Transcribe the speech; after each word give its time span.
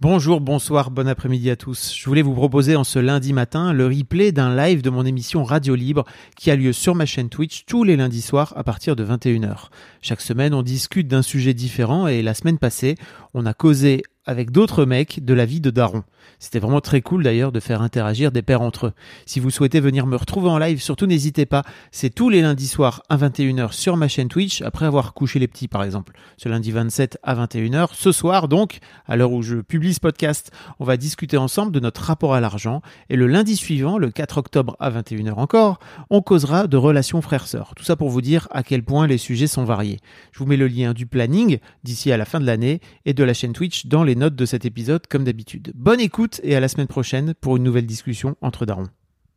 Bonjour, 0.00 0.40
bonsoir, 0.40 0.92
bon 0.92 1.08
après-midi 1.08 1.50
à 1.50 1.56
tous. 1.56 1.92
Je 1.92 2.04
voulais 2.06 2.22
vous 2.22 2.32
proposer 2.32 2.76
en 2.76 2.84
ce 2.84 3.00
lundi 3.00 3.32
matin 3.32 3.72
le 3.72 3.88
replay 3.88 4.30
d'un 4.30 4.54
live 4.54 4.80
de 4.80 4.90
mon 4.90 5.04
émission 5.04 5.42
Radio 5.42 5.74
Libre 5.74 6.04
qui 6.36 6.52
a 6.52 6.56
lieu 6.56 6.72
sur 6.72 6.94
ma 6.94 7.04
chaîne 7.04 7.28
Twitch 7.28 7.64
tous 7.66 7.82
les 7.82 7.96
lundis 7.96 8.22
soirs 8.22 8.52
à 8.56 8.62
partir 8.62 8.94
de 8.94 9.04
21h. 9.04 9.70
Chaque 10.00 10.20
semaine, 10.20 10.54
on 10.54 10.62
discute 10.62 11.08
d'un 11.08 11.22
sujet 11.22 11.52
différent 11.52 12.06
et 12.06 12.22
la 12.22 12.34
semaine 12.34 12.58
passée, 12.58 12.94
on 13.38 13.46
a 13.46 13.54
causé 13.54 14.02
avec 14.28 14.50
d'autres 14.50 14.84
mecs 14.84 15.24
de 15.24 15.32
la 15.32 15.46
vie 15.46 15.62
de 15.62 15.70
Daron. 15.70 16.02
C'était 16.38 16.58
vraiment 16.58 16.82
très 16.82 17.00
cool 17.00 17.24
d'ailleurs 17.24 17.50
de 17.50 17.60
faire 17.60 17.80
interagir 17.80 18.30
des 18.30 18.42
pères 18.42 18.60
entre 18.60 18.88
eux. 18.88 18.92
Si 19.24 19.40
vous 19.40 19.48
souhaitez 19.48 19.80
venir 19.80 20.06
me 20.06 20.16
retrouver 20.16 20.50
en 20.50 20.58
live, 20.58 20.82
surtout 20.82 21.06
n'hésitez 21.06 21.46
pas. 21.46 21.64
C'est 21.92 22.10
tous 22.10 22.28
les 22.28 22.42
lundis 22.42 22.68
soirs 22.68 23.02
à 23.08 23.16
21h 23.16 23.72
sur 23.72 23.96
ma 23.96 24.06
chaîne 24.06 24.28
Twitch, 24.28 24.60
après 24.60 24.84
avoir 24.84 25.14
couché 25.14 25.38
les 25.38 25.48
petits 25.48 25.66
par 25.66 25.82
exemple. 25.82 26.12
Ce 26.36 26.48
lundi 26.50 26.70
27 26.70 27.18
à 27.22 27.34
21h. 27.34 27.88
Ce 27.94 28.12
soir 28.12 28.48
donc, 28.48 28.80
à 29.06 29.16
l'heure 29.16 29.32
où 29.32 29.40
je 29.40 29.56
publie 29.56 29.94
ce 29.94 30.00
podcast, 30.00 30.52
on 30.78 30.84
va 30.84 30.98
discuter 30.98 31.38
ensemble 31.38 31.72
de 31.72 31.80
notre 31.80 32.02
rapport 32.02 32.34
à 32.34 32.40
l'argent. 32.40 32.82
Et 33.08 33.16
le 33.16 33.26
lundi 33.26 33.56
suivant, 33.56 33.96
le 33.96 34.10
4 34.10 34.36
octobre 34.36 34.76
à 34.78 34.90
21h 34.90 35.32
encore, 35.36 35.78
on 36.10 36.20
causera 36.20 36.66
de 36.66 36.76
relations 36.76 37.22
frères-sœurs. 37.22 37.72
Tout 37.74 37.84
ça 37.84 37.96
pour 37.96 38.10
vous 38.10 38.20
dire 38.20 38.46
à 38.50 38.62
quel 38.62 38.82
point 38.82 39.06
les 39.06 39.18
sujets 39.18 39.46
sont 39.46 39.64
variés. 39.64 40.00
Je 40.32 40.40
vous 40.40 40.46
mets 40.46 40.58
le 40.58 40.68
lien 40.68 40.92
du 40.92 41.06
planning 41.06 41.60
d'ici 41.82 42.12
à 42.12 42.18
la 42.18 42.26
fin 42.26 42.40
de 42.40 42.46
l'année 42.46 42.80
et 43.06 43.14
de 43.14 43.24
la 43.24 43.27
chaîne 43.34 43.52
Twitch 43.52 43.86
dans 43.86 44.04
les 44.04 44.14
notes 44.14 44.36
de 44.36 44.46
cet 44.46 44.64
épisode 44.64 45.06
comme 45.06 45.24
d'habitude. 45.24 45.72
Bonne 45.74 46.00
écoute 46.00 46.40
et 46.42 46.56
à 46.56 46.60
la 46.60 46.68
semaine 46.68 46.86
prochaine 46.86 47.34
pour 47.40 47.56
une 47.56 47.62
nouvelle 47.62 47.86
discussion 47.86 48.36
entre 48.40 48.66
darons. 48.66 48.88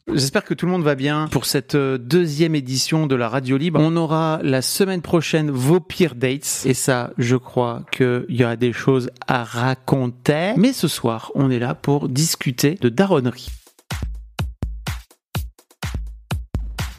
J'espère 0.07 0.43
que 0.43 0.53
tout 0.53 0.65
le 0.65 0.71
monde 0.71 0.83
va 0.83 0.95
bien 0.95 1.27
pour 1.31 1.45
cette 1.45 1.75
euh, 1.75 1.97
deuxième 1.97 2.55
édition 2.55 3.07
de 3.07 3.15
la 3.15 3.29
Radio 3.29 3.55
Libre. 3.55 3.79
On 3.81 3.95
aura 3.95 4.39
la 4.43 4.61
semaine 4.61 5.01
prochaine 5.01 5.51
vos 5.51 5.79
pires 5.79 6.15
dates. 6.15 6.63
Et 6.65 6.73
ça, 6.73 7.11
je 7.17 7.35
crois 7.35 7.83
qu'il 7.91 8.25
y 8.29 8.43
aura 8.43 8.55
des 8.55 8.73
choses 8.73 9.09
à 9.27 9.43
raconter. 9.43 10.53
Mais 10.57 10.73
ce 10.73 10.87
soir, 10.87 11.31
on 11.35 11.49
est 11.49 11.59
là 11.59 11.75
pour 11.75 12.09
discuter 12.09 12.77
de 12.81 12.89
daronnerie. 12.89 13.47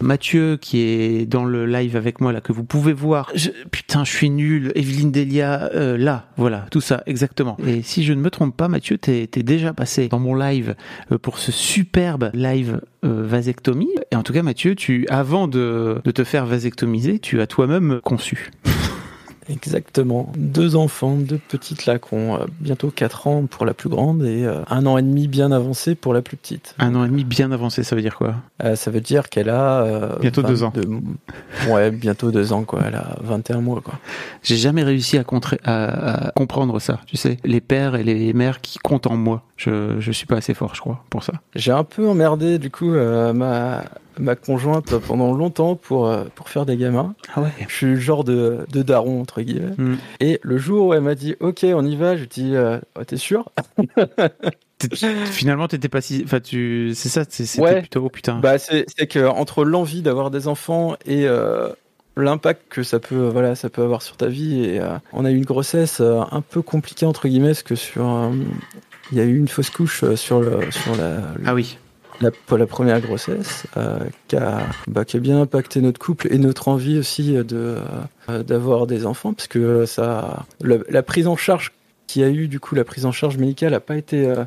Mathieu 0.03 0.57
qui 0.61 0.81
est 0.81 1.27
dans 1.27 1.45
le 1.45 1.65
live 1.67 1.97
avec 1.97 2.21
moi 2.21 2.33
là 2.33 2.41
que 2.41 2.53
vous 2.53 2.65
pouvez 2.65 2.93
voir. 2.93 3.31
Je- 3.35 3.51
putain, 3.71 4.05
je 4.05 4.11
suis 4.11 4.29
nul. 4.31 4.73
Evelyne 4.75 5.11
Delia, 5.13 5.71
euh, 5.75 5.97
là, 5.97 6.27
voilà, 6.37 6.67
tout 6.71 6.81
ça 6.81 7.03
exactement. 7.07 7.57
Et 7.67 7.83
si 7.83 8.05
je 8.05 8.13
ne 8.13 8.21
me 8.21 8.29
trompe 8.31 8.57
pas, 8.57 8.69
Mathieu, 8.69 8.99
t'es 8.99 9.27
t'es 9.31 9.43
déjà 9.43 9.73
passé 9.73 10.09
dans 10.09 10.19
mon 10.19 10.35
live 10.35 10.75
euh, 11.13 11.19
pour 11.19 11.39
ce 11.39 11.53
superbe 11.53 12.31
live 12.35 12.81
euh, 13.05 13.23
vasectomie. 13.27 13.89
Et 14.11 14.17
en 14.17 14.23
tout 14.23 14.33
cas, 14.33 14.43
Mathieu, 14.43 14.75
tu 14.75 15.07
avant 15.09 15.49
de, 15.49 16.01
de 16.05 16.11
te 16.11 16.25
faire 16.25 16.47
vasectomiser, 16.47 17.19
tu 17.19 17.41
as 17.41 17.47
toi-même 17.47 18.01
conçu. 18.03 18.51
Exactement. 19.49 20.33
Deux 20.37 20.77
enfants, 20.77 21.17
deux 21.17 21.39
petites 21.49 21.87
là 21.87 21.99
qui 21.99 22.15
ont 22.15 22.39
bientôt 22.61 22.91
4 22.91 23.27
ans 23.27 23.47
pour 23.47 23.67
la 23.67 23.75
plus 23.75 23.89
grande 23.89 24.23
et 24.25 24.45
euh, 24.45 24.63
un 24.71 24.87
an 24.87 24.99
et 24.99 25.03
demi 25.03 25.29
bien 25.29 25.51
avancé 25.53 25.95
pour 25.95 26.15
la 26.15 26.23
plus 26.23 26.37
petite. 26.37 26.75
Un 26.79 26.95
an 26.95 27.05
et 27.05 27.09
demi 27.09 27.25
bien 27.25 27.51
avancé, 27.53 27.83
ça 27.83 27.97
veut 27.97 28.03
dire 28.03 28.17
quoi? 28.17 28.37
Euh, 28.65 28.77
ça 28.77 28.91
veut 28.91 29.01
dire 29.01 29.29
qu'elle 29.29 29.49
a... 29.51 29.83
euh, 29.83 30.19
Bientôt 30.21 30.43
deux 30.43 30.63
ans. 30.63 30.73
22 30.75 30.89
Ouais, 31.73 31.91
bientôt 31.91 32.31
deux 32.31 32.53
ans 32.53 32.65
quoi. 32.65 32.83
Elle 32.87 32.95
a 32.95 33.17
21 33.23 33.61
mois 33.61 33.81
quoi. 33.81 33.95
J'ai 34.43 34.57
jamais 34.57 34.83
réussi 34.85 35.19
à, 35.19 35.25
à- 35.65 36.27
à 36.29 36.31
comprendre 36.33 36.79
ça. 36.81 37.01
Tu 37.07 37.17
sais, 37.17 37.37
les 37.45 37.61
pères 37.61 37.95
et 37.97 38.05
les 38.05 38.33
mères 38.33 38.61
qui 38.61 38.79
comptent 38.79 39.07
en 39.07 39.17
moi. 39.17 39.45
Je 39.65 40.01
je 40.01 40.13
suis 40.13 40.27
pas 40.27 40.37
assez 40.37 40.55
fort, 40.55 40.75
je 40.75 40.81
crois, 40.81 41.05
pour 41.11 41.23
ça. 41.23 41.35
J'ai 41.55 41.73
un 41.73 41.85
peu 41.85 42.07
emmerdé 42.09 42.59
du 42.59 42.71
coup 42.71 42.93
euh, 42.95 43.33
ma, 43.33 43.85
ma 44.19 44.35
conjointe 44.35 44.97
pendant 44.99 45.33
longtemps 45.35 45.77
pour, 45.77 46.07
euh, 46.09 46.25
pour 46.35 46.49
faire 46.49 46.67
des 46.67 46.77
gamins. 46.77 47.15
Ah 47.35 47.43
ouais. 47.43 47.51
Je 47.69 47.75
suis 47.75 47.87
le 47.87 47.97
genre 47.97 48.25
de, 48.25 48.67
de 48.73 48.83
daron 48.83 49.21
entre 49.21 49.43
guillemets. 49.43 49.75
Mm. 49.79 49.95
Et 50.21 50.41
le 50.43 50.59
jour 50.59 50.87
où 50.89 50.95
elle 50.95 51.03
m'a 51.03 51.15
dit 51.15 51.37
ok 51.41 51.65
on 51.75 51.85
y 51.87 51.97
va, 51.97 52.17
je 52.17 52.23
lui 52.23 52.29
dis 52.29 52.57
euh, 52.57 52.79
Oh, 52.99 53.05
t'es 53.05 53.17
sûr? 53.17 53.51
Finalement, 55.31 55.69
t'étais 55.69 55.89
pas 55.89 56.01
si. 56.01 56.23
Enfin, 56.25 56.41
tu. 56.41 56.93
C'est 56.95 57.09
ça. 57.09 57.23
c'est- 57.29 57.47
C'était 57.47 57.63
Ouais. 57.63 57.81
plutôt. 57.81 58.03
Oh 58.07 58.09
putain. 58.11 58.41
Bah, 58.41 58.59
c'est 58.59 58.85
c'est 58.97 59.07
que 59.07 59.25
entre 59.29 59.65
l'envie 59.65 60.03
d'avoir 60.03 60.31
des 60.33 60.49
enfants 60.49 60.97
et 61.07 61.27
euh, 61.29 61.69
l'impact 62.17 62.63
que 62.69 62.83
ça 62.83 62.99
peut, 62.99 63.29
voilà, 63.29 63.55
ça 63.55 63.71
peut 63.71 63.83
avoir 63.83 64.03
sur 64.03 64.17
ta 64.17 64.27
vie, 64.27 64.65
et 64.65 64.81
euh, 64.81 64.97
on 65.13 65.25
a 65.25 65.31
eu 65.31 65.37
une 65.37 65.45
grossesse 65.45 66.01
euh, 66.01 66.21
un 66.33 66.41
peu 66.41 66.63
compliquée 66.63 67.07
entre 67.07 67.29
guillemets, 67.29 67.49
parce 67.51 67.63
que 67.63 67.77
sur, 67.77 68.09
euh, 68.09 68.31
il 69.13 69.19
y 69.19 69.21
a 69.21 69.25
eu 69.25 69.37
une 69.39 69.49
fausse 69.49 69.71
couche 69.71 70.03
euh, 70.03 70.17
sur 70.17 70.41
le, 70.41 70.71
sur 70.71 70.97
la, 70.97 71.19
ah 71.47 71.55
oui. 71.55 71.79
la, 72.21 72.31
pour 72.31 72.59
la 72.59 72.67
première 72.67 73.01
grossesse, 73.01 73.65
euh, 73.77 73.99
qui 74.29 74.37
a, 74.37 74.61
bah, 74.89 75.05
qui 75.05 75.17
a 75.19 75.21
bien 75.21 75.41
impacté 75.41 75.81
notre 75.81 76.01
couple 76.01 76.29
et 76.33 76.39
notre 76.39 76.69
envie 76.69 76.99
aussi 76.99 77.35
de 77.35 77.77
euh, 78.29 78.43
d'avoir 78.43 78.87
des 78.87 79.05
enfants, 79.07 79.33
parce 79.35 79.49
que 79.49 79.87
ça, 79.87 80.45
la 80.63 81.03
prise 81.03 81.27
en 81.27 81.37
charge 81.37 81.73
qu'il 82.07 82.23
y 82.23 82.25
a 82.25 82.31
eu, 82.31 82.49
du 82.49 82.59
coup, 82.59 82.75
la 82.75 82.85
prise 82.85 83.07
en 83.07 83.13
charge 83.13 83.37
médicale 83.39 83.73
n'a 83.73 83.81
pas 83.81 83.97
été 83.97 84.27
euh, 84.27 84.45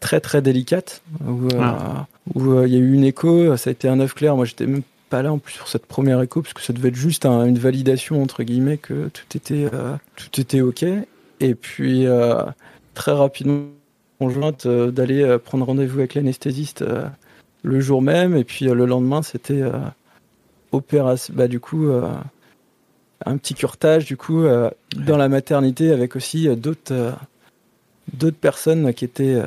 très 0.00 0.20
très 0.20 0.42
délicate. 0.42 1.02
Où 1.26 1.48
Ah. 1.60 2.06
il 2.36 2.72
y 2.72 2.76
a 2.76 2.80
eu 2.80 2.92
une 2.92 3.04
écho, 3.04 3.56
ça 3.56 3.70
a 3.70 3.72
été 3.72 3.88
un 3.88 4.00
œuf 4.00 4.14
clair. 4.14 4.36
Moi, 4.36 4.44
j'étais 4.44 4.66
même 4.66 4.82
pas 5.08 5.22
là 5.22 5.32
en 5.32 5.38
plus 5.38 5.54
sur 5.54 5.66
cette 5.68 5.86
première 5.86 6.20
écho, 6.22 6.40
parce 6.42 6.54
que 6.54 6.62
ça 6.62 6.72
devait 6.72 6.88
être 6.90 6.94
juste 6.94 7.26
un- 7.26 7.44
une 7.46 7.58
validation 7.58 8.22
entre 8.22 8.42
guillemets 8.44 8.76
que 8.76 9.08
tout 9.08 9.36
était 9.36 9.68
tout 10.16 10.40
était 10.40 10.60
ok. 10.60 10.84
Et 11.40 11.54
puis 11.56 12.06
très 12.94 13.12
rapidement, 13.12 13.64
conjointe 14.20 14.66
euh, 14.66 14.92
d'aller 14.92 15.22
euh, 15.22 15.38
prendre 15.38 15.66
rendez-vous 15.66 15.98
avec 15.98 16.14
l'anesthésiste 16.14 16.82
euh, 16.82 17.08
le 17.62 17.80
jour 17.80 18.02
même, 18.02 18.36
et 18.36 18.44
puis 18.44 18.66
le 18.66 18.86
lendemain, 18.86 19.22
c'était 19.22 19.62
opération. 20.72 21.34
Bah 21.36 21.48
du 21.48 21.60
coup. 21.60 21.90
un 23.26 23.36
petit 23.36 23.54
curtage 23.54 24.06
du 24.06 24.16
coup 24.16 24.44
euh, 24.44 24.70
dans 24.96 25.16
la 25.16 25.28
maternité 25.28 25.92
avec 25.92 26.16
aussi 26.16 26.48
euh, 26.48 26.56
d'autres 26.56 26.94
euh, 26.94 27.12
d'autres 28.14 28.38
personnes 28.38 28.92
qui 28.92 29.04
étaient 29.04 29.40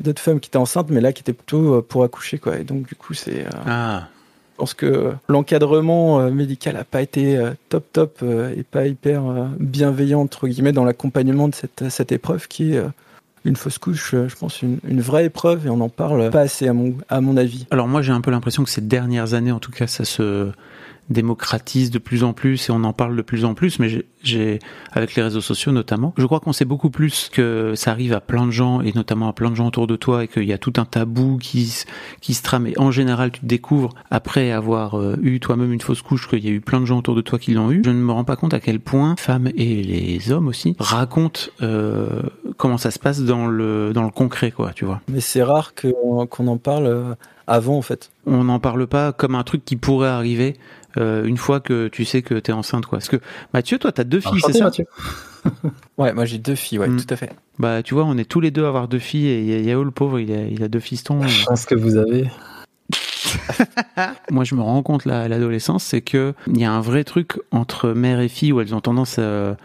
d'autres 0.00 0.20
femmes 0.20 0.40
qui 0.40 0.48
étaient 0.48 0.56
enceintes 0.56 0.88
mais 0.90 1.00
là 1.00 1.12
qui 1.12 1.20
étaient 1.20 1.32
plutôt 1.32 1.80
pour 1.80 2.02
accoucher 2.02 2.38
quoi 2.38 2.58
et 2.58 2.64
donc 2.64 2.88
du 2.88 2.96
coup 2.96 3.14
c'est 3.14 3.44
Ah. 3.66 4.08
je 4.54 4.56
pense 4.56 4.74
que 4.74 5.12
l'encadrement 5.28 6.28
médical 6.28 6.76
a 6.76 6.82
pas 6.82 7.02
été 7.02 7.38
top 7.68 7.84
top 7.92 8.24
et 8.24 8.64
pas 8.64 8.86
hyper 8.86 9.22
bienveillant 9.60 10.22
entre 10.22 10.48
guillemets 10.48 10.72
dans 10.72 10.84
l'accompagnement 10.84 11.46
de 11.46 11.54
cette 11.54 11.88
cette 11.88 12.10
épreuve 12.10 12.48
qui 12.48 12.74
est 12.74 12.82
une 13.44 13.56
fausse 13.56 13.78
couche 13.78 14.14
euh, 14.14 14.28
je 14.28 14.36
pense 14.36 14.62
une, 14.62 15.00
vraie 15.00 15.26
épreuve 15.26 15.66
et 15.66 15.70
on 15.70 15.80
en 15.80 15.88
parle 15.88 16.30
pas 16.30 16.40
assez 16.40 16.68
à 16.68 16.72
mon 17.20 17.36
avis. 17.36 17.66
Alors 17.70 17.88
moi, 17.88 18.02
j'ai 18.02 18.12
un 18.12 18.20
peu 18.20 18.30
l'impression 18.30 18.64
que 18.64 18.70
ces 18.70 18.80
dernières 18.80 19.34
années, 19.34 19.52
en 19.52 19.60
tout 19.60 19.72
cas, 19.72 19.86
ça 19.86 20.04
se 20.04 20.50
démocratise 21.08 21.90
de 21.90 21.98
plus 21.98 22.22
en 22.24 22.32
plus 22.32 22.68
et 22.68 22.72
on 22.72 22.84
en 22.84 22.92
parle 22.92 23.16
de 23.16 23.22
plus 23.22 23.44
en 23.44 23.54
plus, 23.54 23.78
mais 23.78 23.88
j'ai- 24.22 24.58
avec 24.92 25.14
les 25.14 25.22
réseaux 25.22 25.40
sociaux 25.40 25.72
notamment, 25.72 26.14
je 26.18 26.26
crois 26.26 26.40
qu'on 26.40 26.52
sait 26.52 26.64
beaucoup 26.64 26.90
plus 26.90 27.30
que 27.32 27.72
ça 27.74 27.90
arrive 27.90 28.12
à 28.12 28.20
plein 28.20 28.46
de 28.46 28.50
gens 28.50 28.80
et 28.80 28.92
notamment 28.94 29.28
à 29.28 29.32
plein 29.32 29.50
de 29.50 29.56
gens 29.56 29.66
autour 29.68 29.86
de 29.86 29.96
toi 29.96 30.24
et 30.24 30.28
qu'il 30.28 30.44
y 30.44 30.52
a 30.52 30.58
tout 30.58 30.72
un 30.76 30.84
tabou 30.84 31.38
qui, 31.38 31.84
qui 32.20 32.34
se 32.34 32.42
trame 32.42 32.66
et 32.66 32.78
en 32.78 32.90
général 32.90 33.30
tu 33.32 33.40
te 33.40 33.46
découvres 33.46 33.94
après 34.10 34.50
avoir 34.52 34.98
euh, 34.98 35.16
eu 35.22 35.40
toi-même 35.40 35.72
une 35.72 35.80
fausse 35.80 36.02
couche 36.02 36.28
qu'il 36.28 36.44
y 36.44 36.48
a 36.48 36.52
eu 36.52 36.60
plein 36.60 36.80
de 36.80 36.86
gens 36.86 36.98
autour 36.98 37.14
de 37.14 37.22
toi 37.22 37.38
qui 37.38 37.54
l'ont 37.54 37.70
eu. 37.72 37.82
Je 37.84 37.90
ne 37.90 38.00
me 38.00 38.12
rends 38.12 38.24
pas 38.24 38.36
compte 38.36 38.54
à 38.54 38.60
quel 38.60 38.78
point 38.80 39.14
femmes 39.16 39.48
et 39.56 39.82
les 39.82 40.30
hommes 40.32 40.48
aussi 40.48 40.76
racontent 40.78 41.40
euh, 41.62 42.22
comment 42.56 42.78
ça 42.78 42.90
se 42.90 42.98
passe 42.98 43.20
dans 43.22 43.46
le, 43.46 43.92
dans 43.92 44.04
le 44.04 44.10
concret 44.10 44.50
quoi, 44.50 44.72
tu 44.74 44.84
vois. 44.84 45.00
mais 45.08 45.20
c'est 45.20 45.42
rare 45.42 45.74
que- 45.74 45.88
qu'on 46.26 46.46
en 46.46 46.56
parle 46.58 46.86
euh, 46.86 47.14
avant 47.46 47.76
en 47.78 47.82
fait 47.82 48.10
on 48.26 48.44
n'en 48.44 48.58
parle 48.60 48.86
pas 48.86 49.12
comme 49.12 49.34
un 49.34 49.42
truc 49.44 49.64
qui 49.64 49.76
pourrait 49.76 50.08
arriver 50.08 50.56
euh, 50.98 51.24
une 51.24 51.36
fois 51.36 51.60
que 51.60 51.88
tu 51.88 52.04
sais 52.04 52.22
que 52.22 52.34
t'es 52.34 52.52
enceinte 52.52 52.86
quoi. 52.86 52.98
Parce 52.98 53.08
que 53.08 53.18
Mathieu, 53.54 53.78
toi 53.78 53.92
t'as 53.92 54.04
deux 54.04 54.20
filles, 54.20 54.40
c'est 54.44 54.52
ça 54.54 54.70
ouais 55.98 56.12
moi 56.12 56.24
j'ai 56.26 56.38
deux 56.38 56.54
filles 56.54 56.78
ouais 56.78 56.88
Mm. 56.88 56.96
tout 57.00 57.14
à 57.14 57.16
fait 57.16 57.30
Bah 57.58 57.82
tu 57.82 57.94
vois, 57.94 58.04
on 58.04 58.18
est 58.18 58.24
tous 58.24 58.40
les 58.40 58.50
deux 58.50 58.64
à 58.64 58.68
avoir 58.68 58.88
deux 58.88 58.98
filles 58.98 59.28
et 59.28 59.62
Yao 59.62 59.84
le 59.84 59.90
pauvre, 59.90 60.18
il 60.18 60.32
a, 60.32 60.42
il 60.46 60.62
a 60.62 60.68
deux 60.68 60.80
fistons. 60.80 61.22
chance 61.28 61.64
que 61.66 61.74
vous 61.74 61.96
avez. 61.96 62.28
Moi 64.30 64.44
je 64.44 64.54
me 64.54 64.62
rends 64.62 64.82
compte 64.82 65.04
là 65.04 65.22
à 65.22 65.28
l'adolescence, 65.28 65.84
c'est 65.84 66.00
que 66.00 66.34
il 66.48 66.58
y 66.58 66.64
a 66.64 66.72
un 66.72 66.80
vrai 66.80 67.04
truc 67.04 67.38
entre 67.52 67.90
mère 67.90 68.20
et 68.20 68.28
fille 68.28 68.52
où 68.52 68.60
elles 68.60 68.74
ont 68.74 68.80
tendance 68.80 69.18
à, 69.18 69.56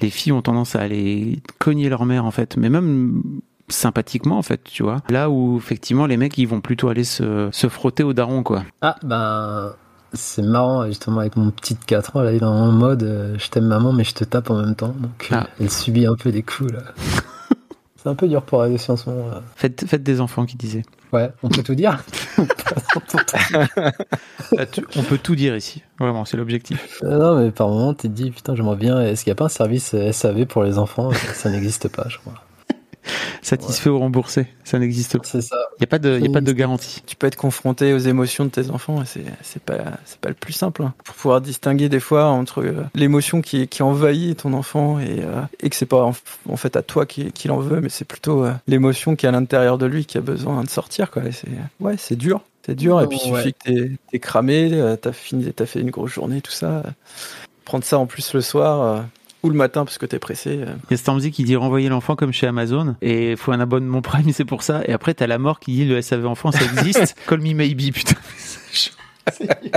les 0.00 0.10
filles 0.10 0.32
ont 0.32 0.42
tendance 0.42 0.76
à 0.76 0.80
aller 0.80 1.40
cogner 1.58 1.88
leur 1.88 2.06
mère 2.06 2.24
en 2.24 2.30
fait, 2.30 2.56
mais 2.56 2.70
même 2.70 3.22
sympathiquement 3.70 4.38
en 4.38 4.42
fait, 4.42 4.62
tu 4.64 4.82
vois. 4.82 4.98
Là 5.08 5.30
où 5.30 5.56
effectivement 5.56 6.06
les 6.06 6.16
mecs 6.16 6.36
ils 6.38 6.46
vont 6.46 6.60
plutôt 6.60 6.88
aller 6.88 7.04
se, 7.04 7.48
se 7.52 7.68
frotter 7.68 8.02
au 8.02 8.12
daron 8.12 8.42
quoi. 8.42 8.64
Ah, 8.82 8.96
ben, 9.02 9.72
c'est 10.12 10.42
marrant, 10.42 10.86
justement, 10.86 11.20
avec 11.20 11.36
mon 11.36 11.50
petit 11.52 11.74
de 11.74 11.84
4 11.84 12.16
ans, 12.16 12.22
là, 12.22 12.32
il 12.32 12.38
est 12.38 12.44
en 12.44 12.72
mode 12.72 13.04
euh, 13.04 13.36
je 13.38 13.48
t'aime 13.48 13.66
maman, 13.66 13.92
mais 13.92 14.02
je 14.04 14.12
te 14.14 14.24
tape 14.24 14.50
en 14.50 14.56
même 14.60 14.74
temps. 14.74 14.88
Donc, 14.98 15.28
euh, 15.30 15.36
Ah. 15.38 15.46
elle 15.60 15.70
subit 15.70 16.04
un 16.06 16.16
peu 16.16 16.32
des 16.32 16.42
coups, 16.42 16.72
là. 16.72 16.80
c'est 17.96 18.08
un 18.08 18.16
peu 18.16 18.26
dur 18.26 18.42
pour 18.42 18.64
elle 18.64 18.72
aussi 18.72 18.90
en 18.90 18.96
ce 18.96 19.08
moment. 19.08 19.28
là. 19.28 19.42
Faites, 19.54 19.84
faites 19.86 20.02
des 20.02 20.20
enfants 20.20 20.46
qui 20.46 20.56
disaient. 20.56 20.82
Ouais, 21.12 21.30
on 21.44 21.48
peut 21.48 21.62
tout 21.62 21.74
dire. 21.76 22.02
Ah, 24.58 24.64
on 24.96 25.02
peut 25.02 25.18
tout 25.18 25.36
dire 25.36 25.56
ici. 25.56 25.82
Vraiment, 25.98 26.24
c'est 26.24 26.36
l'objectif. 26.36 27.00
Euh, 27.04 27.18
non, 27.18 27.40
mais 27.40 27.50
par 27.50 27.68
moment, 27.68 27.94
tu 27.94 28.02
te 28.08 28.12
dis, 28.12 28.30
putain, 28.30 28.54
j'aimerais 28.54 28.76
bien. 28.76 29.00
Est-ce 29.00 29.24
qu'il 29.24 29.30
n'y 29.30 29.32
a 29.32 29.36
pas 29.36 29.44
un 29.46 29.48
service 29.48 29.94
SAV 30.12 30.46
pour 30.46 30.64
les 30.64 30.78
enfants? 30.78 31.10
Ça 31.34 31.50
n'existe 31.50 31.88
pas, 31.88 32.06
je 32.08 32.18
crois. 32.18 32.34
Satisfait 33.42 33.88
ou 33.88 33.98
remboursé, 33.98 34.46
ça 34.64 34.78
n'existe 34.78 35.16
pas. 35.18 35.24
C'est 35.24 35.40
ça. 35.40 35.56
Il 35.78 35.80
n'y 35.80 35.84
a, 35.84 35.86
pas 35.86 35.98
de- 35.98 36.18
y 36.20 36.26
a 36.28 36.30
pas 36.30 36.42
de 36.42 36.52
garantie. 36.52 37.02
Tu 37.06 37.16
peux 37.16 37.26
être 37.26 37.36
confronté 37.36 37.94
aux 37.94 37.98
émotions 37.98 38.44
de 38.44 38.50
tes 38.50 38.70
enfants 38.70 39.02
et 39.02 39.06
c'est 39.06 39.24
c'est 39.42 39.62
pas 39.62 39.78
c'est 40.04 40.18
pas 40.20 40.28
le 40.28 40.34
plus 40.34 40.52
simple 40.52 40.82
hein. 40.82 40.92
pour 41.04 41.14
pouvoir 41.14 41.40
distinguer 41.40 41.88
des 41.88 42.00
fois 42.00 42.26
entre 42.26 42.62
euh, 42.62 42.84
l'émotion 42.94 43.40
qui 43.40 43.66
qui 43.68 43.82
envahit 43.82 44.38
ton 44.42 44.52
enfant 44.52 44.98
et 45.00 45.20
euh, 45.20 45.40
et 45.60 45.70
que 45.70 45.76
c'est 45.76 45.86
pas 45.86 46.04
en, 46.04 46.14
en 46.48 46.56
fait 46.56 46.76
à 46.76 46.82
toi 46.82 47.06
qui 47.06 47.32
qui 47.32 47.48
l'en 47.48 47.58
veut 47.58 47.80
mais 47.80 47.88
c'est 47.88 48.04
plutôt 48.04 48.44
euh, 48.44 48.52
l'émotion 48.66 49.16
qui 49.16 49.24
est 49.24 49.30
à 49.30 49.32
l'intérieur 49.32 49.78
de 49.78 49.86
lui 49.86 50.04
qui 50.04 50.18
a 50.18 50.20
besoin 50.20 50.62
de 50.62 50.68
sortir 50.68 51.10
quoi. 51.10 51.24
Et 51.24 51.32
c'est 51.32 51.48
ouais 51.80 51.96
c'est 51.98 52.16
dur 52.16 52.42
c'est 52.66 52.74
dur 52.74 53.00
et 53.00 53.06
puis 53.06 53.18
il 53.24 53.32
Ouais. 53.32 53.38
suffit 53.40 53.54
que 53.54 53.58
t'es 53.64 53.90
t'es 54.12 54.18
cramé 54.18 54.70
euh, 54.74 54.96
t'as 54.96 55.12
fini 55.12 55.50
t'as 55.54 55.66
fait 55.66 55.80
une 55.80 55.90
grosse 55.90 56.12
journée 56.12 56.42
tout 56.42 56.52
ça 56.52 56.82
prendre 57.64 57.84
ça 57.84 57.98
en 57.98 58.06
plus 58.06 58.34
le 58.34 58.42
soir 58.42 58.80
euh, 58.82 59.00
ou 59.42 59.50
le 59.50 59.56
matin 59.56 59.84
parce 59.84 59.98
que 59.98 60.06
t'es 60.06 60.18
pressé. 60.18 60.58
euh, 60.60 60.74
Il 60.88 60.92
y 60.92 60.94
a 60.94 60.96
Stormzy 60.96 61.30
qui 61.30 61.44
dit 61.44 61.56
renvoyer 61.56 61.88
l'enfant 61.88 62.16
comme 62.16 62.32
chez 62.32 62.46
Amazon 62.46 62.96
et 63.02 63.32
il 63.32 63.36
faut 63.36 63.52
un 63.52 63.60
abonnement 63.60 64.02
Prime, 64.02 64.32
c'est 64.32 64.44
pour 64.44 64.62
ça. 64.62 64.82
Et 64.86 64.92
après, 64.92 65.14
t'as 65.14 65.26
la 65.26 65.38
mort 65.38 65.60
qui 65.60 65.72
dit 65.72 65.84
le 65.84 66.00
SAV 66.02 66.26
enfant, 66.26 66.52
ça 66.52 66.64
existe. 66.64 67.16
Call 67.26 67.40
me 67.40 67.54
maybe, 67.54 67.92
putain. 67.92 68.14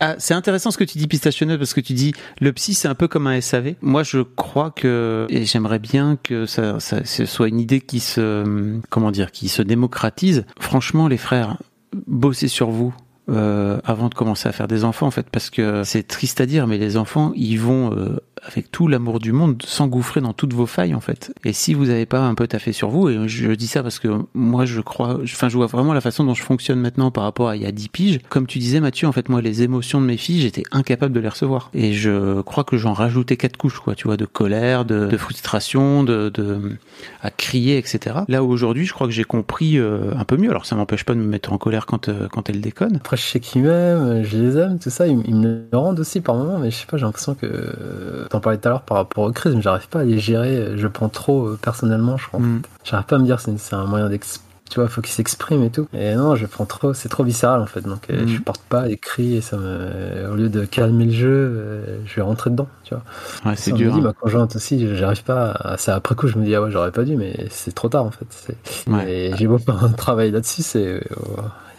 Ah, 0.00 0.16
c'est 0.18 0.34
intéressant 0.34 0.70
ce 0.70 0.76
que 0.76 0.84
tu 0.84 0.98
dis, 0.98 1.06
Pistachionneuse, 1.06 1.56
parce 1.56 1.72
que 1.72 1.80
tu 1.80 1.92
dis 1.94 2.12
le 2.40 2.52
psy, 2.52 2.74
c'est 2.74 2.88
un 2.88 2.94
peu 2.96 3.06
comme 3.08 3.26
un 3.26 3.40
SAV. 3.40 3.74
Moi, 3.80 4.02
je 4.02 4.20
crois 4.20 4.70
que, 4.70 5.26
et 5.30 5.44
j'aimerais 5.46 5.78
bien 5.78 6.18
que 6.22 6.46
ça, 6.46 6.80
ça, 6.80 7.04
ce 7.04 7.24
soit 7.24 7.48
une 7.48 7.60
idée 7.60 7.80
qui 7.80 8.00
se, 8.00 8.80
comment 8.90 9.12
dire, 9.12 9.30
qui 9.30 9.48
se 9.48 9.62
démocratise. 9.62 10.44
Franchement, 10.58 11.06
les 11.08 11.16
frères, 11.16 11.58
bossez 12.06 12.48
sur 12.48 12.70
vous. 12.70 12.92
Euh, 13.30 13.80
avant 13.84 14.10
de 14.10 14.14
commencer 14.14 14.48
à 14.48 14.52
faire 14.52 14.68
des 14.68 14.84
enfants 14.84 15.06
en 15.06 15.10
fait 15.10 15.30
parce 15.30 15.48
que 15.48 15.82
c'est 15.82 16.06
triste 16.06 16.42
à 16.42 16.46
dire 16.46 16.66
mais 16.66 16.76
les 16.76 16.98
enfants 16.98 17.32
ils 17.34 17.56
vont 17.56 17.90
euh, 17.92 18.20
avec 18.42 18.70
tout 18.70 18.88
l'amour 18.88 19.20
du 19.20 19.32
monde 19.32 19.62
s'engouffrer 19.64 20.20
dans 20.20 20.32
toutes 20.32 20.52
vos 20.52 20.66
failles 20.66 20.94
en 20.94 21.00
fait. 21.00 21.32
Et 21.44 21.52
si 21.52 21.74
vous 21.74 21.86
n'avez 21.86 22.06
pas 22.06 22.20
un 22.20 22.34
peu 22.34 22.46
taffé 22.46 22.72
sur 22.72 22.88
vous 22.88 23.08
et 23.08 23.28
je 23.28 23.52
dis 23.52 23.66
ça 23.66 23.82
parce 23.82 23.98
que 23.98 24.08
moi 24.34 24.64
je 24.64 24.80
crois 24.80 25.18
enfin 25.22 25.48
je 25.48 25.56
vois 25.56 25.66
vraiment 25.66 25.92
la 25.92 26.00
façon 26.00 26.24
dont 26.24 26.34
je 26.34 26.42
fonctionne 26.42 26.80
maintenant 26.80 27.10
par 27.10 27.24
rapport 27.24 27.48
à 27.48 27.56
il 27.56 27.62
y 27.62 27.66
a 27.66 27.72
10 27.72 27.88
piges. 27.88 28.20
Comme 28.28 28.46
tu 28.46 28.58
disais 28.58 28.80
Mathieu 28.80 29.06
en 29.06 29.12
fait 29.12 29.28
moi 29.28 29.40
les 29.40 29.62
émotions 29.62 30.00
de 30.00 30.06
mes 30.06 30.16
filles 30.16 30.40
j'étais 30.40 30.64
incapable 30.72 31.14
de 31.14 31.20
les 31.20 31.28
recevoir. 31.28 31.70
Et 31.74 31.92
je 31.92 32.40
crois 32.42 32.64
que 32.64 32.76
j'en 32.76 32.92
rajoutais 32.92 33.36
quatre 33.36 33.56
couches 33.56 33.78
quoi 33.80 33.94
tu 33.94 34.06
vois 34.06 34.16
de 34.16 34.26
colère 34.26 34.84
de, 34.84 35.16
frustration 35.16 36.02
de, 36.02 36.28
de 36.28 36.76
à 37.22 37.30
crier 37.30 37.78
etc 37.78 38.16
là 38.28 38.42
aujourd'hui 38.42 38.84
je 38.84 38.92
crois 38.92 39.06
que 39.06 39.12
j'ai 39.12 39.24
compris 39.24 39.78
euh, 39.78 40.12
un 40.16 40.24
peu 40.24 40.36
mieux. 40.36 40.50
Alors 40.50 40.66
ça 40.66 40.76
m'empêche 40.76 41.04
pas 41.04 41.14
de 41.14 41.18
me 41.18 41.26
mettre 41.26 41.52
en 41.52 41.58
colère 41.58 41.86
quand 41.86 42.08
euh, 42.08 42.28
quand 42.28 42.48
elle 42.50 42.60
déconne. 42.60 42.96
Après, 42.96 43.16
je 43.16 43.22
sais 43.22 43.40
qu'ils 43.40 43.62
m'aiment, 43.62 44.22
je 44.24 44.36
les 44.38 44.56
aime, 44.56 44.78
tout 44.78 44.90
ça. 44.90 45.06
Ils, 45.06 45.34
me 45.34 45.64
rendent 45.72 46.00
aussi 46.00 46.20
par 46.20 46.36
moments, 46.36 46.58
mais 46.58 46.70
je 46.70 46.76
sais 46.76 46.86
pas, 46.86 46.96
j'ai 46.96 47.04
l'impression 47.04 47.34
que. 47.34 48.23
T'en 48.30 48.40
parlais 48.40 48.58
tout 48.58 48.68
à 48.68 48.70
l'heure 48.72 48.82
par 48.82 48.96
rapport 48.98 49.24
aux 49.24 49.32
crises, 49.32 49.54
mais 49.54 49.62
j'arrive 49.62 49.88
pas 49.88 50.00
à 50.00 50.04
les 50.04 50.18
gérer. 50.18 50.76
Je 50.76 50.86
prends 50.88 51.08
trop 51.08 51.46
euh, 51.48 51.58
personnellement, 51.60 52.16
je 52.16 52.26
crois. 52.28 52.40
Mm. 52.40 52.62
J'arrive 52.84 53.06
pas 53.06 53.16
à 53.16 53.18
me 53.18 53.24
dire 53.24 53.40
c'est 53.40 53.58
c'est 53.58 53.74
un 53.76 53.86
moyen 53.86 54.08
d'ex. 54.08 54.40
Tu 54.70 54.80
vois, 54.80 54.88
faut 54.88 55.02
qu'il 55.02 55.12
s'exprime 55.12 55.62
et 55.62 55.70
tout. 55.70 55.86
Et 55.92 56.14
non, 56.14 56.36
je 56.36 56.46
prends 56.46 56.64
trop, 56.64 56.94
c'est 56.94 57.10
trop 57.10 57.22
viscéral 57.22 57.60
en 57.60 57.66
fait. 57.66 57.82
Donc 57.82 58.08
Mhm. 58.08 58.26
je 58.26 58.40
porte 58.40 58.62
pas 58.62 58.86
les 58.86 58.96
cris 58.96 59.36
et 59.36 59.40
ça 59.42 59.58
me. 59.58 60.30
Au 60.32 60.34
lieu 60.34 60.48
de 60.48 60.64
calmer 60.64 61.04
le 61.04 61.12
jeu, 61.12 61.28
euh, 61.30 61.98
je 62.06 62.14
vais 62.16 62.22
rentrer 62.22 62.48
dedans, 62.48 62.66
tu 62.82 62.94
vois. 62.94 63.04
ouais 63.44 63.56
c'est 63.56 63.70
Ça 63.70 63.72
me 63.72 63.76
dur 63.76 63.92
dit, 63.92 63.98
hein. 64.00 64.02
ma 64.02 64.12
conjointe 64.14 64.56
aussi, 64.56 64.96
j'arrive 64.96 65.22
pas. 65.22 65.50
À... 65.50 65.76
C'est 65.76 65.90
après 65.92 66.14
coup, 66.14 66.28
je 66.28 66.38
me 66.38 66.44
dis, 66.46 66.54
ah 66.54 66.62
ouais, 66.62 66.70
j'aurais 66.70 66.92
pas 66.92 67.04
dû, 67.04 67.14
mais 67.16 67.46
c'est 67.50 67.74
trop 67.74 67.90
tard 67.90 68.04
en 68.06 68.10
fait. 68.10 68.24
C'est- 68.30 68.90
Ouais. 68.90 69.10
Et 69.32 69.36
j'ai 69.36 69.46
beau 69.46 69.58
faire 69.58 69.84
un 69.84 69.90
travail 69.90 70.30
là-dessus, 70.30 70.62
c'est. 70.62 71.02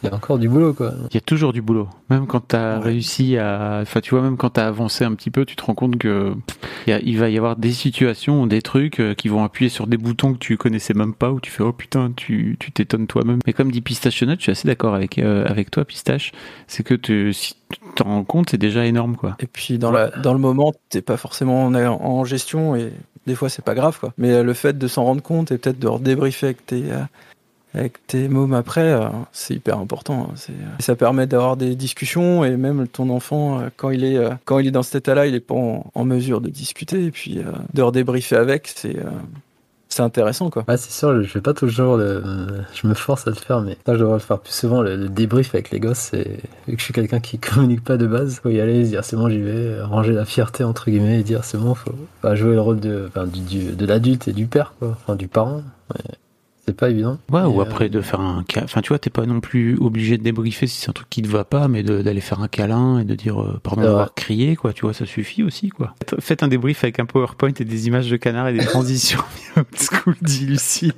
Il 0.04 0.10
y 0.10 0.12
a 0.12 0.16
encore 0.16 0.38
du 0.38 0.48
boulot 0.50 0.74
quoi. 0.74 0.94
Il 1.10 1.14
y 1.16 1.18
a 1.18 1.22
toujours 1.22 1.54
du 1.54 1.62
boulot. 1.62 1.88
Même 2.10 2.28
quand 2.28 2.50
tu 2.50 2.56
as 2.56 2.78
Ouais. 2.78 2.84
réussi 2.84 3.38
à. 3.38 3.80
Enfin, 3.82 4.02
tu 4.02 4.12
vois, 4.12 4.22
même 4.22 4.38
quand 4.38 4.52
tu 4.52 4.60
as 4.60 4.68
avancé 4.68 5.04
un 5.04 5.14
petit 5.16 5.32
peu, 5.32 5.46
tu 5.46 5.56
te 5.56 5.64
rends 5.64 5.74
compte 5.74 5.98
que 5.98 6.34
il, 6.86 6.90
y 6.92 6.94
a- 6.94 7.00
il 7.02 7.18
va 7.18 7.30
y 7.30 7.38
avoir 7.38 7.56
des 7.56 7.72
situations, 7.72 8.46
des 8.48 8.62
trucs 8.62 9.00
euh, 9.00 9.14
qui 9.14 9.28
vont 9.30 9.44
appuyer 9.44 9.70
sur 9.70 9.88
des 9.88 9.98
boutons 9.98 10.34
que 10.34 10.38
tu 10.40 10.58
connaissais 10.58 10.94
même 10.94 11.14
pas, 11.14 11.32
où 11.32 11.40
tu 11.40 11.50
fais 11.52 11.64
oh 11.64 11.74
putain, 11.74 12.12
tu 12.16 12.58
tu 12.60 12.72
t'étonnes 12.72 13.08
toi-même. 13.08 13.40
Mais 13.48 13.54
comme 13.54 13.72
dit 13.72 13.82
Pistachionnet, 13.82 14.36
je 14.38 14.42
suis 14.44 14.52
assez 14.52 14.68
d'accord 14.68 14.94
avec, 14.96 15.18
euh, 15.18 15.46
avec 15.48 15.72
toi, 15.72 15.86
Pistache. 15.86 16.32
C'est 16.68 16.84
que 16.84 16.94
tu, 16.94 17.34
si 17.34 17.56
tu 17.72 17.80
t'en 17.96 18.06
rends 18.06 18.24
compte, 18.24 18.50
c'est 18.52 18.58
déjà 18.58 18.86
énorme, 18.86 19.16
quoi. 19.16 19.36
Et 19.40 19.48
puis 19.48 19.78
dans, 19.80 19.92
la, 19.92 20.10
dans 20.10 20.34
le 20.34 20.40
moment, 20.40 20.74
t'es 20.90 21.02
pas 21.02 21.18
forcément 21.18 21.66
en, 21.66 21.74
en 21.76 22.24
gestion 22.26 22.76
et 22.76 22.92
des 23.26 23.34
fois 23.36 23.50
c'est 23.50 23.66
pas 23.66 23.74
grave 23.74 24.00
quoi. 24.00 24.14
Mais 24.20 24.32
euh, 24.32 24.44
le 24.44 24.54
fait 24.54 24.78
de 24.78 24.88
s'en 24.88 25.04
rendre 25.04 25.24
compte 25.24 25.52
et 25.52 25.58
peut-être 25.58 25.80
de 25.80 25.88
redébriefer 25.88 26.46
avec 26.48 26.66
tes, 26.66 26.92
avec 27.76 28.08
tes 28.08 28.30
mômes 28.30 28.54
après, 28.54 28.94
euh, 28.94 29.10
c'est 29.34 29.56
hyper 29.56 29.78
important. 29.78 30.30
hein. 30.32 30.36
Euh, 30.50 30.54
ça 30.80 30.96
permet 30.96 31.28
d'avoir 31.28 31.58
des 31.58 31.76
discussions 31.76 32.46
et 32.46 32.56
même 32.56 32.88
ton 32.88 33.10
enfant, 33.10 33.60
euh, 33.60 33.70
quand 33.76 33.90
il 33.90 34.06
est, 34.06 34.18
quand 34.46 34.60
il 34.60 34.68
est 34.68 34.72
dans 34.72 34.84
cet 34.84 34.96
état-là, 34.96 35.28
il 35.28 35.36
est 35.36 35.42
pas 35.42 35.56
en, 35.56 36.06
mesure 36.06 36.40
de 36.40 36.50
discuter 36.50 37.04
et 37.06 37.12
puis 37.12 37.40
de 37.74 37.82
redébriefer 37.82 38.36
avec, 38.36 38.72
c'est, 38.76 38.96
c'est 39.90 40.04
intéressant 40.04 40.52
quoi. 40.52 40.64
Ouais, 40.68 40.78
c'est 40.78 40.92
sûr, 40.92 41.24
je 41.24 41.28
fais 41.28 41.42
pas 41.42 41.56
toujours. 41.56 41.98
Je 41.98 42.88
me 42.88 42.94
force 42.94 43.26
à 43.26 43.32
le 43.32 43.36
faire, 43.36 43.62
mais 43.62 43.76
ça, 43.88 43.96
je 43.96 44.00
devrais 44.00 44.18
le 44.18 44.20
faire 44.20 44.40
plus 44.40 44.54
souvent. 44.54 44.84
Le, 44.84 45.10
débrief 45.10 45.56
avec 45.56 45.72
les 45.72 45.80
gosses, 45.80 46.12
c'est. 46.12 46.38
Vu 46.68 46.76
que 46.76 46.80
je 46.80 46.84
suis 46.84 46.94
quelqu'un 46.94 47.20
qui 47.20 47.40
communique 47.40 47.84
pas 47.84 47.98
de 47.98 48.06
base, 48.06 48.40
faut 48.40 48.50
y 48.50 48.62
aller, 48.62 48.86
se 48.86 48.90
dire 48.92 49.04
c'est 49.04 49.16
bon, 49.16 49.30
j'y 49.30 49.42
vais, 49.42 49.82
ranger 49.82 50.14
la 50.14 50.26
fierté, 50.26 50.64
entre 50.64 50.92
guillemets, 50.92 51.20
et 51.20 51.24
dire 51.24 51.44
c'est 51.44 51.58
bon, 51.58 51.74
faut 51.74 51.92
enfin, 52.20 52.36
jouer 52.36 52.54
le 52.54 52.62
rôle 52.62 52.80
de, 52.80 53.10
de 53.16 53.86
l'adulte 53.86 54.28
et 54.28 54.34
du 54.34 54.46
père, 54.46 54.76
quoi. 54.78 54.90
Enfin, 54.92 55.16
du 55.16 55.28
parent. 55.28 55.64
C'est 56.68 56.76
pas 56.76 56.90
évident. 56.90 57.20
Ouais, 57.32 57.44
ou 57.44 57.62
Et, 57.62 57.66
après 57.66 57.86
euh, 57.86 57.90
de 57.90 58.02
faire 58.02 58.20
un 58.22 58.44
câlin. 58.44 58.66
Enfin, 58.66 58.82
tu 58.82 58.90
vois, 58.90 58.98
t'es 58.98 59.12
pas 59.12 59.26
non 59.28 59.40
plus 59.40 59.78
obligé 59.80 60.18
de 60.18 60.24
débriefer 60.24 60.66
si 60.66 60.82
c'est 60.82 60.90
un 60.90 60.94
truc 60.94 61.08
qui 61.12 61.22
te 61.22 61.28
va 61.28 61.44
pas, 61.44 61.68
mais 61.68 61.84
de- 61.84 62.02
d'aller 62.02 62.22
faire 62.22 62.42
un 62.42 62.48
câlin 62.48 62.98
et 63.00 63.04
de 63.06 63.14
dire 63.14 63.40
euh, 63.40 63.60
pardon 63.62 63.82
d'avoir 63.84 64.16
crié, 64.16 64.56
quoi. 64.56 64.74
Tu 64.74 64.82
vois, 64.82 64.94
ça 64.94 65.06
suffit 65.06 65.44
aussi, 65.44 65.70
quoi. 65.70 65.94
Faites 66.20 66.42
un 66.42 66.48
débrief 66.48 66.84
avec 66.84 67.00
un 67.00 67.06
PowerPoint 67.06 67.54
et 67.60 67.66
des 67.66 67.88
images 67.88 68.10
de 68.10 68.18
canard 68.18 68.48
et 68.48 68.54
des 68.54 68.66
transitions. 68.66 69.22
Old 69.56 69.68
school, 69.80 70.16
dit 70.22 70.48
Lucille. 70.48 70.94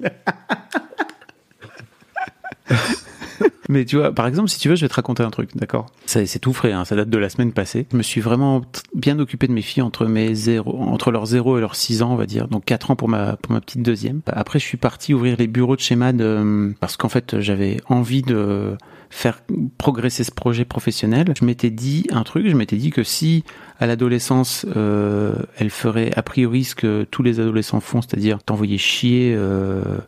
Mais 3.69 3.85
tu 3.85 3.97
vois, 3.97 4.13
par 4.13 4.27
exemple, 4.27 4.49
si 4.49 4.59
tu 4.59 4.69
veux, 4.69 4.75
je 4.75 4.81
vais 4.81 4.89
te 4.89 4.93
raconter 4.93 5.23
un 5.23 5.29
truc, 5.29 5.55
d'accord? 5.55 5.87
C'est 6.05 6.39
tout 6.39 6.53
frais, 6.53 6.71
hein, 6.71 6.85
ça 6.85 6.95
date 6.95 7.09
de 7.09 7.17
la 7.17 7.29
semaine 7.29 7.51
passée. 7.51 7.85
Je 7.91 7.97
me 7.97 8.03
suis 8.03 8.21
vraiment 8.21 8.61
bien 8.93 9.19
occupé 9.19 9.47
de 9.47 9.53
mes 9.53 9.61
filles 9.61 9.83
entre, 9.83 10.05
mes 10.05 10.33
zéro, 10.33 10.79
entre 10.79 11.11
leurs 11.11 11.25
0 11.25 11.57
et 11.57 11.61
leurs 11.61 11.75
6 11.75 12.01
ans, 12.01 12.11
on 12.11 12.15
va 12.15 12.25
dire. 12.25 12.47
Donc 12.47 12.65
4 12.65 12.91
ans 12.91 12.95
pour 12.95 13.09
ma, 13.09 13.37
pour 13.37 13.53
ma 13.53 13.61
petite 13.61 13.81
deuxième. 13.81 14.21
Après, 14.27 14.59
je 14.59 14.65
suis 14.65 14.77
parti 14.77 15.13
ouvrir 15.13 15.35
les 15.37 15.47
bureaux 15.47 15.75
de 15.75 15.81
schéma 15.81 16.13
de, 16.13 16.73
parce 16.79 16.97
qu'en 16.97 17.09
fait, 17.09 17.39
j'avais 17.39 17.77
envie 17.89 18.21
de 18.21 18.77
faire 19.09 19.41
progresser 19.77 20.23
ce 20.23 20.31
projet 20.31 20.65
professionnel. 20.65 21.33
Je 21.39 21.45
m'étais 21.45 21.69
dit 21.69 22.05
un 22.11 22.23
truc, 22.23 22.47
je 22.47 22.55
m'étais 22.55 22.75
dit 22.75 22.89
que 22.89 23.03
si 23.03 23.43
à 23.79 23.87
l'adolescence, 23.87 24.65
euh, 24.75 25.33
elle 25.57 25.69
ferait 25.69 26.11
a 26.15 26.23
priori 26.23 26.63
ce 26.63 26.75
que 26.75 27.05
tous 27.09 27.23
les 27.23 27.39
adolescents 27.39 27.79
font, 27.79 28.01
c'est-à-dire 28.01 28.41
t'envoyer 28.43 28.77
chier 28.77 29.33
euh, 29.35 29.99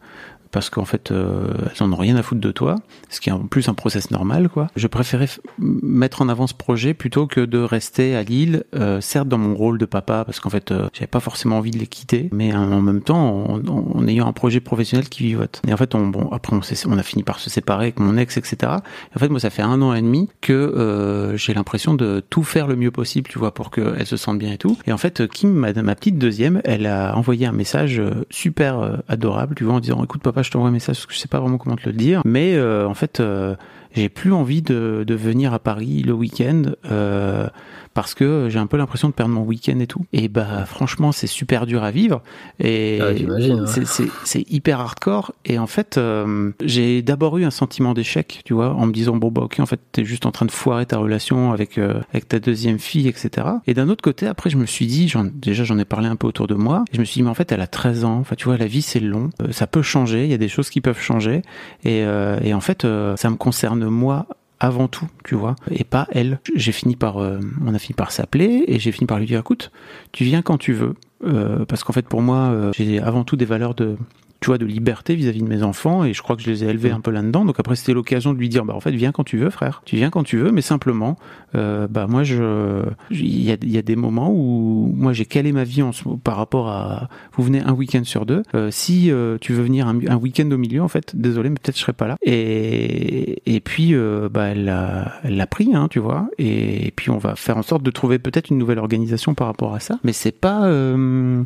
parce 0.51 0.69
qu'en 0.69 0.85
fait, 0.85 1.11
euh, 1.11 1.53
elles 1.65 1.83
en 1.83 1.91
ont 1.91 1.97
rien 1.97 2.15
à 2.15 2.23
foutre 2.23 2.41
de 2.41 2.51
toi, 2.51 2.75
ce 3.09 3.19
qui 3.19 3.29
est 3.29 3.33
en 3.33 3.39
plus 3.39 3.69
un 3.69 3.73
process 3.73 4.11
normal, 4.11 4.49
quoi. 4.49 4.67
Je 4.75 4.87
préférais 4.87 5.27
mettre 5.57 6.21
en 6.21 6.29
avant 6.29 6.47
ce 6.47 6.53
projet 6.53 6.93
plutôt 6.93 7.27
que 7.27 7.41
de 7.41 7.59
rester 7.59 8.15
à 8.15 8.23
Lille, 8.23 8.63
euh, 8.75 9.01
certes 9.01 9.27
dans 9.27 9.37
mon 9.37 9.55
rôle 9.55 9.77
de 9.77 9.85
papa, 9.85 10.23
parce 10.25 10.39
qu'en 10.39 10.49
fait, 10.49 10.71
euh, 10.71 10.89
j'avais 10.93 11.07
pas 11.07 11.19
forcément 11.19 11.57
envie 11.57 11.71
de 11.71 11.79
les 11.79 11.87
quitter, 11.87 12.29
mais 12.31 12.53
en 12.53 12.81
même 12.81 13.01
temps, 13.01 13.45
en, 13.49 14.07
ayant 14.07 14.27
un 14.27 14.33
projet 14.33 14.59
professionnel 14.59 15.09
qui 15.09 15.23
vivote. 15.23 15.61
Et 15.67 15.73
en 15.73 15.77
fait, 15.77 15.95
on, 15.95 16.07
bon, 16.07 16.29
après, 16.31 16.55
on, 16.55 16.61
on 16.87 16.97
a 16.97 17.03
fini 17.03 17.23
par 17.23 17.39
se 17.39 17.49
séparer 17.49 17.85
avec 17.85 17.99
mon 17.99 18.17
ex, 18.17 18.37
etc. 18.37 18.57
Et 18.61 19.15
en 19.15 19.19
fait, 19.19 19.29
moi, 19.29 19.39
ça 19.39 19.49
fait 19.49 19.61
un 19.61 19.81
an 19.81 19.93
et 19.93 20.01
demi 20.01 20.29
que 20.41 20.53
euh, 20.53 21.37
j'ai 21.37 21.53
l'impression 21.53 21.93
de 21.93 22.23
tout 22.29 22.43
faire 22.43 22.67
le 22.67 22.75
mieux 22.75 22.91
possible, 22.91 23.29
tu 23.29 23.39
vois, 23.39 23.53
pour 23.53 23.71
qu'elle 23.71 24.05
se 24.05 24.17
sente 24.17 24.39
bien 24.39 24.53
et 24.53 24.57
tout. 24.57 24.77
Et 24.85 24.91
en 24.91 24.97
fait, 24.97 25.27
Kim, 25.27 25.51
ma, 25.51 25.73
ma 25.73 25.95
petite 25.95 26.17
deuxième, 26.17 26.61
elle 26.63 26.85
a 26.85 27.15
envoyé 27.15 27.45
un 27.45 27.51
message 27.51 27.99
euh, 27.99 28.25
super 28.29 28.79
euh, 28.79 28.97
adorable, 29.07 29.55
tu 29.55 29.63
vois, 29.63 29.75
en 29.75 29.79
disant, 29.79 30.03
écoute, 30.03 30.21
papa, 30.21 30.38
je 30.43 30.51
t'envoie 30.51 30.69
un 30.69 30.71
message 30.71 30.97
parce 30.97 31.05
que 31.05 31.13
je 31.13 31.19
sais 31.19 31.27
pas 31.27 31.39
vraiment 31.39 31.57
comment 31.57 31.75
te 31.75 31.87
le 31.87 31.93
dire, 31.93 32.21
mais 32.25 32.55
euh, 32.55 32.87
en 32.87 32.93
fait, 32.93 33.19
euh, 33.19 33.55
j'ai 33.93 34.09
plus 34.09 34.33
envie 34.33 34.61
de, 34.61 35.03
de 35.05 35.15
venir 35.15 35.53
à 35.53 35.59
Paris 35.59 36.03
le 36.03 36.13
week-end 36.13 36.63
euh, 36.91 37.47
parce 37.95 38.13
que 38.13 38.47
j'ai 38.49 38.59
un 38.59 38.67
peu 38.67 38.77
l'impression 38.77 39.09
de 39.09 39.13
perdre 39.13 39.33
mon 39.33 39.41
week-end 39.41 39.79
et 39.79 39.87
tout. 39.87 40.05
Et 40.13 40.27
bah, 40.29 40.65
franchement, 40.65 41.11
c'est 41.11 41.27
super 41.27 41.65
dur 41.65 41.83
à 41.83 41.91
vivre. 41.91 42.21
Et 42.59 42.99
Ah, 43.01 43.07
ouais. 43.11 43.65
c'est- 43.65 43.85
c'est 43.85 44.07
c'est 44.23 44.49
hyper 44.51 44.79
hardcore. 44.79 45.33
Et 45.45 45.57
en 45.59 45.67
fait, 45.67 45.97
euh, 45.97 46.51
j'ai 46.63 47.01
d'abord 47.01 47.37
eu 47.39 47.45
un 47.45 47.49
sentiment 47.51 47.93
d'échec, 47.93 48.41
tu 48.45 48.53
vois, 48.53 48.73
en 48.75 48.85
me 48.85 48.91
disant 48.93 49.15
bon 49.17 49.31
bah 49.31 49.41
ok, 49.41 49.59
en 49.59 49.65
fait, 49.65 49.79
t'es 49.91 50.05
juste 50.05 50.25
en 50.25 50.31
train 50.31 50.45
de 50.45 50.51
foirer 50.51 50.85
ta 50.85 50.97
relation 50.97 51.51
avec 51.51 51.77
euh, 51.77 51.99
avec 52.11 52.27
ta 52.27 52.39
deuxième 52.39 52.79
fille, 52.79 53.07
etc. 53.07 53.47
Et 53.67 53.73
d'un 53.73 53.89
autre 53.89 54.03
côté, 54.03 54.27
après, 54.27 54.49
je 54.49 54.57
me 54.57 54.65
suis 54.65 54.85
dit, 54.85 55.11
déjà 55.33 55.63
j'en 55.63 55.77
ai 55.79 55.85
parlé 55.85 56.07
un 56.07 56.15
peu 56.15 56.27
autour 56.27 56.47
de 56.47 56.55
moi, 56.55 56.85
et 56.91 56.95
je 56.95 56.99
me 56.99 57.05
suis 57.05 57.19
dit 57.19 57.23
mais 57.23 57.29
en 57.29 57.33
fait, 57.35 57.51
elle 57.51 57.61
a 57.61 57.67
13 57.67 58.05
ans. 58.05 58.19
Enfin, 58.19 58.35
tu 58.35 58.45
vois, 58.45 58.57
la 58.57 58.67
vie 58.67 58.81
c'est 58.83 58.99
long, 58.99 59.29
Euh, 59.41 59.51
ça 59.51 59.67
peut 59.67 59.81
changer. 59.81 60.25
Il 60.25 60.29
y 60.29 60.33
a 60.33 60.37
des 60.37 60.47
choses 60.47 60.69
qui 60.69 60.79
peuvent 60.79 60.99
changer. 60.99 61.41
Et, 61.83 62.03
euh, 62.03 62.39
et 62.43 62.53
en 62.53 62.61
fait, 62.61 62.85
euh, 62.85 63.15
ça 63.17 63.29
me 63.29 63.35
concerne 63.35 63.78
moi 63.85 64.27
avant 64.59 64.87
tout, 64.87 65.07
tu 65.23 65.35
vois, 65.35 65.55
et 65.71 65.83
pas 65.83 66.07
elle. 66.11 66.39
J'ai 66.55 66.71
fini 66.71 66.95
par, 66.95 67.17
euh, 67.17 67.39
on 67.65 67.73
a 67.73 67.79
fini 67.79 67.93
par 67.93 68.11
s'appeler 68.11 68.65
et 68.67 68.79
j'ai 68.79 68.91
fini 68.91 69.07
par 69.07 69.19
lui 69.19 69.25
dire, 69.25 69.39
écoute, 69.39 69.71
tu 70.11 70.25
viens 70.25 70.41
quand 70.41 70.57
tu 70.57 70.73
veux, 70.73 70.95
euh, 71.23 71.65
parce 71.65 71.83
qu'en 71.83 71.93
fait 71.93 72.07
pour 72.07 72.21
moi, 72.21 72.49
euh, 72.49 72.71
j'ai 72.75 72.99
avant 72.99 73.23
tout 73.23 73.37
des 73.37 73.45
valeurs 73.45 73.73
de 73.73 73.95
tu 74.39 74.47
vois, 74.47 74.57
de 74.57 74.65
liberté 74.65 75.15
vis-à-vis 75.15 75.41
de 75.41 75.47
mes 75.47 75.63
enfants, 75.63 76.03
et 76.03 76.13
je 76.13 76.21
crois 76.21 76.35
que 76.35 76.41
je 76.41 76.49
les 76.49 76.63
ai 76.63 76.67
élevés 76.67 76.91
un 76.91 77.01
peu 77.01 77.11
là-dedans. 77.11 77.45
Donc 77.45 77.59
après, 77.59 77.75
c'était 77.75 77.93
l'occasion 77.93 78.33
de 78.33 78.39
lui 78.39 78.49
dire, 78.49 78.65
bah 78.65 78.73
en 78.73 78.79
fait, 78.79 78.91
viens 78.91 79.11
quand 79.11 79.23
tu 79.23 79.37
veux, 79.37 79.49
frère. 79.49 79.81
Tu 79.85 79.95
viens 79.95 80.09
quand 80.09 80.23
tu 80.23 80.37
veux, 80.37 80.51
mais 80.51 80.61
simplement, 80.61 81.17
euh, 81.55 81.87
bah 81.87 82.07
moi, 82.07 82.23
je, 82.23 82.83
il 83.11 83.43
y 83.43 83.51
a, 83.51 83.57
y 83.61 83.77
a, 83.77 83.81
des 83.81 83.95
moments 83.95 84.31
où 84.31 84.91
moi 84.95 85.13
j'ai 85.13 85.25
calé 85.25 85.51
ma 85.51 85.63
vie 85.63 85.81
en, 85.81 85.91
par 86.23 86.37
rapport 86.37 86.69
à, 86.69 87.09
vous 87.33 87.43
venez 87.43 87.61
un 87.61 87.73
week-end 87.73 88.03
sur 88.03 88.25
deux. 88.25 88.43
Euh, 88.55 88.69
si 88.71 89.11
euh, 89.11 89.37
tu 89.41 89.53
veux 89.53 89.63
venir 89.63 89.87
un, 89.87 90.15
week-end 90.15 90.49
au 90.51 90.57
milieu, 90.57 90.81
en 90.81 90.87
fait, 90.87 91.15
désolé, 91.15 91.49
mais 91.49 91.57
peut-être 91.61 91.75
je 91.75 91.81
serai 91.81 91.93
pas 91.93 92.07
là. 92.07 92.15
Et 92.21 93.41
et 93.45 93.59
puis, 93.61 93.93
euh, 93.93 94.29
bah 94.29 94.47
elle 94.47 94.65
l'a, 94.65 95.13
elle 95.23 95.37
l'a 95.37 95.47
pris, 95.47 95.73
hein, 95.73 95.87
tu 95.89 95.99
vois. 95.99 96.29
Et, 96.37 96.87
et, 96.87 96.91
puis 96.91 97.09
on 97.09 97.17
va 97.17 97.35
faire 97.35 97.57
en 97.57 97.61
sorte 97.61 97.83
de 97.83 97.91
trouver 97.91 98.19
peut-être 98.19 98.49
une 98.49 98.57
nouvelle 98.57 98.79
organisation 98.79 99.33
par 99.33 99.47
rapport 99.47 99.73
à 99.73 99.79
ça. 99.79 99.99
Mais 100.03 100.13
c'est 100.13 100.31
pas 100.31 100.65
euh, 100.65 101.43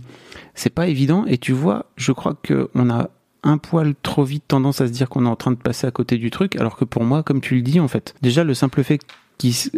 c'est 0.56 0.70
pas 0.70 0.88
évident. 0.88 1.26
Et 1.26 1.38
tu 1.38 1.52
vois, 1.52 1.86
je 1.96 2.12
crois 2.12 2.36
que 2.42 2.70
on 2.76 2.90
a 2.90 3.10
un 3.44 3.58
poil 3.58 3.94
trop 4.02 4.24
vite 4.24 4.46
tendance 4.48 4.82
à 4.82 4.88
se 4.88 4.92
dire 4.92 5.10
qu'on 5.10 5.26
est 5.26 5.30
en 5.30 5.36
train 5.36 5.52
de 5.52 5.58
passer 5.58 5.86
à 5.86 5.92
côté 5.92 6.18
du 6.18 6.32
truc, 6.32 6.56
alors 6.56 6.78
que 6.78 6.86
pour 6.86 7.04
moi, 7.04 7.24
comme 7.24 7.42
tu 7.42 7.56
le 7.56 7.62
dis, 7.62 7.80
en 7.80 7.88
fait, 7.88 8.16
déjà 8.22 8.44
le 8.44 8.54
simple 8.54 8.84
fait 8.84 9.00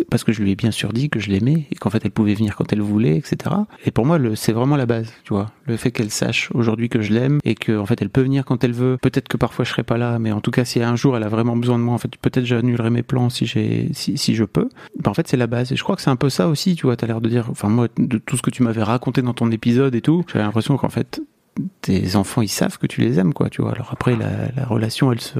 parce 0.09 0.23
que 0.23 0.31
je 0.31 0.41
lui 0.41 0.51
ai 0.51 0.55
bien 0.55 0.71
sûr 0.71 0.93
dit 0.93 1.09
que 1.09 1.19
je 1.19 1.29
l'aimais 1.29 1.67
et 1.71 1.75
qu'en 1.75 1.89
fait 1.89 2.03
elle 2.03 2.11
pouvait 2.11 2.33
venir 2.33 2.55
quand 2.55 2.71
elle 2.73 2.81
voulait, 2.81 3.17
etc. 3.17 3.55
Et 3.85 3.91
pour 3.91 4.05
moi, 4.05 4.19
c'est 4.35 4.51
vraiment 4.51 4.75
la 4.75 4.85
base, 4.85 5.11
tu 5.23 5.33
vois. 5.33 5.51
Le 5.65 5.77
fait 5.77 5.91
qu'elle 5.91 6.11
sache 6.11 6.49
aujourd'hui 6.53 6.89
que 6.89 7.01
je 7.01 7.13
l'aime 7.13 7.39
et 7.43 7.55
que 7.55 7.77
en 7.77 7.85
fait 7.85 8.01
elle 8.01 8.09
peut 8.09 8.21
venir 8.21 8.45
quand 8.45 8.63
elle 8.63 8.73
veut. 8.73 8.97
Peut-être 9.01 9.27
que 9.27 9.37
parfois 9.37 9.65
je 9.65 9.71
serai 9.71 9.83
pas 9.83 9.97
là, 9.97 10.19
mais 10.19 10.31
en 10.31 10.41
tout 10.41 10.51
cas 10.51 10.65
si 10.65 10.81
un 10.81 10.95
jour 10.95 11.17
elle 11.17 11.23
a 11.23 11.29
vraiment 11.29 11.55
besoin 11.55 11.79
de 11.79 11.83
moi, 11.83 11.93
en 11.93 11.97
fait 11.97 12.15
peut-être 12.17 12.45
j'annulerai 12.45 12.89
mes 12.89 13.03
plans 13.03 13.29
si 13.29 13.45
j'ai 13.45 13.89
si, 13.93 14.35
je 14.35 14.43
peux. 14.43 14.69
Ben, 14.99 15.11
en 15.11 15.13
fait 15.13 15.27
c'est 15.27 15.37
la 15.37 15.47
base 15.47 15.71
et 15.71 15.75
je 15.75 15.83
crois 15.83 15.95
que 15.95 16.01
c'est 16.01 16.09
un 16.09 16.15
peu 16.15 16.29
ça 16.29 16.47
aussi, 16.47 16.75
tu 16.75 16.85
vois. 16.85 16.95
T'as 16.95 17.07
l'air 17.07 17.21
de 17.21 17.29
dire, 17.29 17.47
enfin 17.49 17.69
moi 17.69 17.87
de 17.97 18.17
tout 18.17 18.37
ce 18.37 18.41
que 18.41 18.49
tu 18.49 18.63
m'avais 18.63 18.83
raconté 18.83 19.21
dans 19.21 19.33
ton 19.33 19.51
épisode 19.51 19.95
et 19.95 20.01
tout, 20.01 20.23
j'avais 20.31 20.45
l'impression 20.45 20.77
qu'en 20.77 20.89
fait 20.89 21.21
tes 21.81 22.17
enfants 22.17 22.41
ils 22.41 22.49
savent 22.49 22.77
que 22.77 22.85
tu 22.85 22.99
les 22.99 23.17
aimes 23.17 23.33
quoi 23.33 23.49
tu 23.49 23.61
vois 23.61 23.71
alors 23.71 23.87
après 23.93 24.17
la, 24.17 24.51
la 24.55 24.65
relation 24.65 25.11
elle 25.11 25.21
se. 25.21 25.39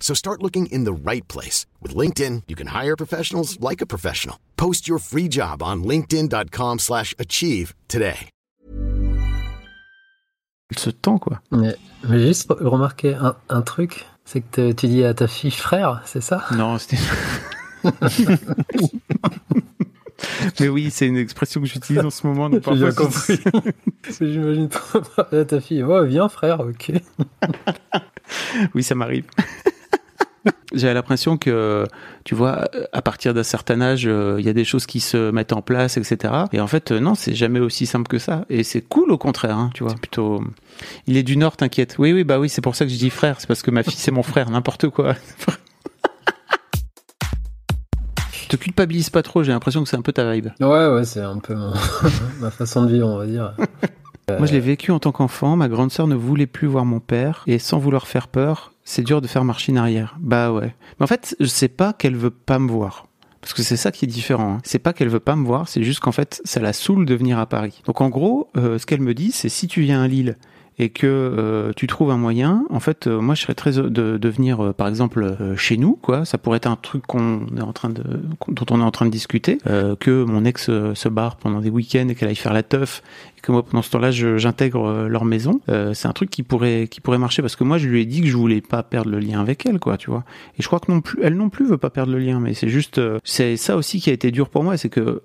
So 0.00 0.14
start 0.14 0.42
looking 0.42 0.66
in 0.66 0.84
the 0.84 0.92
right 0.92 1.26
place. 1.26 1.66
With 1.82 1.96
LinkedIn, 1.96 2.42
you 2.46 2.54
can 2.54 2.68
hire 2.68 2.96
professionals 2.96 3.58
like 3.60 3.80
a 3.82 3.86
professional. 3.86 4.38
Post 4.56 4.88
your 4.88 4.98
free 4.98 5.28
job 5.28 5.62
on 5.62 5.82
linkedin.com 5.82 6.78
slash 6.78 7.12
achieve 7.18 7.74
today. 7.88 8.28
Ce 10.76 10.90
temps, 10.90 11.18
quoi. 11.18 11.40
Mais, 11.52 11.76
mais 12.08 12.18
j'ai 12.18 12.26
juste 12.28 12.48
remarqué 12.50 13.14
un, 13.14 13.36
un 13.48 13.62
truc, 13.62 14.04
c'est 14.24 14.40
que 14.40 14.72
tu 14.72 14.88
dis 14.88 15.04
à 15.04 15.14
ta 15.14 15.28
fille 15.28 15.52
frère, 15.52 16.02
c'est 16.06 16.20
ça? 16.20 16.44
Non, 16.56 16.76
c'était... 16.78 16.96
Mais 20.60 20.68
oui, 20.68 20.90
c'est 20.90 21.06
une 21.06 21.16
expression 21.16 21.60
que 21.60 21.66
j'utilise 21.66 22.04
en 22.04 22.10
ce 22.10 22.26
moment. 22.26 22.50
J'ai 22.50 22.58
bien 22.58 22.92
compris. 22.92 23.38
J'imagine 24.20 24.68
trop 24.68 25.00
ta 25.00 25.60
fille. 25.60 25.82
Oh, 25.82 26.04
viens 26.04 26.28
frère, 26.28 26.60
ok. 26.60 26.92
oui, 28.74 28.82
ça 28.82 28.94
m'arrive. 28.94 29.24
J'ai 30.74 30.92
l'impression 30.92 31.36
que, 31.36 31.86
tu 32.24 32.34
vois, 32.34 32.68
à 32.92 33.02
partir 33.02 33.34
d'un 33.34 33.42
certain 33.42 33.80
âge, 33.80 34.04
il 34.04 34.10
euh, 34.10 34.40
y 34.40 34.48
a 34.48 34.52
des 34.52 34.64
choses 34.64 34.86
qui 34.86 35.00
se 35.00 35.30
mettent 35.30 35.52
en 35.52 35.62
place, 35.62 35.96
etc. 35.96 36.34
Et 36.52 36.60
en 36.60 36.66
fait, 36.66 36.92
euh, 36.92 37.00
non, 37.00 37.14
c'est 37.14 37.34
jamais 37.34 37.60
aussi 37.60 37.86
simple 37.86 38.08
que 38.08 38.18
ça. 38.18 38.44
Et 38.50 38.62
c'est 38.62 38.82
cool, 38.82 39.10
au 39.10 39.18
contraire, 39.18 39.56
hein, 39.56 39.70
tu 39.74 39.84
vois. 39.84 39.94
Plutôt. 39.94 40.42
Il 41.06 41.16
est 41.16 41.22
du 41.22 41.36
Nord, 41.36 41.56
t'inquiète. 41.56 41.96
Oui, 41.98 42.12
oui, 42.12 42.24
bah 42.24 42.38
oui, 42.38 42.48
c'est 42.48 42.60
pour 42.60 42.76
ça 42.76 42.84
que 42.84 42.90
je 42.90 42.96
dis 42.96 43.10
frère. 43.10 43.36
C'est 43.40 43.46
parce 43.46 43.62
que 43.62 43.70
ma 43.70 43.82
fille, 43.82 43.94
c'est 43.96 44.10
mon 44.10 44.22
frère, 44.22 44.50
n'importe 44.50 44.88
quoi. 44.88 45.14
te 48.48 48.56
culpabilise 48.56 49.10
pas 49.10 49.22
trop, 49.22 49.42
j'ai 49.42 49.52
l'impression 49.52 49.82
que 49.82 49.88
c'est 49.88 49.96
un 49.96 50.02
peu 50.02 50.12
ta 50.12 50.30
vibe. 50.30 50.48
Ouais, 50.60 50.88
ouais, 50.88 51.04
c'est 51.04 51.20
un 51.20 51.38
peu 51.38 51.54
ma, 51.54 51.74
ma 52.40 52.50
façon 52.50 52.84
de 52.84 52.92
vivre, 52.92 53.08
on 53.08 53.18
va 53.18 53.26
dire. 53.26 53.54
Moi, 54.28 54.46
je 54.46 54.52
l'ai 54.52 54.60
vécu 54.60 54.90
en 54.90 54.98
tant 54.98 55.12
qu'enfant. 55.12 55.54
Ma 55.54 55.68
grande 55.68 55.92
sœur 55.92 56.08
ne 56.08 56.16
voulait 56.16 56.48
plus 56.48 56.66
voir 56.66 56.84
mon 56.84 56.98
père. 56.98 57.44
Et 57.46 57.60
sans 57.60 57.78
vouloir 57.78 58.08
faire 58.08 58.26
peur, 58.26 58.72
c'est 58.82 59.02
dur 59.02 59.20
de 59.20 59.28
faire 59.28 59.44
machine 59.44 59.78
arrière. 59.78 60.16
Bah 60.18 60.50
ouais. 60.52 60.74
Mais 60.98 61.04
en 61.04 61.06
fait, 61.06 61.36
je 61.38 61.46
sais 61.46 61.68
pas 61.68 61.92
qu'elle 61.92 62.16
veut 62.16 62.30
pas 62.30 62.58
me 62.58 62.68
voir. 62.68 63.06
Parce 63.40 63.54
que 63.54 63.62
c'est 63.62 63.76
ça 63.76 63.92
qui 63.92 64.04
est 64.04 64.08
différent. 64.08 64.54
Hein. 64.54 64.60
C'est 64.64 64.80
pas 64.80 64.92
qu'elle 64.92 65.08
veut 65.08 65.20
pas 65.20 65.36
me 65.36 65.46
voir, 65.46 65.68
c'est 65.68 65.84
juste 65.84 66.00
qu'en 66.00 66.10
fait, 66.10 66.40
ça 66.44 66.58
la 66.58 66.72
saoule 66.72 67.06
de 67.06 67.14
venir 67.14 67.38
à 67.38 67.46
Paris. 67.46 67.80
Donc 67.84 68.00
en 68.00 68.08
gros, 68.08 68.50
euh, 68.56 68.78
ce 68.78 68.86
qu'elle 68.86 69.00
me 69.00 69.14
dit, 69.14 69.30
c'est 69.30 69.48
si 69.48 69.68
tu 69.68 69.82
viens 69.82 70.02
à 70.02 70.08
Lille 70.08 70.36
et 70.78 70.90
que 70.90 71.06
euh, 71.06 71.72
tu 71.74 71.86
trouves 71.86 72.10
un 72.10 72.18
moyen, 72.18 72.64
en 72.68 72.80
fait, 72.80 73.06
euh, 73.06 73.20
moi 73.20 73.34
je 73.34 73.42
serais 73.42 73.54
très 73.54 73.72
de, 73.72 73.88
de 73.88 74.28
venir, 74.28 74.60
euh, 74.62 74.72
par 74.72 74.88
exemple, 74.88 75.22
euh, 75.22 75.56
chez 75.56 75.78
nous, 75.78 75.98
quoi. 76.00 76.24
Ça 76.24 76.36
pourrait 76.36 76.58
être 76.58 76.66
un 76.66 76.76
truc 76.76 77.06
qu'on 77.06 77.46
est 77.56 77.62
en 77.62 77.72
train 77.72 77.88
de, 77.88 78.02
dont 78.48 78.66
on 78.70 78.80
est 78.80 78.84
en 78.84 78.90
train 78.90 79.06
de 79.06 79.10
discuter, 79.10 79.58
euh, 79.66 79.96
que 79.96 80.24
mon 80.24 80.44
ex 80.44 80.66
se 80.66 81.08
barre 81.08 81.36
pendant 81.36 81.60
des 81.60 81.70
week-ends 81.70 82.08
et 82.08 82.14
qu'elle 82.14 82.28
aille 82.28 82.36
faire 82.36 82.52
la 82.52 82.62
teuf, 82.62 83.02
et 83.38 83.40
que 83.40 83.52
moi 83.52 83.62
pendant 83.64 83.82
ce 83.82 83.90
temps-là 83.90 84.10
j'intègre 84.10 85.06
leur 85.08 85.24
maison. 85.24 85.60
c'est 85.94 86.08
un 86.08 86.12
truc 86.12 86.30
qui 86.30 86.42
pourrait, 86.42 86.88
qui 86.90 87.00
pourrait 87.00 87.18
marcher 87.18 87.42
parce 87.42 87.56
que 87.56 87.64
moi 87.64 87.78
je 87.78 87.88
lui 87.88 88.02
ai 88.02 88.04
dit 88.04 88.20
que 88.20 88.26
je 88.26 88.36
voulais 88.36 88.60
pas 88.60 88.82
perdre 88.82 89.10
le 89.10 89.18
lien 89.18 89.40
avec 89.40 89.64
elle, 89.66 89.78
quoi, 89.78 89.96
tu 89.96 90.10
vois. 90.10 90.24
Et 90.58 90.62
je 90.62 90.66
crois 90.66 90.80
que 90.80 90.90
non 90.92 91.00
plus, 91.00 91.20
elle 91.22 91.36
non 91.36 91.48
plus 91.48 91.66
veut 91.66 91.78
pas 91.78 91.90
perdre 91.90 92.12
le 92.12 92.18
lien, 92.18 92.38
mais 92.40 92.54
c'est 92.54 92.68
juste, 92.68 93.00
c'est 93.24 93.56
ça 93.56 93.76
aussi 93.76 94.00
qui 94.00 94.10
a 94.10 94.12
été 94.12 94.30
dur 94.30 94.50
pour 94.50 94.62
moi, 94.62 94.76
c'est 94.76 94.90
que 94.90 95.22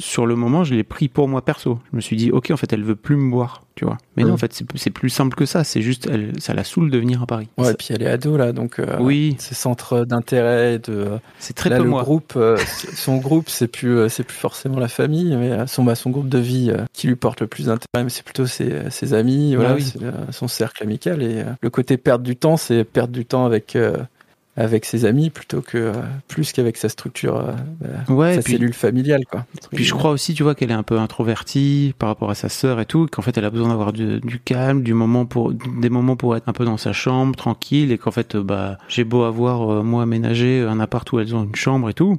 sur 0.00 0.26
le 0.26 0.34
moment, 0.34 0.64
je 0.64 0.74
l'ai 0.74 0.82
pris 0.82 1.08
pour 1.08 1.28
moi 1.28 1.44
perso. 1.44 1.78
Je 1.90 1.96
me 1.96 2.00
suis 2.00 2.16
dit, 2.16 2.30
ok, 2.30 2.50
en 2.50 2.56
fait, 2.56 2.72
elle 2.72 2.82
veut 2.82 2.96
plus 2.96 3.16
me 3.16 3.30
voir, 3.30 3.62
tu 3.74 3.84
vois. 3.84 3.98
Mais 4.16 4.24
non, 4.24 4.32
en 4.32 4.36
fait, 4.36 4.62
c'est 4.74 4.90
plus 4.90 5.10
simple 5.10 5.36
que 5.36 5.46
ça. 5.46 5.62
C'est 5.62 5.82
juste, 5.82 6.08
elle, 6.10 6.32
ça 6.40 6.54
la 6.54 6.64
saoule 6.64 6.90
de 6.90 6.98
venir 6.98 7.22
à 7.22 7.26
Paris. 7.26 7.48
Ouais, 7.58 7.66
ça... 7.66 7.70
et 7.72 7.74
puis 7.74 7.88
elle 7.90 8.02
est 8.02 8.08
ado 8.08 8.36
là, 8.36 8.52
donc. 8.52 8.78
Euh, 8.78 8.96
oui. 8.98 9.36
Ses 9.38 9.54
centres 9.54 10.04
d'intérêt, 10.04 10.78
de. 10.78 11.18
C'est 11.38 11.54
très 11.54 11.70
là, 11.70 11.76
peu 11.76 11.84
le 11.84 11.90
moi. 11.90 12.02
groupe, 12.02 12.32
euh, 12.36 12.56
son 12.94 13.18
groupe, 13.18 13.48
c'est 13.48 13.68
plus, 13.68 13.96
euh, 13.96 14.08
c'est 14.08 14.24
plus 14.24 14.36
forcément 14.36 14.78
la 14.78 14.88
famille, 14.88 15.36
mais 15.36 15.66
son, 15.66 15.84
bah, 15.84 15.94
son 15.94 16.10
groupe 16.10 16.28
de 16.28 16.38
vie 16.38 16.72
qui 16.92 17.06
lui 17.06 17.16
porte 17.16 17.40
le 17.40 17.46
plus 17.46 17.66
d'intérêt, 17.66 18.04
mais 18.04 18.10
c'est 18.10 18.24
plutôt 18.24 18.46
ses, 18.46 18.90
ses 18.90 19.14
amis, 19.14 19.54
voilà, 19.54 19.74
oui. 19.74 19.92
son 20.30 20.48
cercle 20.48 20.82
amical. 20.82 21.22
Et 21.22 21.44
le 21.60 21.70
côté 21.70 21.96
perdre 21.96 22.24
du 22.24 22.36
temps, 22.36 22.56
c'est 22.56 22.84
perdre 22.84 23.12
du 23.12 23.24
temps 23.24 23.44
avec 23.44 23.76
avec 24.56 24.84
ses 24.84 25.04
amis 25.04 25.30
plutôt 25.30 25.62
que 25.62 25.78
euh, 25.78 25.92
plus 26.28 26.52
qu'avec 26.52 26.76
sa 26.76 26.88
structure, 26.88 27.36
euh, 27.36 27.52
bah, 27.80 28.14
ouais, 28.14 28.34
sa 28.36 28.42
puis, 28.42 28.54
cellule 28.54 28.74
familiale 28.74 29.24
quoi. 29.30 29.46
Puis 29.72 29.84
je 29.84 29.94
crois 29.94 30.10
aussi, 30.10 30.34
tu 30.34 30.42
vois, 30.42 30.54
qu'elle 30.54 30.70
est 30.70 30.74
un 30.74 30.82
peu 30.82 30.98
introvertie 30.98 31.94
par 31.98 32.08
rapport 32.08 32.30
à 32.30 32.34
sa 32.34 32.48
sœur 32.48 32.80
et 32.80 32.86
tout, 32.86 33.06
qu'en 33.10 33.22
fait 33.22 33.36
elle 33.38 33.44
a 33.44 33.50
besoin 33.50 33.68
d'avoir 33.68 33.92
du, 33.92 34.20
du, 34.20 34.40
calme, 34.40 34.82
du 34.82 34.92
moment 34.92 35.24
pour 35.24 35.52
des 35.52 35.88
moments 35.88 36.16
pour 36.16 36.36
être 36.36 36.48
un 36.48 36.52
peu 36.52 36.64
dans 36.64 36.76
sa 36.76 36.92
chambre, 36.92 37.36
tranquille, 37.36 37.92
et 37.92 37.98
qu'en 37.98 38.10
fait 38.10 38.36
bah 38.36 38.78
j'ai 38.88 39.04
beau 39.04 39.22
avoir 39.22 39.70
euh, 39.70 39.82
moi 39.82 40.02
aménagé 40.02 40.60
un 40.60 40.80
appart 40.80 41.10
où 41.12 41.20
elles 41.20 41.34
ont 41.34 41.44
une 41.44 41.56
chambre 41.56 41.88
et 41.88 41.94
tout. 41.94 42.18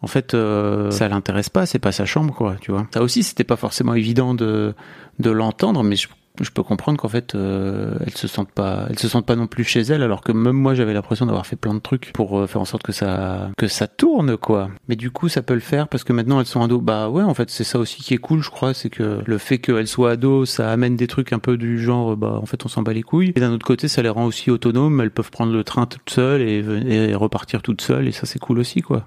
En 0.00 0.06
fait, 0.06 0.34
euh, 0.34 0.90
ça 0.90 1.08
l'intéresse 1.08 1.48
pas, 1.48 1.66
c'est 1.66 1.80
pas 1.80 1.90
sa 1.90 2.04
chambre, 2.04 2.32
quoi, 2.32 2.54
tu 2.60 2.70
vois. 2.70 2.86
Ça 2.94 3.02
aussi, 3.02 3.24
c'était 3.24 3.44
pas 3.44 3.56
forcément 3.56 3.94
évident 3.94 4.34
de 4.34 4.74
de 5.18 5.30
l'entendre, 5.30 5.82
mais 5.82 5.96
je 5.96 6.06
je 6.40 6.50
peux 6.50 6.62
comprendre 6.62 6.98
qu'en 6.98 7.08
fait 7.08 7.34
euh, 7.34 7.94
elles 8.06 8.16
se 8.16 8.28
sentent 8.28 8.50
pas 8.50 8.86
elles 8.90 8.98
se 8.98 9.08
sentent 9.08 9.26
pas 9.26 9.36
non 9.36 9.46
plus 9.46 9.64
chez 9.64 9.80
elles 9.80 10.02
alors 10.02 10.22
que 10.22 10.32
même 10.32 10.56
moi 10.56 10.74
j'avais 10.74 10.92
l'impression 10.92 11.26
d'avoir 11.26 11.46
fait 11.46 11.56
plein 11.56 11.74
de 11.74 11.80
trucs 11.80 12.12
pour 12.12 12.38
euh, 12.38 12.46
faire 12.46 12.60
en 12.60 12.64
sorte 12.64 12.82
que 12.82 12.92
ça 12.92 13.50
que 13.56 13.68
ça 13.68 13.86
tourne 13.86 14.36
quoi. 14.36 14.70
Mais 14.88 14.96
du 14.96 15.10
coup 15.10 15.28
ça 15.28 15.42
peut 15.42 15.54
le 15.54 15.60
faire 15.60 15.88
parce 15.88 16.04
que 16.04 16.12
maintenant 16.12 16.40
elles 16.40 16.46
sont 16.46 16.62
ados. 16.62 16.82
Bah 16.82 17.08
ouais 17.08 17.22
en 17.22 17.34
fait 17.34 17.50
c'est 17.50 17.64
ça 17.64 17.78
aussi 17.78 18.02
qui 18.02 18.14
est 18.14 18.18
cool 18.18 18.42
je 18.42 18.50
crois 18.50 18.74
c'est 18.74 18.90
que 18.90 19.20
le 19.24 19.38
fait 19.38 19.58
qu'elles 19.58 19.88
soient 19.88 20.12
ados 20.12 20.48
ça 20.50 20.70
amène 20.70 20.96
des 20.96 21.06
trucs 21.06 21.32
un 21.32 21.38
peu 21.38 21.56
du 21.56 21.80
genre 21.80 22.16
bah 22.16 22.38
en 22.40 22.46
fait 22.46 22.64
on 22.64 22.68
s'en 22.68 22.82
bat 22.82 22.92
les 22.92 23.02
couilles. 23.02 23.32
Et 23.34 23.40
d'un 23.40 23.52
autre 23.52 23.66
côté 23.66 23.88
ça 23.88 24.02
les 24.02 24.08
rend 24.08 24.24
aussi 24.24 24.50
autonomes. 24.50 25.00
Elles 25.00 25.10
peuvent 25.10 25.30
prendre 25.30 25.52
le 25.52 25.64
train 25.64 25.86
toutes 25.86 26.10
seules 26.10 26.42
et, 26.42 26.64
et 26.88 27.14
repartir 27.14 27.62
toutes 27.62 27.82
seules 27.82 28.08
et 28.08 28.12
ça 28.12 28.26
c'est 28.26 28.38
cool 28.38 28.58
aussi 28.58 28.82
quoi 28.82 29.04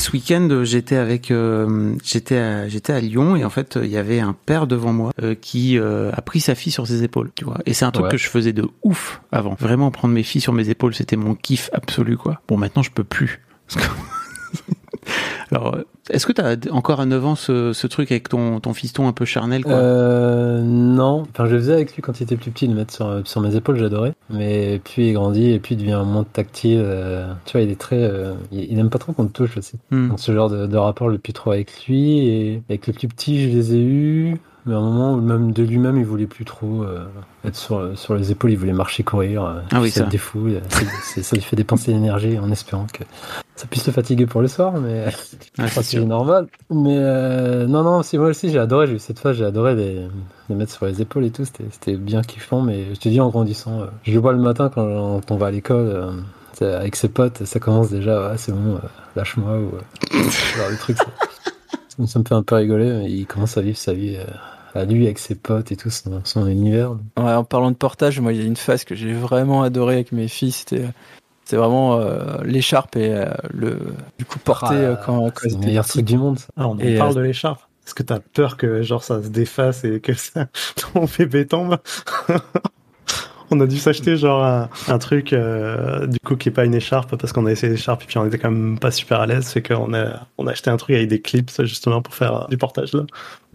ce 0.00 0.10
week-end, 0.12 0.62
j'étais 0.64 0.96
avec, 0.96 1.30
euh, 1.30 1.94
j'étais 2.02 2.38
à, 2.38 2.68
j'étais 2.68 2.92
à 2.92 3.00
Lyon 3.00 3.36
et 3.36 3.44
en 3.44 3.50
fait, 3.50 3.78
il 3.80 3.88
y 3.90 3.96
avait 3.98 4.18
un 4.20 4.32
père 4.32 4.66
devant 4.66 4.92
moi 4.92 5.12
euh, 5.22 5.34
qui 5.34 5.78
euh, 5.78 6.10
a 6.12 6.22
pris 6.22 6.40
sa 6.40 6.54
fille 6.54 6.72
sur 6.72 6.86
ses 6.86 7.02
épaules, 7.04 7.30
tu 7.34 7.44
vois. 7.44 7.58
Et 7.66 7.74
c'est 7.74 7.84
un 7.84 7.90
truc 7.90 8.06
Ouais. 8.06 8.10
que 8.12 8.16
je 8.16 8.28
faisais 8.28 8.52
de 8.52 8.66
ouf 8.82 9.20
avant. 9.30 9.54
Vraiment 9.60 9.90
prendre 9.90 10.14
mes 10.14 10.22
filles 10.22 10.40
sur 10.40 10.52
mes 10.54 10.70
épaules, 10.70 10.94
c'était 10.94 11.16
mon 11.16 11.34
kiff 11.34 11.68
absolu, 11.72 12.16
quoi. 12.16 12.40
Bon, 12.48 12.56
maintenant, 12.56 12.82
je 12.82 12.90
peux 12.90 13.04
plus. 13.04 13.40
Alors, 15.50 15.74
euh, 15.76 15.82
est-ce 16.12 16.26
que 16.26 16.32
t'as 16.32 16.56
encore 16.70 17.00
à 17.00 17.06
9 17.06 17.24
ans 17.26 17.34
ce, 17.34 17.72
ce 17.72 17.86
truc 17.86 18.10
avec 18.12 18.28
ton, 18.28 18.60
ton 18.60 18.74
fiston 18.74 19.08
un 19.08 19.12
peu 19.12 19.24
charnel, 19.24 19.62
quoi? 19.64 19.72
Euh, 19.72 20.60
non. 20.62 21.24
Enfin, 21.30 21.46
je 21.46 21.52
le 21.54 21.58
faisais 21.60 21.72
avec 21.72 21.94
lui 21.94 22.02
quand 22.02 22.20
il 22.20 22.24
était 22.24 22.36
plus 22.36 22.50
petit, 22.50 22.66
le 22.66 22.74
mettre 22.74 22.92
sur, 22.94 23.22
sur 23.24 23.40
mes 23.40 23.54
épaules, 23.56 23.76
j'adorais. 23.78 24.12
Mais 24.30 24.80
puis 24.84 25.08
il 25.08 25.12
grandit 25.14 25.50
et 25.52 25.58
puis 25.58 25.74
il 25.74 25.78
devient 25.78 26.02
moins 26.04 26.24
tactile. 26.24 26.80
euh, 26.82 27.32
tu 27.44 27.52
vois, 27.52 27.62
il 27.62 27.70
est 27.70 27.80
très. 27.80 27.96
euh, 28.02 28.34
il, 28.52 28.72
il 28.72 28.78
aime 28.78 28.90
pas 28.90 28.98
trop 28.98 29.12
qu'on 29.12 29.24
le 29.24 29.30
touche 29.30 29.56
aussi. 29.56 29.76
Hmm. 29.90 30.08
Donc 30.08 30.20
ce 30.20 30.32
genre 30.32 30.50
de, 30.50 30.66
de 30.66 30.76
rapport, 30.76 31.08
je 31.08 31.12
l'ai 31.14 31.18
plus 31.18 31.32
trop 31.32 31.52
avec 31.52 31.86
lui. 31.86 32.18
Et 32.28 32.62
avec 32.68 32.86
le 32.86 32.92
plus 32.92 33.08
petit, 33.08 33.42
je 33.50 33.56
les 33.56 33.74
ai 33.74 33.80
eus. 33.80 34.36
Mais 34.66 34.74
à 34.74 34.76
un 34.76 34.82
moment 34.82 35.14
où 35.14 35.20
même 35.22 35.52
de 35.52 35.62
lui-même, 35.62 35.96
il 35.96 36.04
voulait 36.04 36.26
plus 36.26 36.44
trop 36.44 36.82
euh, 36.82 37.06
être 37.46 37.56
sur, 37.56 37.96
sur 37.98 38.14
les 38.14 38.30
épaules, 38.30 38.50
il 38.50 38.58
voulait 38.58 38.74
marcher, 38.74 39.02
courir. 39.02 39.42
euh, 39.42 39.60
Ah 39.72 39.80
oui, 39.80 39.90
ça 39.90 40.00
ça. 40.00 40.04
le 40.04 40.10
défoule. 40.10 40.60
C'est- 41.02 41.22
ça 41.22 41.34
lui 41.34 41.42
fait 41.42 41.56
dépenser 41.56 41.92
l'énergie 41.92 42.38
en 42.38 42.50
espérant 42.50 42.86
que 42.92 43.02
ça 43.60 43.66
puisse 43.66 43.86
le 43.86 43.92
fatiguer 43.92 44.26
pour 44.26 44.40
le 44.40 44.48
soir, 44.48 44.72
mais 44.80 45.04
Ah, 45.58 45.68
c'est 45.82 46.00
normal. 46.04 46.46
Mais 46.70 46.96
euh, 46.98 47.66
non, 47.66 47.82
non, 47.82 48.02
si 48.02 48.16
moi 48.18 48.28
aussi 48.28 48.50
j'ai 48.50 48.58
adoré, 48.58 48.86
j'ai 48.86 48.94
eu 48.94 48.98
cette 48.98 49.18
phase, 49.18 49.36
j'ai 49.36 49.44
adoré 49.44 49.74
les, 49.74 50.08
les 50.48 50.54
mettre 50.54 50.72
sur 50.72 50.86
les 50.86 51.02
épaules 51.02 51.24
et 51.24 51.30
tout, 51.30 51.44
c'était 51.44 51.96
bien 51.96 52.22
kiffant, 52.22 52.62
mais 52.62 52.94
je 52.94 52.98
te 53.00 53.08
dis 53.08 53.20
en 53.20 53.28
grandissant, 53.28 53.80
euh, 53.82 53.86
je 54.04 54.12
le 54.12 54.18
vois 54.18 54.32
le 54.32 54.38
matin 54.38 54.70
quand 54.74 55.20
on 55.30 55.36
va 55.36 55.46
à 55.46 55.50
l'école. 55.50 55.86
euh, 56.62 56.78
avec 56.78 56.94
ses 56.96 57.08
potes, 57.08 57.44
ça 57.44 57.58
commence 57.58 57.88
déjà, 57.90 58.28
ouais, 58.30 58.36
c'est 58.36 58.52
bon, 58.52 58.78
lâche-moi, 59.16 59.58
ou 59.58 59.70
genre 60.12 60.70
de 60.70 60.76
trucs. 60.78 60.98
Ça, 60.98 62.06
ça 62.06 62.18
me- 62.18 62.24
fait 62.24 62.34
un 62.34 62.42
peu 62.42 62.54
rigoler, 62.56 62.90
mais 62.92 63.10
il 63.10 63.26
commence 63.26 63.56
à 63.56 63.62
vivre 63.62 63.78
sa 63.78 63.92
vie 63.94 64.18
à 64.74 64.84
lui, 64.84 65.04
avec 65.06 65.18
ses 65.18 65.34
potes 65.36 65.72
et 65.72 65.76
tout, 65.76 65.88
son, 65.90 66.20
son 66.24 66.46
univers. 66.46 66.92
Ouais, 67.18 67.32
en 67.32 67.44
parlant 67.44 67.70
de 67.70 67.76
portage, 67.76 68.20
moi, 68.20 68.32
il 68.32 68.40
y 68.40 68.42
a 68.42 68.46
une 68.46 68.56
phase 68.56 68.84
que 68.84 68.94
j'ai 68.94 69.12
vraiment 69.14 69.62
adoré 69.62 69.94
avec 69.94 70.12
mes 70.12 70.28
filles. 70.28 70.52
C'était, 70.52 70.84
c'était 71.50 71.60
vraiment 71.60 71.98
euh, 71.98 72.44
l'écharpe 72.44 72.94
et 72.94 73.12
euh, 73.12 73.24
le, 73.52 73.76
du 74.20 74.24
coup, 74.24 74.38
porter 74.38 74.68
Ah, 74.70 74.74
euh, 74.74 74.96
quand, 75.04 75.30
quand 75.30 75.40
c'est 75.42 75.54
le 75.54 75.58
meilleur 75.58 75.84
truc 75.84 76.04
du 76.04 76.16
monde. 76.16 76.38
Ah, 76.56 76.68
on 76.68 76.78
Et, 76.78 76.96
parle 76.96 77.16
de 77.16 77.20
l'écharpe. 77.22 77.60
Est-ce 77.84 77.92
que 77.92 78.04
t'as 78.04 78.20
peur 78.20 78.56
que 78.56 78.82
genre 78.82 79.02
ça 79.02 79.20
se 79.20 79.30
défasse 79.30 79.82
et 79.82 79.98
que 79.98 80.14
ça, 80.14 80.46
ton 80.94 81.08
bébé 81.18 81.48
tombe? 81.48 81.78
On 83.50 83.58
a 83.58 83.66
dû 83.66 83.78
s'acheter 83.78 84.16
genre 84.16 84.44
un, 84.44 84.68
un 84.86 84.98
truc 84.98 85.32
euh, 85.32 86.06
du 86.06 86.20
coup 86.20 86.36
qui 86.36 86.50
est 86.50 86.52
pas 86.52 86.64
une 86.64 86.74
écharpe 86.74 87.16
parce 87.16 87.32
qu'on 87.32 87.46
a 87.46 87.50
essayé 87.50 87.72
l'écharpe 87.72 88.04
et 88.04 88.06
puis 88.06 88.16
on 88.16 88.24
était 88.24 88.38
quand 88.38 88.52
même 88.52 88.78
pas 88.78 88.92
super 88.92 89.18
à 89.18 89.26
l'aise. 89.26 89.44
C'est 89.44 89.60
qu'on 89.60 89.92
a 89.92 90.20
on 90.38 90.46
a 90.46 90.52
acheté 90.52 90.70
un 90.70 90.76
truc 90.76 90.94
avec 90.94 91.08
des 91.08 91.20
clips 91.20 91.50
justement 91.62 92.00
pour 92.00 92.14
faire 92.14 92.46
du 92.48 92.56
portage 92.56 92.92
là, 92.92 93.02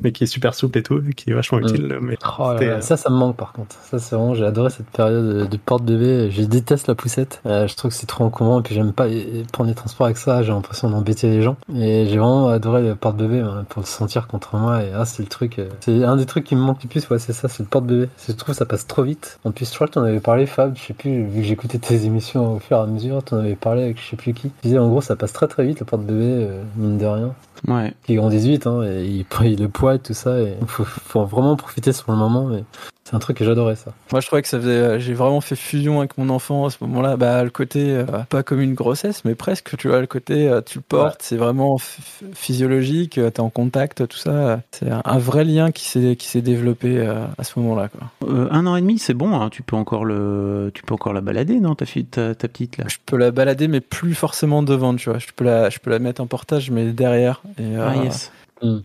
mais 0.02 0.12
qui 0.12 0.24
est 0.24 0.28
super 0.28 0.54
souple 0.54 0.78
et 0.80 0.84
tout, 0.84 1.02
et 1.10 1.14
qui 1.14 1.30
est 1.30 1.34
vachement 1.34 1.60
Mm. 1.60 1.64
utile. 1.64 1.98
Mais 2.02 2.18
Oh 2.40 2.50
euh, 2.62 2.82
ça, 2.82 2.98
ça 2.98 3.10
me 3.10 3.16
manque 3.16 3.36
par 3.38 3.54
contre. 3.54 3.76
Ça, 3.90 3.98
c'est 4.00 4.16
vraiment, 4.16 4.34
j'ai 4.34 4.46
adoré 4.46 4.70
cette 4.70 4.88
période 4.88 5.26
de, 5.40 5.46
de 5.46 5.58
porte-bébé. 5.58 6.30
Je 6.32 6.42
déteste 6.44 6.88
la 6.88 6.96
poussette. 6.96 7.42
Euh, 7.46 7.68
je 7.68 7.76
trouve 7.76 7.92
que 7.92 7.98
c'est 7.98 8.06
trop 8.06 8.24
encombrant. 8.26 8.60
Et 8.60 8.64
puis, 8.64 8.76
j'aime 8.76 8.92
pas 8.94 9.06
prendre 9.52 9.70
les 9.70 9.76
transports 9.76 10.06
avec 10.06 10.18
ça. 10.18 10.44
J'ai 10.44 10.52
l'impression 10.52 10.90
d'embêter 10.90 11.30
les 11.30 11.42
gens. 11.42 11.56
Et 11.74 12.08
j'ai 12.08 12.18
vraiment 12.18 12.50
adoré 12.50 12.82
le 12.82 12.96
porte-bébé 12.96 13.40
hein, 13.40 13.66
pour 13.70 13.82
le 13.82 13.88
sentir 13.88 14.28
contre 14.28 14.56
moi. 14.58 14.84
Et 14.84 14.92
ah, 14.94 15.06
c'est 15.06 15.24
le 15.24 15.30
truc. 15.30 15.60
euh, 15.60 15.70
c'est 15.80 16.04
un 16.04 16.18
des 16.18 16.26
trucs 16.26 16.44
qui 16.44 16.56
me 16.56 16.62
manque 16.62 16.84
le 16.84 16.90
plus. 16.90 17.10
Ouais, 17.10 17.20
c'est 17.20 17.34
ça, 17.34 17.48
c'est 17.48 17.64
le 17.64 17.70
porte-bébé. 17.70 18.10
Je 18.28 18.34
trouve 18.34 18.54
que 18.54 18.58
ça 18.58 18.66
passe 18.66 18.88
trop 18.88 19.04
vite. 19.04 19.40
En 19.46 19.52
plus, 19.52 19.70
je 19.70 19.76
crois 19.76 19.88
que 19.88 19.94
t'en 19.94 20.04
avais 20.04 20.20
parlé, 20.20 20.46
Fab. 20.46 20.76
Je 20.76 20.82
sais 20.82 20.94
plus, 20.94 21.24
vu 21.26 21.42
que 21.42 21.48
j'écoutais 21.48 21.78
tes 21.80 22.04
émissions 22.06 22.56
au 22.56 22.60
fur 22.60 22.78
et 22.78 22.82
à 22.82 22.86
mesure, 22.86 23.24
t'en 23.24 23.38
avais 23.38 23.56
parlé 23.56 23.84
avec 23.84 24.02
je 24.02 24.10
sais 24.10 24.16
plus 24.18 24.34
qui. 24.34 24.50
Tu 24.50 24.68
disais, 24.68 24.78
en 24.80 24.90
gros, 24.90 25.02
ça 25.02 25.16
passe 25.16 25.32
très 25.34 25.48
très 25.48 25.66
vite 25.66 25.80
le 25.80 25.86
porte-bébé, 25.86 26.20
euh, 26.24 26.64
mine 26.76 26.98
de 26.98 27.06
rien 27.06 27.34
Ouais. 27.70 27.94
qui 28.06 28.16
grandissent 28.16 28.46
vite, 28.46 28.68
hein, 28.68 28.84
et 28.84 29.06
il, 29.06 29.26
il 29.46 29.62
le 29.62 29.70
poids 29.70 29.85
et 29.94 30.00
tout 30.00 30.16
ça, 30.16 30.40
et 30.42 30.56
faut, 30.68 30.84
faut 30.86 31.24
vraiment 31.26 31.56
profiter 31.56 31.94
sur 31.94 32.12
le 32.12 32.18
moment, 32.18 32.46
mais 32.46 32.64
c'est 33.04 33.16
un 33.16 33.20
truc 33.20 33.38
que 33.38 33.46
j'adorais 33.46 33.76
ça. 33.76 33.94
Moi, 34.12 34.20
je 34.20 34.26
trouvais 34.26 34.42
que 34.42 34.48
ça 34.48 34.58
faisait. 34.60 34.72
euh, 34.72 34.98
J'ai 35.00 35.14
vraiment 35.14 35.40
fait 35.40 35.56
fusion 35.56 36.00
avec 36.00 36.18
mon 36.18 36.30
enfant 36.30 36.66
à 36.66 36.72
ce 36.72 36.78
moment-là. 36.82 37.18
Bah, 37.18 37.44
le 37.44 37.52
côté, 37.52 37.92
euh, 37.92 38.04
pas 38.30 38.42
comme 38.42 38.60
une 38.62 38.74
grossesse, 38.74 39.24
mais 39.26 39.36
presque, 39.36 39.78
tu 39.78 39.90
vois, 39.90 40.00
le 40.02 40.08
côté, 40.08 40.48
euh, 40.50 40.62
tu 40.66 40.80
le 40.80 40.84
portes, 40.88 41.22
c'est 41.22 41.38
vraiment 41.38 41.76
ph- 41.78 42.00
ph- 42.20 42.32
physiologique, 42.34 43.20
euh, 43.20 43.30
t'es 43.30 43.42
en 43.42 43.52
contact, 43.52 44.08
tout 44.08 44.18
ça. 44.18 44.62
C'est 44.72 44.90
un, 44.90 45.04
un 45.06 45.18
vrai 45.20 45.44
lien 45.46 45.72
qui 45.72 45.86
s'est 45.88 46.16
qui 46.16 46.28
s'est 46.28 46.42
développé 46.42 46.98
euh, 46.98 47.26
à 47.38 47.44
ce 47.44 47.60
moment-là, 47.60 47.90
quoi. 47.90 48.10
Euh, 48.28 48.48
un 48.50 48.66
an 48.66 48.76
et 48.76 48.82
demi, 48.82 48.98
c'est 48.98 49.14
bon. 49.14 49.40
hein. 49.40 49.50
Tu 49.52 49.62
peux 49.62 49.76
encore 49.76 50.04
le, 50.04 50.72
tu 50.74 50.82
peux 50.82 50.96
encore 50.96 51.14
la 51.14 51.22
balader, 51.22 51.60
non, 51.60 51.76
ta 51.76 51.86
fille, 51.86 52.06
ta, 52.06 52.34
ta 52.34 52.48
petite 52.48 52.78
là? 52.78 52.86
Je 52.88 52.98
peux 53.06 53.18
la 53.18 53.30
balader, 53.30 53.68
mais 53.68 53.82
plus 53.82 54.16
forcément 54.16 54.64
devant, 54.64 54.96
tu 54.96 55.12
vois. 55.12 55.20
Je 55.20 55.28
peux 55.36 55.46
la, 55.46 55.70
je 55.70 55.78
peux 55.78 55.92
la 55.92 56.00
mettre 56.00 56.22
en 56.22 56.28
portage, 56.28 56.72
mais 56.72 56.86
derrière. 56.92 57.44
Et, 57.60 57.76
euh, 57.78 57.88
Ah 57.88 57.96
yes. 57.98 58.32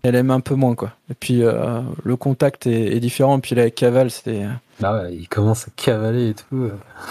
Elle 0.03 0.17
aime 0.17 0.31
un 0.33 0.41
peu 0.41 0.57
moins, 0.57 0.75
quoi. 0.75 0.91
Et 1.11 1.15
puis, 1.19 1.43
euh, 1.43 1.81
le 2.05 2.17
contact 2.17 2.67
est, 2.67 2.95
est 2.97 3.01
différent. 3.01 3.39
Et 3.39 3.41
puis, 3.41 3.55
là, 3.55 3.63
avec 3.63 3.75
Caval, 3.75 4.11
c'était. 4.11 4.45
Là, 4.81 5.03
ouais, 5.03 5.15
il 5.15 5.29
commence 5.29 5.69
à 5.69 5.71
cavaler 5.77 6.31
et 6.31 6.35
tout. 6.35 6.71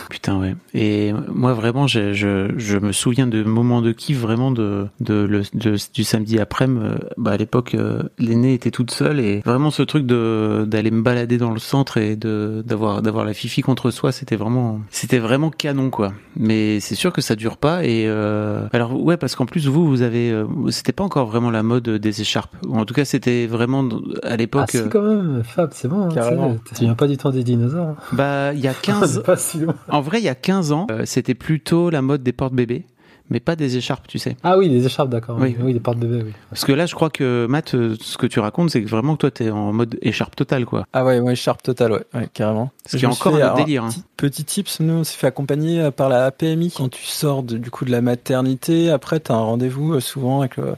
Putain 0.09 0.39
ouais. 0.39 0.55
Et 0.73 1.13
moi 1.31 1.53
vraiment, 1.53 1.85
je, 1.85 2.13
je, 2.13 2.51
je 2.57 2.77
me 2.79 2.91
souviens 2.91 3.27
de 3.27 3.43
moments 3.43 3.83
de 3.83 3.91
kiff 3.91 4.17
vraiment 4.19 4.49
de, 4.49 4.87
de, 5.01 5.13
le, 5.13 5.43
de- 5.53 5.75
du 5.93 6.03
samedi 6.03 6.39
après-midi. 6.39 6.81
euh, 6.83 6.97
Bah 7.17 7.31
à 7.33 7.37
l'époque, 7.37 7.75
euh, 7.75 8.01
l'aînée 8.17 8.55
était 8.55 8.71
toute 8.71 8.89
seule 8.89 9.19
et 9.19 9.41
vraiment 9.45 9.69
ce 9.69 9.83
truc 9.83 10.07
de 10.07 10.65
d'aller 10.67 10.89
me 10.89 11.03
balader 11.03 11.37
dans 11.37 11.51
le 11.51 11.59
centre 11.59 11.97
et 11.97 12.15
de 12.15 12.63
d'avoir 12.65 13.03
d'avoir 13.03 13.23
la 13.23 13.35
fifi 13.35 13.61
contre 13.61 13.91
soi, 13.91 14.11
c'était 14.11 14.35
vraiment 14.35 14.81
c'était 14.89 15.19
vraiment 15.19 15.51
canon 15.51 15.91
quoi. 15.91 16.11
Mais 16.37 16.79
c'est 16.79 16.95
sûr 16.95 17.13
que 17.13 17.21
ça 17.21 17.35
dure 17.35 17.57
pas 17.57 17.83
et 17.83 18.05
euh, 18.07 18.65
alors 18.73 18.99
ouais 18.99 19.17
parce 19.17 19.35
qu'en 19.35 19.45
plus 19.45 19.67
vous 19.67 19.87
vous 19.87 20.01
avez 20.01 20.33
c'était 20.69 20.91
pas 20.91 21.03
encore 21.03 21.27
vraiment 21.27 21.51
la 21.51 21.61
mode 21.61 21.87
des 21.87 22.21
écharpes 22.21 22.55
en 22.67 22.85
tout 22.85 22.95
cas 22.95 23.05
c'était 23.05 23.45
vraiment 23.45 23.83
à 24.23 24.29
Ah, 24.31 24.35
l'époque 24.37 24.71
si, 24.71 24.77
euh, 24.77 24.87
quand 24.89 25.01
même, 25.01 25.43
Fab, 25.43 25.69
c'est 25.73 25.87
bon. 25.87 26.05
hein, 26.05 26.09
Carrément. 26.13 26.53
tu 26.53 26.69
sais, 26.69 26.75
Tu 26.75 26.83
viens 26.85 26.95
pas 26.95 27.07
du 27.07 27.17
temps 27.17 27.31
des 27.31 27.43
dinosaures. 27.43 27.87
hein. 27.89 27.95
bah 28.13 28.53
il 28.53 28.59
y 28.59 28.67
a 28.67 28.73
15 28.81 29.15
C'est 29.15 29.23
pas 29.23 29.37
si 29.37 29.59
loin. 29.59 29.75
En 29.89 30.01
vrai, 30.01 30.19
il 30.19 30.23
y 30.25 30.29
a 30.29 30.35
15 30.35 30.71
ans, 30.71 30.87
euh, 30.91 31.03
c'était 31.05 31.35
plutôt 31.35 31.89
la 31.89 32.01
mode 32.01 32.23
des 32.23 32.33
porte-bébés, 32.33 32.85
mais 33.31 33.39
pas 33.39 33.55
des 33.55 33.77
écharpes, 33.77 34.07
tu 34.07 34.17
sais. 34.17 34.35
Ah 34.43 34.57
oui, 34.57 34.69
les 34.69 34.83
écharpes, 34.87 35.09
d'accord. 35.09 35.37
Oui. 35.39 35.55
Oui, 35.61 35.71
les 35.73 35.79
porte-bébés, 35.79 36.23
oui. 36.25 36.33
Parce 36.49 36.65
que 36.65 36.71
là, 36.71 36.87
je 36.87 36.95
crois 36.95 37.11
que 37.11 37.45
Matt, 37.47 37.75
euh, 37.75 37.95
ce 38.01 38.17
que 38.17 38.25
tu 38.25 38.39
racontes, 38.39 38.71
c'est 38.71 38.81
que 38.83 38.89
vraiment 38.89 39.13
que 39.13 39.19
toi, 39.19 39.29
t'es 39.31 39.51
en 39.51 39.71
mode 39.71 39.99
écharpe 40.01 40.35
totale, 40.35 40.65
quoi. 40.65 40.85
Ah 40.93 41.05
ouais, 41.05 41.19
ouais, 41.19 41.35
Sharp 41.35 41.61
total, 41.61 41.91
ouais, 41.91 42.03
ouais 42.15 42.27
carrément. 42.33 42.71
Ce 42.87 42.97
qui 42.97 43.05
est 43.05 43.07
encore 43.07 43.35
un 43.35 43.53
délire. 43.53 43.83
hein. 43.83 43.89
Petit, 43.89 44.03
petit 44.17 44.43
tips, 44.45 44.79
nous 44.79 44.93
on 44.95 45.03
s'est 45.03 45.15
fait 45.17 45.27
accompagner 45.27 45.91
par 45.91 46.09
la 46.09 46.25
APMI 46.25 46.71
quand 46.75 46.89
tu 46.89 47.03
sors 47.05 47.43
de- 47.43 47.57
du 47.59 47.69
coup 47.69 47.85
de 47.85 47.91
la 47.91 48.01
maternité. 48.01 48.89
Après, 48.89 49.19
tu 49.19 49.31
as 49.31 49.35
un 49.35 49.39
rendez-vous 49.41 49.99
souvent 49.99 50.39
avec, 50.39 50.57
le- 50.57 50.73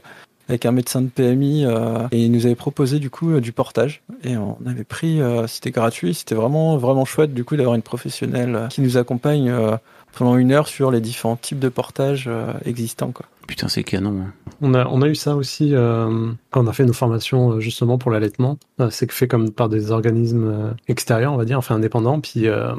avec 0.52 0.66
un 0.66 0.72
médecin 0.72 1.00
de 1.00 1.08
PMI 1.08 1.64
euh, 1.64 2.06
et 2.12 2.22
il 2.24 2.30
nous 2.30 2.44
avait 2.46 2.54
proposé 2.54 2.98
du 2.98 3.08
coup 3.10 3.30
euh, 3.32 3.40
du 3.40 3.52
portage 3.52 4.02
et 4.22 4.36
on 4.36 4.58
avait 4.66 4.84
pris, 4.84 5.20
euh, 5.20 5.46
c'était 5.46 5.70
gratuit, 5.70 6.12
c'était 6.14 6.34
vraiment 6.34 6.76
vraiment 6.76 7.04
chouette 7.06 7.32
du 7.32 7.42
coup 7.42 7.56
d'avoir 7.56 7.74
une 7.74 7.82
professionnelle 7.82 8.68
qui 8.70 8.82
nous 8.82 8.98
accompagne 8.98 9.48
euh, 9.48 9.76
pendant 10.14 10.36
une 10.36 10.52
heure 10.52 10.68
sur 10.68 10.90
les 10.90 11.00
différents 11.00 11.36
types 11.36 11.58
de 11.58 11.70
portage 11.70 12.26
euh, 12.28 12.52
existants 12.66 13.12
quoi. 13.12 13.24
Putain, 13.48 13.68
c'est 13.68 13.82
canon. 13.82 14.20
hein. 14.20 14.32
On 14.60 14.74
a, 14.74 14.86
on 14.86 15.00
a 15.02 15.08
eu 15.08 15.14
ça 15.14 15.34
aussi 15.36 15.70
euh, 15.74 16.30
quand 16.50 16.62
on 16.64 16.66
a 16.68 16.72
fait 16.72 16.84
nos 16.84 16.92
formations 16.92 17.58
justement 17.58 17.96
pour 17.98 18.10
l'allaitement. 18.10 18.58
C'est 18.90 19.06
que 19.06 19.14
fait 19.14 19.26
comme 19.26 19.50
par 19.50 19.68
des 19.68 19.90
organismes 19.90 20.74
extérieurs, 20.86 21.32
on 21.32 21.36
va 21.36 21.44
dire, 21.44 21.58
enfin 21.58 21.74
indépendants, 21.74 22.20
puis 22.20 22.46
euh, 22.46 22.72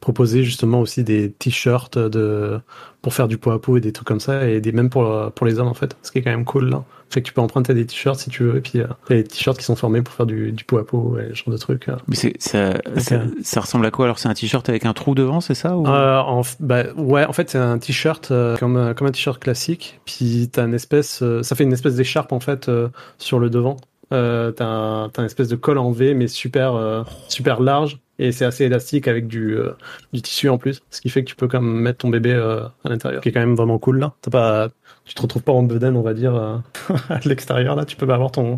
proposer 0.00 0.42
justement 0.42 0.80
aussi 0.80 1.04
des 1.04 1.30
t-shirts 1.30 1.98
de 1.98 2.58
pour 3.00 3.14
faire 3.14 3.28
du 3.28 3.38
pot 3.38 3.52
à 3.52 3.60
pot 3.60 3.76
et 3.76 3.80
des 3.80 3.92
trucs 3.92 4.08
comme 4.08 4.18
ça, 4.20 4.48
et 4.48 4.60
des 4.60 4.72
même 4.72 4.90
pour 4.90 5.30
pour 5.32 5.46
les 5.46 5.60
hommes 5.60 5.68
en 5.68 5.74
fait, 5.74 5.96
ce 6.02 6.10
qui 6.10 6.18
est 6.18 6.22
quand 6.22 6.30
même 6.30 6.44
cool 6.44 6.70
là. 6.70 6.84
Fait 7.12 7.20
que 7.20 7.26
tu 7.26 7.34
peux 7.34 7.42
emprunter 7.42 7.74
des 7.74 7.84
t-shirts 7.84 8.18
si 8.18 8.30
tu 8.30 8.42
veux, 8.42 8.56
et 8.56 8.60
puis 8.60 8.80
euh, 8.80 8.86
il 9.10 9.16
y 9.16 9.18
a 9.18 9.22
des 9.22 9.28
t-shirts 9.28 9.58
qui 9.58 9.64
sont 9.64 9.76
formés 9.76 10.00
pour 10.00 10.14
faire 10.14 10.24
du, 10.26 10.50
du 10.52 10.64
pot 10.64 10.78
à 10.78 10.86
pot 10.86 11.18
et 11.18 11.28
ce 11.30 11.34
genre 11.34 11.52
de 11.52 11.58
trucs. 11.58 11.88
euh. 11.88 11.96
Mais 12.08 12.16
c'est, 12.16 12.34
ça, 12.38 12.74
ça, 12.96 13.22
ça 13.42 13.60
ressemble 13.60 13.84
à 13.84 13.90
quoi? 13.90 14.06
Alors, 14.06 14.18
c'est 14.18 14.28
un 14.28 14.34
t-shirt 14.34 14.66
avec 14.68 14.86
un 14.86 14.94
trou 14.94 15.14
devant, 15.14 15.40
c'est 15.40 15.54
ça 15.54 15.76
ou... 15.76 15.86
Euh, 15.86 16.18
en, 16.18 16.40
bah, 16.60 16.84
ouais, 16.96 17.24
en 17.26 17.32
fait, 17.32 17.50
c'est 17.50 17.58
un 17.58 17.78
t-shirt 17.78 18.30
euh, 18.30 18.56
comme, 18.56 18.76
un- 18.76 18.94
comme 18.94 19.06
un 19.08 19.12
t-shirt 19.12 19.38
classique. 19.38 20.00
Puis 20.06 20.48
t'as 20.50 20.64
une 20.64 20.74
espèce, 20.74 21.22
euh, 21.22 21.42
ça 21.42 21.54
fait 21.54 21.64
une 21.64 21.72
espèce 21.72 21.96
d'écharpe 21.96 22.32
en 22.32 22.40
fait 22.40 22.68
euh, 22.68 22.88
sur 23.18 23.38
le 23.38 23.50
devant. 23.50 23.76
Euh, 24.12 24.50
t'as 24.52 24.66
un, 24.66 25.08
t'as 25.10 25.22
une 25.22 25.26
espèce 25.26 25.48
de 25.48 25.56
col 25.56 25.78
en 25.78 25.90
V, 25.90 26.14
mais 26.14 26.28
super, 26.28 26.74
euh, 26.74 27.02
super 27.28 27.60
large. 27.60 27.98
Et 28.18 28.30
c'est 28.30 28.44
assez 28.44 28.64
élastique 28.64 29.08
avec 29.08 29.26
du, 29.26 29.56
euh, 29.56 29.72
du 30.12 30.20
tissu 30.22 30.48
en 30.48 30.58
plus. 30.58 30.82
Ce 30.90 31.00
qui 31.00 31.08
fait 31.08 31.24
que 31.24 31.28
tu 31.30 31.34
peux 31.34 31.48
quand 31.48 31.60
même 31.60 31.80
mettre 31.80 31.98
ton 31.98 32.08
bébé 32.08 32.32
euh, 32.32 32.60
à 32.84 32.88
l'intérieur. 32.90 33.20
Ce 33.20 33.22
qui 33.22 33.30
est 33.30 33.32
quand 33.32 33.40
même 33.40 33.56
vraiment 33.56 33.78
cool 33.78 33.98
là. 33.98 34.12
T'as 34.20 34.30
pas, 34.30 34.68
tu 35.04 35.14
te 35.14 35.22
retrouves 35.22 35.42
pas 35.42 35.52
en 35.52 35.62
bedaine, 35.62 35.96
on 35.96 36.02
va 36.02 36.14
dire, 36.14 36.34
euh, 36.34 36.56
à 37.08 37.18
l'extérieur 37.24 37.74
là. 37.76 37.84
Tu 37.84 37.96
peux 37.96 38.08
avoir 38.12 38.30
ton, 38.30 38.56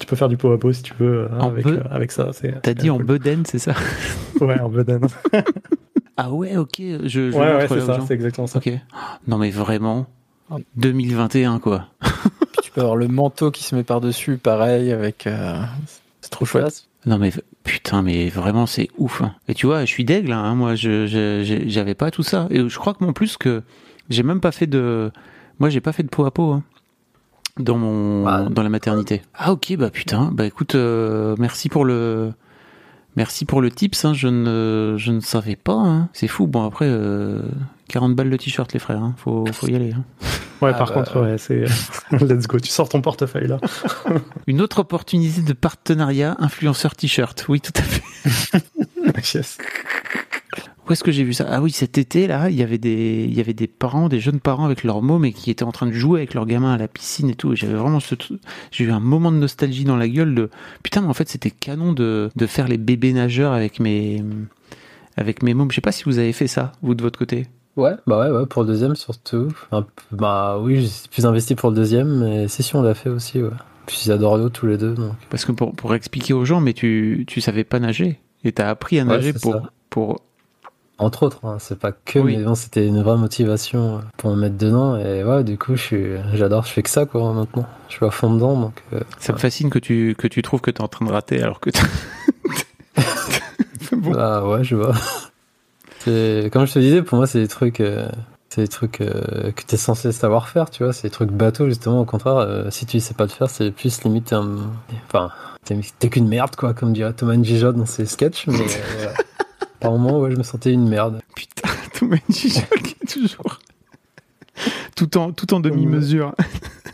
tu 0.00 0.06
peux 0.06 0.16
faire 0.16 0.28
du 0.28 0.36
pot 0.36 0.52
à 0.52 0.58
pot 0.58 0.72
si 0.72 0.82
tu 0.82 0.92
veux 0.98 1.28
euh, 1.32 1.40
avec, 1.40 1.64
be- 1.66 1.78
euh, 1.78 1.82
avec 1.90 2.12
ça. 2.12 2.30
C'est, 2.32 2.60
T'as 2.62 2.74
dit 2.74 2.90
en 2.90 2.98
bedaine, 2.98 3.44
c'est 3.46 3.58
ça 3.58 3.74
Ouais, 4.40 4.58
en 4.60 4.68
bedaine. 4.68 5.06
Ah 6.18 6.30
ouais, 6.32 6.56
ok. 6.56 6.76
Je, 6.78 7.06
je 7.08 7.36
ouais, 7.36 7.56
ouais, 7.56 7.68
c'est 7.68 7.80
ça. 7.82 7.98
C'est 8.08 8.14
exactement 8.14 8.46
ça. 8.46 8.58
Ok. 8.58 8.70
Non, 9.26 9.36
mais 9.36 9.50
vraiment, 9.50 10.06
2021, 10.76 11.58
quoi. 11.58 11.88
Puis 12.00 12.62
tu 12.62 12.70
peux 12.70 12.80
avoir 12.80 12.96
le 12.96 13.08
manteau 13.08 13.50
qui 13.50 13.62
se 13.64 13.74
met 13.74 13.82
par 13.84 14.00
dessus, 14.00 14.38
pareil 14.38 14.92
avec. 14.92 15.26
euh, 15.26 15.60
c'est 16.22 16.30
trop 16.30 16.44
chouette. 16.46 16.84
Non 17.04 17.18
mais 17.18 17.30
putain 17.62 18.02
mais 18.02 18.28
vraiment 18.30 18.66
c'est 18.66 18.88
ouf. 18.98 19.22
hein. 19.22 19.32
Et 19.46 19.54
tu 19.54 19.66
vois 19.66 19.80
je 19.84 19.90
suis 19.90 20.04
d'aigle 20.04 20.32
hein, 20.32 20.56
moi 20.56 20.74
je 20.74 21.06
j'avais 21.68 21.94
pas 21.94 22.10
tout 22.10 22.24
ça 22.24 22.48
et 22.50 22.68
je 22.68 22.78
crois 22.80 22.94
que 22.94 23.04
en 23.04 23.12
plus 23.12 23.36
que 23.36 23.62
j'ai 24.10 24.24
même 24.24 24.40
pas 24.40 24.50
fait 24.50 24.66
de 24.66 25.12
moi 25.58 25.68
j'ai 25.70 25.80
pas 25.80 25.92
fait 25.92 26.02
de 26.02 26.08
peau 26.08 26.24
à 26.24 26.30
peau. 26.30 26.52
hein. 26.52 26.62
dans 27.58 27.76
mon 27.78 28.26
Ah. 28.26 28.46
dans 28.50 28.62
la 28.62 28.68
maternité. 28.68 29.22
Ah 29.34 29.52
ok 29.52 29.76
bah 29.78 29.90
putain 29.90 30.30
bah 30.32 30.44
écoute 30.46 30.74
euh, 30.74 31.34
merci 31.38 31.68
pour 31.68 31.84
le 31.84 32.32
merci 33.16 33.44
pour 33.46 33.60
le 33.62 33.70
tips 33.70 34.04
hein, 34.04 34.12
je 34.14 34.28
ne 34.28 34.94
je 34.98 35.10
ne 35.12 35.20
savais 35.20 35.56
pas 35.56 35.72
hein. 35.74 36.08
c'est 36.12 36.28
fou 36.28 36.46
bon 36.46 36.64
après 36.66 36.86
euh, 36.88 37.40
40 37.88 38.14
balles 38.14 38.28
le 38.28 38.36
t-shirt 38.38 38.70
les 38.74 38.78
frères 38.78 39.02
hein. 39.02 39.14
faut 39.16 39.46
faut 39.52 39.68
y 39.68 39.74
aller 39.74 39.92
hein. 39.92 40.04
Ouais, 40.62 40.70
Ah 40.74 40.78
par 40.78 40.88
bah. 40.88 40.94
contre, 40.94 41.20
ouais, 41.20 41.36
c'est 41.36 41.66
let's 42.12 42.46
go. 42.46 42.58
Tu 42.58 42.70
sors 42.70 42.88
ton 42.88 43.02
portefeuille 43.02 43.46
là. 43.46 43.58
une 44.46 44.62
autre 44.62 44.78
opportunité 44.78 45.42
de 45.42 45.52
partenariat 45.52 46.34
influenceur 46.38 46.96
t-shirt 46.96 47.44
oui 47.50 47.60
tout 47.60 47.72
à 47.76 47.82
fait 47.82 48.02
yes. 49.34 49.58
Où 50.88 50.92
est-ce 50.92 51.02
que 51.04 51.10
j'ai 51.12 51.24
vu 51.24 51.34
ça? 51.34 51.46
Ah 51.50 51.60
oui 51.60 51.70
cet 51.70 51.98
été 51.98 52.26
là 52.26 52.48
il 52.50 52.56
y 52.56 52.62
avait 52.62 52.78
des 52.78 53.26
il 53.28 53.34
y 53.34 53.40
avait 53.40 53.54
des 53.54 53.66
parents 53.66 54.08
des 54.08 54.20
jeunes 54.20 54.40
parents 54.40 54.64
avec 54.64 54.84
leurs 54.84 55.02
mômes 55.02 55.24
et 55.24 55.32
qui 55.32 55.50
étaient 55.50 55.64
en 55.64 55.72
train 55.72 55.86
de 55.86 55.92
jouer 55.92 56.20
avec 56.20 56.34
leurs 56.34 56.46
gamins 56.46 56.72
à 56.74 56.78
la 56.78 56.88
piscine 56.88 57.30
et 57.30 57.34
tout 57.34 57.52
et 57.52 57.56
j'avais 57.56 57.74
vraiment 57.74 58.00
ce 58.00 58.14
j'ai 58.70 58.84
eu 58.84 58.90
un 58.90 59.00
moment 59.00 59.32
de 59.32 59.36
nostalgie 59.38 59.84
dans 59.84 59.96
la 59.96 60.08
gueule 60.08 60.34
de 60.34 60.50
putain 60.82 61.00
mais 61.00 61.08
en 61.08 61.14
fait 61.14 61.28
c'était 61.28 61.50
canon 61.50 61.92
de 61.92 62.30
de 62.34 62.46
faire 62.46 62.68
les 62.68 62.78
bébés 62.78 63.12
nageurs 63.12 63.52
avec 63.52 63.80
mes 63.80 64.22
avec 65.16 65.42
mes 65.42 65.54
mômes 65.54 65.70
je 65.70 65.76
sais 65.76 65.80
pas 65.80 65.92
si 65.92 66.04
vous 66.04 66.18
avez 66.18 66.32
fait 66.32 66.46
ça 66.46 66.72
vous 66.82 66.94
de 66.94 67.02
votre 67.02 67.18
côté 67.18 67.46
Ouais, 67.76 67.92
bah 68.06 68.18
ouais, 68.18 68.30
ouais, 68.34 68.46
pour 68.46 68.62
le 68.62 68.68
deuxième 68.68 68.96
surtout. 68.96 69.48
Un 69.70 69.82
peu- 69.82 69.88
bah 70.10 70.58
oui, 70.58 70.80
je 70.80 70.86
suis 70.86 71.08
plus 71.10 71.26
investi 71.26 71.54
pour 71.54 71.68
le 71.68 71.76
deuxième, 71.76 72.20
mais 72.24 72.48
si, 72.48 72.62
si, 72.62 72.74
on 72.74 72.80
l'a 72.80 72.94
fait 72.94 73.10
aussi, 73.10 73.42
ouais. 73.42 73.50
Puis 73.86 73.98
ils 74.06 74.12
adorent 74.12 74.38
l'eau 74.38 74.48
tous 74.48 74.66
les 74.66 74.78
deux, 74.78 74.94
donc. 74.94 75.12
parce 75.28 75.44
que 75.44 75.52
pour 75.52 75.74
pour 75.74 75.94
expliquer 75.94 76.32
aux 76.32 76.44
gens 76.46 76.60
mais 76.62 76.72
tu 76.72 77.24
tu 77.28 77.40
savais 77.42 77.64
pas 77.64 77.78
nager 77.78 78.18
et 78.44 78.52
t'as 78.52 78.68
appris 78.70 78.98
à 78.98 79.04
nager 79.04 79.32
c'est 79.34 79.42
pour 79.42 79.52
ça. 79.52 79.62
pour 79.90 80.22
Entre 80.98 81.24
autres, 81.24 81.40
hein, 81.44 81.58
c'est 81.60 81.78
pas 81.78 81.92
que, 81.92 82.18
Oui. 82.18 82.38
mais 82.38 82.44
bon, 82.44 82.54
c'était 82.54 82.86
une 82.86 83.02
vraie 83.02 83.18
motivation 83.18 83.96
euh, 83.96 83.98
pour 84.16 84.30
me 84.30 84.36
mettre 84.40 84.56
dedans, 84.56 84.96
et 84.96 85.22
ouais, 85.24 85.44
du 85.44 85.58
coup, 85.58 85.74
j'adore, 86.32 86.64
je 86.64 86.72
fais 86.72 86.82
que 86.82 86.88
ça, 86.88 87.04
quoi, 87.04 87.34
maintenant. 87.34 87.66
Je 87.88 87.96
suis 87.96 88.06
à 88.06 88.10
fond 88.10 88.32
dedans, 88.32 88.58
donc. 88.58 88.82
euh, 88.94 89.00
ça 89.18 89.34
me 89.34 89.38
fascine 89.38 89.68
que 89.68 89.78
tu 89.78 90.14
que 90.18 90.26
tu 90.26 90.40
trouves 90.40 90.62
que 90.62 90.70
t'es 90.70 90.80
en 90.80 90.88
train 90.88 91.04
de 91.04 91.12
rater 91.12 91.42
alors 91.42 91.60
que 91.60 91.68
bon. 93.92 94.10
Bah 94.12 94.42
ouais, 94.46 94.64
je 94.64 94.76
vois. 94.76 94.94
Comme 96.06 96.66
je 96.66 96.72
te 96.72 96.78
disais, 96.78 97.02
pour 97.02 97.18
moi, 97.18 97.26
c'est 97.26 97.40
des 97.40 97.48
trucs, 97.48 97.80
euh, 97.80 98.08
c'est 98.48 98.62
des 98.62 98.68
trucs 98.68 99.00
euh, 99.02 99.50
que 99.52 99.62
t'es 99.64 99.76
censé 99.76 100.12
savoir 100.12 100.48
faire, 100.48 100.70
tu 100.70 100.82
vois. 100.84 100.92
C'est 100.94 101.08
des 101.08 101.12
trucs 101.12 101.30
bateaux, 101.30 101.66
justement. 101.68 102.00
Au 102.00 102.04
contraire, 102.04 102.66
si 102.70 102.86
tu 102.86 103.00
sais 103.00 103.14
pas 103.14 103.24
le 103.24 103.30
faire, 103.30 103.50
c'est 103.50 103.70
plus 103.70 104.02
limite 104.04 104.32
un, 104.32 104.56
enfin, 105.08 105.30
t'es, 105.64 106.08
qu'une 106.08 106.28
merde, 106.28 106.54
quoi, 106.56 106.72
comme 106.74 106.92
dirait 106.92 107.12
Thomas 107.12 107.34
Njija 107.36 107.72
dans 107.72 107.86
ses 107.86 108.06
sketchs. 108.06 108.46
Mais. 108.46 108.58
par 109.80 109.92
moment, 109.92 110.18
ouais, 110.20 110.30
je 110.30 110.36
me 110.36 110.42
sentais 110.42 110.72
une 110.72 110.88
merde. 110.88 111.20
Putain, 111.34 111.68
Thomas 111.98 112.16
est 112.28 113.08
toujours 113.12 113.58
tout 114.94 115.18
en 115.18 115.32
tout 115.32 115.52
en 115.52 115.60
demi-mesure. 115.60 116.34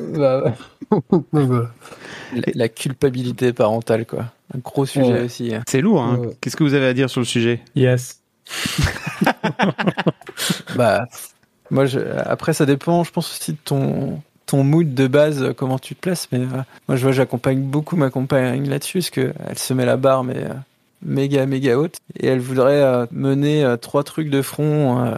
Bah. 0.00 0.54
La, 1.32 2.42
la 2.54 2.68
culpabilité 2.68 3.52
parentale, 3.52 4.04
quoi. 4.06 4.26
Un 4.54 4.58
gros 4.58 4.84
sujet 4.86 5.12
Ouais. 5.12 5.20
aussi. 5.22 5.54
hein. 5.54 5.62
C'est 5.68 5.80
lourd. 5.80 6.02
Hein. 6.02 6.16
Ouais. 6.18 6.36
Qu'est-ce 6.40 6.56
que 6.56 6.64
vous 6.64 6.74
avez 6.74 6.86
à 6.86 6.92
dire 6.94 7.08
sur 7.10 7.20
le 7.20 7.26
sujet? 7.26 7.60
Yes. 7.74 8.20
Bah, 10.76 11.06
moi, 11.70 11.86
je, 11.86 12.00
après, 12.26 12.52
ça 12.52 12.66
dépend, 12.66 13.04
je 13.04 13.10
pense 13.12 13.30
aussi 13.30 13.52
de 13.52 13.58
ton, 13.64 14.20
ton 14.46 14.64
mood 14.64 14.94
de 14.94 15.06
base, 15.06 15.52
comment 15.56 15.78
tu 15.78 15.94
te 15.94 16.00
places. 16.00 16.28
Mais 16.32 16.40
euh, 16.40 16.46
moi, 16.88 16.96
je 16.96 17.02
vois, 17.02 17.12
j'accompagne 17.12 17.60
beaucoup 17.62 17.96
ma 17.96 18.10
compagne 18.10 18.68
là-dessus, 18.68 18.98
parce 18.98 19.10
que 19.10 19.32
elle 19.48 19.58
se 19.58 19.72
met 19.74 19.86
la 19.86 19.96
barre, 19.96 20.24
mais 20.24 20.36
euh, 20.38 20.52
méga, 21.02 21.46
méga 21.46 21.78
haute. 21.78 21.96
Et 22.18 22.26
elle 22.26 22.40
voudrait 22.40 22.82
euh, 22.82 23.06
mener 23.10 23.64
euh, 23.64 23.76
trois 23.76 24.04
trucs 24.04 24.30
de 24.30 24.42
front 24.42 25.04
euh, 25.04 25.14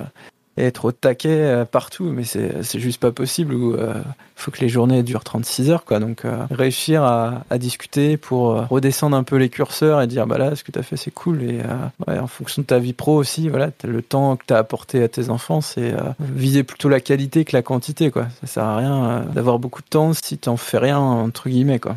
et 0.57 0.65
être 0.65 0.85
au 0.85 0.93
taquet 0.93 1.65
partout, 1.69 2.05
mais 2.05 2.23
c'est 2.23 2.79
juste 2.79 3.01
pas 3.01 3.11
possible. 3.11 3.57
Euh, 3.57 3.95
faut 4.37 4.53
que 4.53 4.61
les 4.61 4.69
journées 4.69 5.03
durent 5.03 5.25
36 5.25 5.71
heures, 5.71 5.85
quoi. 5.85 5.99
Donc, 5.99 6.23
réussir 6.49 7.03
à, 7.03 7.43
discuter 7.59 8.17
pour 8.17 8.69
redescendre 8.69 9.17
un 9.17 9.25
peu 9.25 9.35
les 9.35 9.49
curseurs 9.49 10.01
et 10.01 10.07
dire, 10.07 10.29
bah 10.29 10.39
là, 10.39 10.55
ce 10.55 10.63
que 10.63 10.71
t'as 10.71 10.83
fait, 10.83 10.97
c'est 10.97 11.11
cool. 11.11 11.43
Et 11.43 11.61
en 12.07 12.29
fonction 12.29 12.63
de 12.63 12.69
ta 12.69 12.79
vie 12.79 12.93
pro 12.93 13.17
aussi, 13.17 13.49
voilà, 13.49 13.71
le 13.83 14.01
temps 14.01 14.37
que 14.37 14.45
t'as 14.47 14.59
apporté 14.59 15.03
à 15.03 15.09
tes 15.09 15.29
enfants, 15.29 15.61
c'est 15.61 15.93
viser 16.21 16.63
plutôt 16.63 16.89
la 16.89 17.01
qualité 17.01 17.45
que 17.45 17.57
la 17.57 17.63
quantité, 17.63 18.13
quoi. 18.13 18.29
Ça 18.41 18.47
sert 18.47 18.65
à 18.65 18.77
rien 18.77 19.25
d'avoir 19.35 19.59
beaucoup 19.59 19.83
de 19.83 19.89
temps 19.89 20.13
si 20.13 20.39
t'en 20.39 20.57
fais 20.57 20.79
rien, 20.79 21.01
entre 21.01 21.49
guillemets, 21.49 21.81
quoi. 21.81 21.97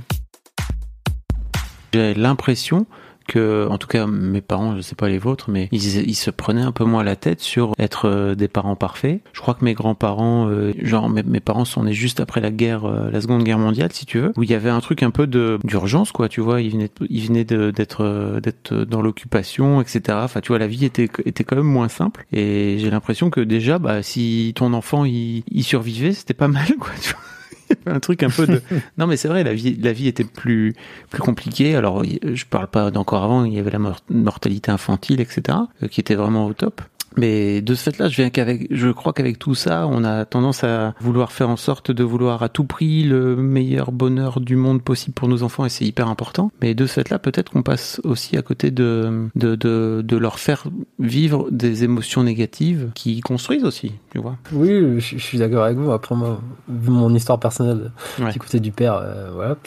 J'ai 1.93 2.15
l'impression 2.15 2.87
que, 3.27 3.67
en 3.69 3.77
tout 3.77 3.87
cas, 3.87 4.07
mes 4.07 4.41
parents, 4.41 4.75
je 4.75 4.81
sais 4.81 4.95
pas 4.95 5.09
les 5.09 5.17
vôtres, 5.17 5.49
mais 5.49 5.69
ils, 5.71 6.15
se 6.15 6.31
prenaient 6.31 6.61
un 6.61 6.71
peu 6.71 6.83
moins 6.83 7.03
la 7.03 7.15
tête 7.15 7.41
sur 7.41 7.73
être 7.77 8.07
euh, 8.07 8.35
des 8.35 8.47
parents 8.47 8.75
parfaits. 8.75 9.21
Je 9.33 9.41
crois 9.41 9.53
que 9.53 9.63
mes 9.63 9.73
grands-parents, 9.73 10.47
euh, 10.49 10.73
genre 10.81 11.09
mes, 11.09 11.39
parents 11.39 11.65
sont 11.65 11.83
nés 11.83 11.93
juste 11.93 12.19
après 12.19 12.41
la 12.41 12.51
guerre, 12.51 12.85
euh, 12.85 13.11
la 13.11 13.21
Seconde 13.21 13.43
Guerre 13.43 13.59
mondiale, 13.59 13.91
si 13.93 14.05
tu 14.05 14.19
veux, 14.19 14.33
où 14.37 14.43
il 14.43 14.49
y 14.49 14.53
avait 14.53 14.69
un 14.69 14.79
truc 14.79 15.03
un 15.03 15.11
peu 15.11 15.27
d'urgence, 15.27 16.11
quoi. 16.11 16.29
Tu 16.29 16.41
vois, 16.41 16.61
ils 16.61 16.71
venaient, 16.71 16.89
ils 17.09 17.27
venaient 17.27 17.43
d'être 17.43 18.03
euh, 18.03 18.39
d'être 18.39 18.73
dans 18.73 19.01
l'occupation, 19.01 19.81
etc. 19.81 20.17
Enfin, 20.23 20.41
tu 20.41 20.49
vois, 20.49 20.59
la 20.59 20.67
vie 20.67 20.85
était 20.85 21.09
était 21.25 21.43
quand 21.43 21.55
même 21.55 21.65
moins 21.65 21.89
simple. 21.89 22.25
Et 22.31 22.77
j'ai 22.79 22.89
l'impression 22.89 23.29
que 23.29 23.41
déjà, 23.41 23.79
bah, 23.79 24.01
si 24.03 24.53
ton 24.55 24.73
enfant 24.73 25.05
il, 25.05 25.43
il 25.51 25.63
survivait, 25.63 26.13
c'était 26.13 26.33
pas 26.33 26.47
mal, 26.47 26.67
quoi. 26.79 26.91
Tu 27.01 27.11
vois. 27.11 27.19
Un 27.85 27.99
truc 27.99 28.23
un 28.23 28.29
peu 28.29 28.47
de 28.47 28.61
non 28.97 29.07
mais 29.07 29.17
c'est 29.17 29.27
vrai 29.27 29.43
la 29.43 29.53
vie 29.53 29.75
la 29.81 29.93
vie 29.93 30.07
était 30.07 30.23
plus 30.23 30.75
plus 31.09 31.21
compliquée. 31.21 31.75
Alors 31.75 32.03
je 32.03 32.45
parle 32.45 32.67
pas 32.67 32.91
d'encore 32.91 33.23
avant 33.23 33.43
il 33.45 33.53
y 33.53 33.59
avait 33.59 33.71
la 33.71 33.79
mor- 33.79 34.01
mortalité 34.09 34.71
infantile 34.71 35.19
etc 35.21 35.57
euh, 35.83 35.87
qui 35.87 35.99
était 35.99 36.15
vraiment 36.15 36.45
au 36.47 36.53
top 36.53 36.81
mais 37.17 37.61
de 37.61 37.75
ce 37.75 37.83
fait-là, 37.83 38.09
je 38.09 38.15
viens 38.17 38.29
qu'avec, 38.29 38.67
je 38.71 38.89
crois 38.89 39.13
qu'avec 39.13 39.39
tout 39.39 39.55
ça, 39.55 39.87
on 39.87 40.03
a 40.03 40.25
tendance 40.25 40.63
à 40.63 40.93
vouloir 41.01 41.31
faire 41.31 41.49
en 41.49 41.55
sorte 41.57 41.91
de 41.91 42.03
vouloir 42.03 42.43
à 42.43 42.49
tout 42.49 42.63
prix 42.63 43.03
le 43.03 43.35
meilleur 43.35 43.91
bonheur 43.91 44.39
du 44.39 44.55
monde 44.55 44.81
possible 44.81 45.13
pour 45.13 45.27
nos 45.27 45.43
enfants 45.43 45.65
et 45.65 45.69
c'est 45.69 45.85
hyper 45.85 46.07
important. 46.07 46.51
Mais 46.61 46.73
de 46.75 46.85
ce 46.85 46.93
fait-là, 46.93 47.19
peut-être 47.19 47.51
qu'on 47.51 47.63
passe 47.63 47.99
aussi 48.03 48.37
à 48.37 48.41
côté 48.41 48.71
de, 48.71 49.27
de, 49.35 49.55
de, 49.55 50.01
de 50.05 50.17
leur 50.17 50.39
faire 50.39 50.65
vivre 50.99 51.47
des 51.51 51.83
émotions 51.83 52.23
négatives 52.23 52.89
qui 52.95 53.21
construisent 53.21 53.63
aussi, 53.65 53.93
tu 54.11 54.19
vois. 54.19 54.37
Oui, 54.51 54.69
je, 54.99 55.17
je 55.17 55.23
suis 55.23 55.37
d'accord 55.39 55.63
avec 55.63 55.77
vous. 55.77 55.91
Après, 55.91 56.15
moi, 56.15 56.39
vu 56.69 56.89
mon 56.91 57.13
histoire 57.13 57.39
personnelle, 57.39 57.91
Ouais. 58.19 58.31
du 58.31 58.39
côté 58.39 58.59
du 58.59 58.71
père, 58.71 58.95
euh, 59.01 59.29
voilà. 59.33 59.57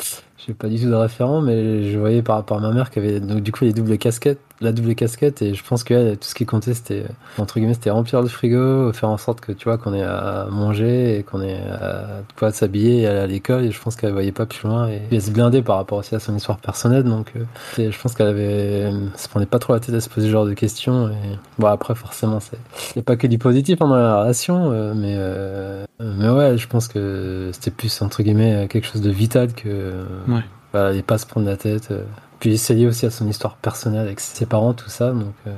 J'ai 0.47 0.55
pas 0.55 0.69
du 0.69 0.81
tout 0.81 0.89
de 0.89 0.95
référent, 0.95 1.43
mais 1.43 1.91
je 1.93 1.99
voyais 1.99 2.23
par 2.23 2.37
rapport 2.37 2.57
à 2.57 2.61
ma 2.61 2.73
mère 2.73 2.91
qui 2.91 2.99
avait 2.99 3.21
donc 3.21 3.43
du 3.43 3.53
coup 3.53 3.65
les 3.65 3.73
doubles 3.75 3.99
casquettes, 3.99 4.41
la 4.61 4.73
double 4.73 4.95
casquette, 4.95 5.41
et 5.43 5.55
je 5.55 5.65
pense 5.65 5.85
que 5.85 6.15
tout 6.15 6.29
ce 6.29 6.35
qui 6.35 6.45
comptait, 6.45 6.75
c'était 6.75 7.05
entre 7.39 7.59
guillemets, 7.59 7.75
c'était 7.75 7.91
remplir 7.91 8.21
le 8.21 8.29
frigo, 8.29 8.93
faire 8.93 9.09
en 9.09 9.17
sorte 9.17 9.41
que 9.41 9.53
tu 9.53 9.65
vois 9.65 9.79
qu'on 9.79 9.95
ait 9.95 10.03
à 10.03 10.47
manger 10.51 11.19
et 11.19 11.23
qu'on 11.23 11.41
ait 11.43 11.61
à 11.81 12.51
s'habiller 12.53 13.01
et 13.03 13.07
aller 13.07 13.19
à 13.21 13.27
l'école. 13.27 13.65
Et 13.65 13.71
je 13.71 13.81
pense 13.81 13.97
qu'elle 13.97 14.13
voyait 14.13 14.33
pas 14.33 14.47
plus 14.47 14.69
loin 14.69 14.89
et 14.89 15.01
elle 15.11 15.23
se 15.23 15.31
blindait 15.31 15.63
par 15.63 15.77
rapport 15.77 15.99
aussi 15.99 16.15
à 16.15 16.21
son 16.21 16.37
histoire 16.37 16.59
personnelle. 16.59 17.05
Donc, 17.05 17.33
euh, 17.37 17.91
je 17.91 17.99
pense 18.03 18.15
qu'elle 18.15 18.27
avait, 18.29 18.91
elle 18.91 19.11
se 19.17 19.29
prenait 19.29 19.47
pas 19.47 19.59
trop 19.59 19.73
la 19.73 19.81
tête 19.81 19.95
à 19.95 20.01
se 20.01 20.09
poser 20.09 20.27
ce 20.27 20.33
genre 20.33 20.45
de 20.47 20.53
questions. 20.55 21.09
Et 21.09 21.39
bon, 21.59 21.69
après, 21.69 21.95
forcément, 21.95 22.39
c'est 22.41 22.99
a 22.99 23.03
pas 23.03 23.17
que 23.17 23.27
du 23.27 23.39
positif 23.39 23.81
hein, 23.81 23.89
dans 23.89 23.97
la 23.97 24.21
relation, 24.21 24.73
euh, 24.73 24.93
mais, 24.95 25.15
euh, 25.17 25.85
mais 26.01 26.29
ouais, 26.29 26.59
je 26.59 26.67
pense 26.69 26.87
que 26.89 27.51
c'était 27.53 27.71
plus, 27.71 28.03
entre 28.03 28.23
guillemets, 28.23 28.67
quelque 28.69 28.87
chose 28.87 29.01
de 29.03 29.11
vital 29.11 29.53
que. 29.55 29.69
euh, 29.69 30.05
Ouais. 30.29 30.43
Voilà, 30.73 30.93
et 30.95 31.03
pas 31.03 31.19
se 31.19 31.27
prendre 31.27 31.47
la 31.47 31.57
tête. 31.57 31.93
Puis 32.41 32.59
c'est 32.59 32.75
lié 32.75 32.87
aussi 32.87 33.07
à 33.07 33.11
son 33.11 33.29
histoire 33.29 33.57
personnelle 33.57 34.01
avec 34.07 34.19
ses 34.21 34.47
parents, 34.47 34.73
tout 34.75 34.89
ça. 34.91 35.13
Donc, 35.13 35.35
euh. 35.47 35.53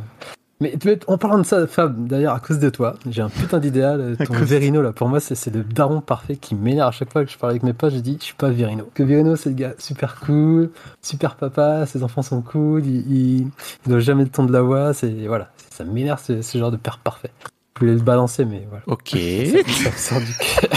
Mais 0.61 0.77
veux- 0.85 0.99
en 1.09 1.19
parlant 1.19 1.39
de 1.39 1.43
ça, 1.45 1.67
Fab, 1.67 2.07
d'ailleurs, 2.07 2.35
à 2.35 2.41
cause 2.41 2.61
de 2.61 2.71
toi, 2.71 2.95
j'ai 3.11 3.21
un 3.23 3.29
putain 3.29 3.59
d'idéal. 3.59 4.01
euh, 4.01 4.17
Ton 4.25 4.35
Verino, 4.35 4.81
là, 4.81 4.93
pour 4.93 5.09
moi, 5.09 5.19
c'est 5.19 5.35
c'est 5.35 5.53
le 5.53 5.65
daron 5.65 6.01
parfait 6.01 6.37
qui 6.37 6.55
m'énerve 6.55 6.89
à 6.89 6.93
chaque 6.93 7.13
fois 7.13 7.25
que 7.25 7.31
je 7.33 7.37
parle 7.39 7.51
avec 7.53 7.63
mes 7.65 7.73
potes. 7.73 7.93
Je 7.95 7.99
dis, 7.99 8.17
je 8.21 8.25
suis 8.27 8.35
pas 8.35 8.51
Verino. 8.51 8.89
Que 8.95 9.03
Verino, 9.03 9.35
c'est 9.35 9.49
le 9.51 9.57
gars 9.57 9.73
super 9.79 10.21
cool, 10.21 10.71
super 11.01 11.35
papa, 11.35 11.85
ses 11.87 12.05
enfants 12.05 12.23
sont 12.23 12.43
cool, 12.43 12.87
il, 12.87 12.97
il, 13.13 13.39
il 13.87 13.89
doit 13.89 13.99
jamais 13.99 14.23
le 14.23 14.31
ton 14.31 14.45
de 14.45 14.53
la 14.53 14.63
voix. 14.63 14.95
C'est 14.95 15.27
voilà, 15.27 15.51
ça 15.71 15.83
m'énerve 15.85 16.23
ce, 16.25 16.43
ce 16.43 16.59
genre 16.59 16.71
de 16.71 16.77
père 16.77 16.99
parfait. 16.99 17.31
Je 17.75 17.81
voulais 17.81 17.95
le 17.95 18.03
balancer, 18.03 18.45
mais 18.45 18.65
voilà. 18.69 18.85
Ok. 18.87 19.11
Ça, 19.17 19.91
ça 19.91 19.91
me 19.91 19.97
sort 19.97 20.21
du 20.21 20.33
cœur. 20.39 20.71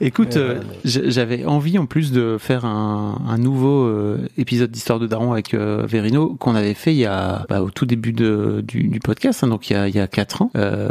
Écoute, 0.00 0.36
euh, 0.36 0.60
j'avais 0.84 1.44
envie 1.44 1.78
en 1.78 1.86
plus 1.86 2.12
de 2.12 2.36
faire 2.38 2.64
un, 2.64 3.20
un 3.28 3.38
nouveau 3.38 3.84
euh, 3.84 4.18
épisode 4.36 4.70
d'Histoire 4.70 4.98
de 4.98 5.06
Daron 5.06 5.32
avec 5.32 5.54
euh, 5.54 5.84
Verino 5.86 6.34
qu'on 6.38 6.54
avait 6.54 6.74
fait 6.74 6.92
il 6.92 6.98
y 6.98 7.06
a 7.06 7.46
bah, 7.48 7.62
au 7.62 7.70
tout 7.70 7.86
début 7.86 8.12
de, 8.12 8.62
du, 8.66 8.84
du 8.88 9.00
podcast, 9.00 9.44
hein, 9.44 9.48
donc 9.48 9.70
il 9.70 9.74
y 9.74 9.76
a 9.76 9.88
il 9.88 9.94
y 9.94 10.00
a 10.00 10.06
quatre 10.06 10.42
ans. 10.42 10.50
Euh, 10.56 10.90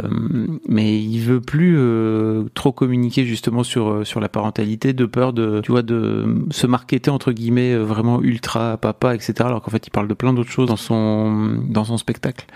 mais 0.68 0.98
il 1.00 1.20
veut 1.20 1.40
plus 1.40 1.76
euh, 1.78 2.44
trop 2.54 2.72
communiquer 2.72 3.24
justement 3.24 3.62
sur 3.62 3.88
euh, 3.90 4.04
sur 4.04 4.20
la 4.20 4.28
parentalité, 4.28 4.92
de 4.92 5.06
peur 5.06 5.32
de 5.32 5.60
tu 5.62 5.72
vois 5.72 5.82
de 5.82 6.44
se 6.50 6.66
marketer 6.66 7.10
entre 7.10 7.32
guillemets 7.32 7.72
euh, 7.74 7.82
vraiment 7.82 8.20
ultra 8.22 8.76
papa 8.76 9.14
etc. 9.14 9.34
Alors 9.40 9.62
qu'en 9.62 9.70
fait 9.70 9.86
il 9.86 9.90
parle 9.90 10.08
de 10.08 10.14
plein 10.14 10.32
d'autres 10.32 10.50
choses 10.50 10.68
dans 10.68 10.76
son 10.76 11.60
dans 11.68 11.84
son 11.84 11.96
spectacle. 11.96 12.46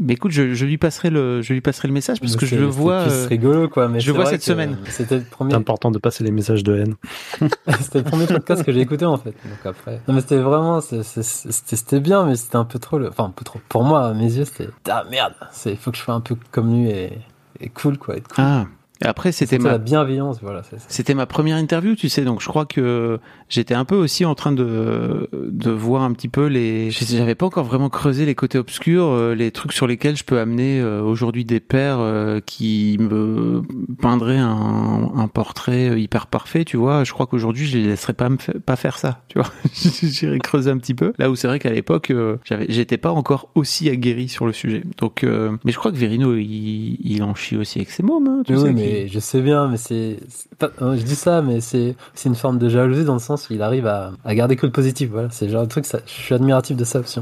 Mais 0.00 0.12
écoute, 0.14 0.30
je, 0.30 0.54
je 0.54 0.64
lui 0.64 0.78
passerai 0.78 1.10
le 1.10 1.42
je 1.42 1.52
lui 1.52 1.60
passerai 1.60 1.88
le 1.88 1.94
message 1.94 2.20
parce 2.20 2.36
que 2.36 2.46
je 2.46 2.50
C'est- 2.50 2.60
le 2.60 2.70
c'est 2.70 2.78
vois. 2.78 2.92
euh, 2.94 3.26
rigolo, 3.28 3.68
quoi. 3.68 3.88
Mais 3.88 3.98
je 4.00 4.06
le 4.06 4.12
c'est 4.12 4.16
vois 4.16 4.24
vrai 4.24 4.32
cette 4.34 4.40
que, 4.40 4.46
semaine. 4.46 4.76
C'était 4.88 5.16
le 5.16 5.22
C'est 5.22 5.30
premier 5.30 5.52
important 5.78 5.90
de 5.92 5.98
passer 5.98 6.24
les 6.24 6.32
messages 6.32 6.64
de 6.64 6.76
haine. 6.76 6.94
c'était 7.80 7.98
le 7.98 8.04
premier 8.04 8.26
podcast 8.26 8.64
que 8.64 8.72
j'ai 8.72 8.80
écouté 8.80 9.04
en 9.04 9.16
fait. 9.16 9.30
Donc 9.30 9.64
après. 9.64 10.00
Non 10.08 10.14
mais 10.14 10.20
c'était 10.20 10.38
vraiment, 10.38 10.80
c'était 10.80 11.22
c'était 11.22 12.00
bien, 12.00 12.26
mais 12.26 12.34
c'était 12.34 12.56
un 12.56 12.64
peu 12.64 12.80
trop, 12.80 12.98
le... 12.98 13.08
enfin 13.08 13.24
un 13.24 13.30
peu 13.30 13.44
trop. 13.44 13.60
Pour 13.68 13.84
moi, 13.84 14.08
à 14.08 14.12
mes 14.12 14.24
yeux, 14.24 14.44
c'était 14.44 14.68
ah 14.90 15.04
merde. 15.08 15.34
C'est, 15.52 15.76
faut 15.76 15.92
que 15.92 15.96
je 15.96 16.02
sois 16.02 16.14
un 16.14 16.20
peu 16.20 16.36
comme 16.50 16.74
lui 16.74 16.90
et, 16.90 17.18
et 17.60 17.68
cool 17.68 17.96
quoi, 17.96 18.16
être 18.16 18.28
cool. 18.28 18.44
Ah, 18.44 18.66
après, 19.04 19.32
c'était 19.32 19.58
ma 19.58 19.72
la 19.72 19.78
bienveillance, 19.78 20.38
voilà. 20.42 20.62
C'était 20.88 21.14
ma 21.14 21.26
première 21.26 21.56
interview, 21.56 21.94
tu 21.94 22.08
sais, 22.08 22.24
donc 22.24 22.40
je 22.40 22.48
crois 22.48 22.66
que 22.66 23.18
j'étais 23.48 23.74
un 23.74 23.84
peu 23.84 23.94
aussi 23.94 24.24
en 24.24 24.34
train 24.34 24.52
de, 24.52 25.28
de 25.32 25.70
voir 25.70 26.02
un 26.02 26.12
petit 26.12 26.28
peu 26.28 26.46
les... 26.46 26.90
J'avais 26.90 27.34
pas 27.34 27.46
encore 27.46 27.64
vraiment 27.64 27.88
creusé 27.90 28.26
les 28.26 28.34
côtés 28.34 28.58
obscurs, 28.58 29.04
euh, 29.06 29.34
les 29.34 29.50
trucs 29.52 29.72
sur 29.72 29.86
lesquels 29.86 30.16
je 30.16 30.24
peux 30.24 30.38
amener 30.40 30.80
euh, 30.80 31.00
aujourd'hui 31.02 31.44
des 31.44 31.60
pères 31.60 31.98
euh, 32.00 32.40
qui 32.44 32.96
me 32.98 33.62
peindraient 34.00 34.36
un, 34.38 35.10
un 35.16 35.28
portrait 35.28 36.00
hyper 36.00 36.26
parfait, 36.26 36.64
tu 36.64 36.76
vois. 36.76 37.04
Je 37.04 37.12
crois 37.12 37.26
qu'aujourd'hui, 37.26 37.66
je 37.66 37.78
les 37.78 37.84
laisserais 37.84 38.14
pas, 38.14 38.28
me 38.28 38.36
pas 38.36 38.76
faire 38.76 38.98
ça, 38.98 39.22
tu 39.28 39.38
vois. 39.38 39.48
J'irai 40.02 40.38
creuser 40.40 40.70
un 40.70 40.78
petit 40.78 40.94
peu. 40.94 41.12
Là 41.18 41.30
où 41.30 41.36
c'est 41.36 41.46
vrai 41.46 41.58
qu'à 41.58 41.70
l'époque, 41.70 42.12
j'avais, 42.44 42.66
j'étais 42.68 42.96
pas 42.98 43.10
encore 43.12 43.50
aussi 43.54 43.88
aguerri 43.88 44.28
sur 44.28 44.46
le 44.46 44.52
sujet. 44.52 44.82
Donc, 44.98 45.22
euh, 45.24 45.56
mais 45.64 45.72
je 45.72 45.78
crois 45.78 45.92
que 45.92 45.96
Verino, 45.96 46.34
il, 46.36 46.98
il 47.02 47.22
en 47.22 47.34
chie 47.34 47.56
aussi 47.56 47.78
avec 47.78 47.90
ses 47.90 48.02
mômes, 48.02 48.26
hein, 48.26 48.42
tu 48.46 48.54
Oui, 48.54 48.60
sais. 48.60 48.72
mais 48.72 48.87
je 49.08 49.18
sais 49.18 49.40
bien, 49.40 49.68
mais 49.68 49.76
c'est, 49.76 50.18
c'est 50.28 50.48
euh, 50.82 50.96
je 50.96 51.02
dis 51.02 51.14
ça, 51.14 51.42
mais 51.42 51.60
c'est, 51.60 51.96
c'est 52.14 52.28
une 52.28 52.34
forme 52.34 52.58
de 52.58 52.68
jalousie 52.68 53.04
dans 53.04 53.14
le 53.14 53.18
sens 53.20 53.48
où 53.48 53.52
il 53.52 53.62
arrive 53.62 53.86
à, 53.86 54.12
à 54.24 54.34
garder 54.34 54.56
que 54.56 54.66
le 54.66 54.72
positif, 54.72 55.10
voilà. 55.10 55.28
C'est 55.30 55.46
le 55.46 55.52
genre 55.52 55.62
de 55.62 55.68
truc, 55.68 55.86
ça, 55.86 56.00
je 56.06 56.10
suis 56.12 56.34
admiratif 56.34 56.76
de 56.76 56.84
ça 56.84 57.00
aussi. 57.00 57.20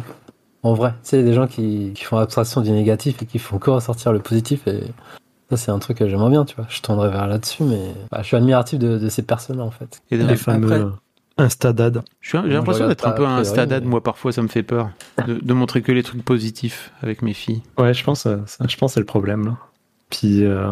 En 0.63 0.75
vrai, 0.75 0.91
tu 1.03 1.11
sais, 1.11 1.17
il 1.19 1.21
y 1.21 1.23
a 1.23 1.27
des 1.29 1.35
gens 1.35 1.47
qui, 1.47 1.93
qui 1.95 2.05
font 2.05 2.17
abstraction 2.19 2.61
du 2.61 2.71
négatif 2.71 3.23
et 3.23 3.27
qui 3.27 3.39
font 3.39 3.59
que 3.59 3.71
ressortir 3.71 4.13
le 4.13 4.19
positif 4.19 4.67
et 4.67 4.81
ça, 5.51 5.57
c'est 5.57 5.71
un 5.71 5.79
truc 5.79 5.99
que 5.99 6.09
j'aimerais 6.09 6.31
bien, 6.31 6.45
tu 6.45 6.57
vois. 6.57 6.67
Je 6.69 6.81
tendrais 6.81 7.09
vers 7.09 7.29
là-dessus, 7.29 7.63
mais 7.63 7.81
bah, 8.11 8.19
je 8.23 8.27
suis 8.27 8.37
admiratif 8.37 8.79
de, 8.81 8.99
de 8.99 9.09
ces 9.09 9.23
personnes-là, 9.23 9.63
en 9.63 9.71
fait. 9.71 10.03
Et 10.11 10.17
Les 10.17 10.25
d'ailleurs, 10.25 10.39
fameux 10.41 10.73
après- 10.73 10.85
Instadad. 11.39 12.03
J'ai 12.23 12.39
l'impression 12.39 12.89
d'être 12.89 13.07
un 13.07 13.11
peu 13.13 13.25
a 13.25 13.29
un 13.29 13.43
priori, 13.43 13.45
stadade, 13.47 13.85
mais- 13.85 13.91
moi 13.91 14.03
parfois 14.03 14.33
ça 14.33 14.41
me 14.43 14.49
fait 14.49 14.63
peur 14.63 14.89
de, 15.27 15.35
de 15.35 15.53
montrer 15.53 15.83
que 15.83 15.93
les 15.93 16.03
trucs 16.03 16.25
positifs 16.25 16.93
avec 17.03 17.21
mes 17.21 17.35
filles. 17.35 17.63
Ouais, 17.79 17.93
je 17.93 18.03
pense, 18.03 18.25
euh, 18.27 18.39
ça- 18.47 18.65
je 18.67 18.77
pense 18.79 18.93
que 18.93 18.95
c'est 18.95 19.01
le 19.01 19.07
problème. 19.07 19.45
Là. 19.45 19.57
Puis, 20.09 20.45
euh, 20.45 20.71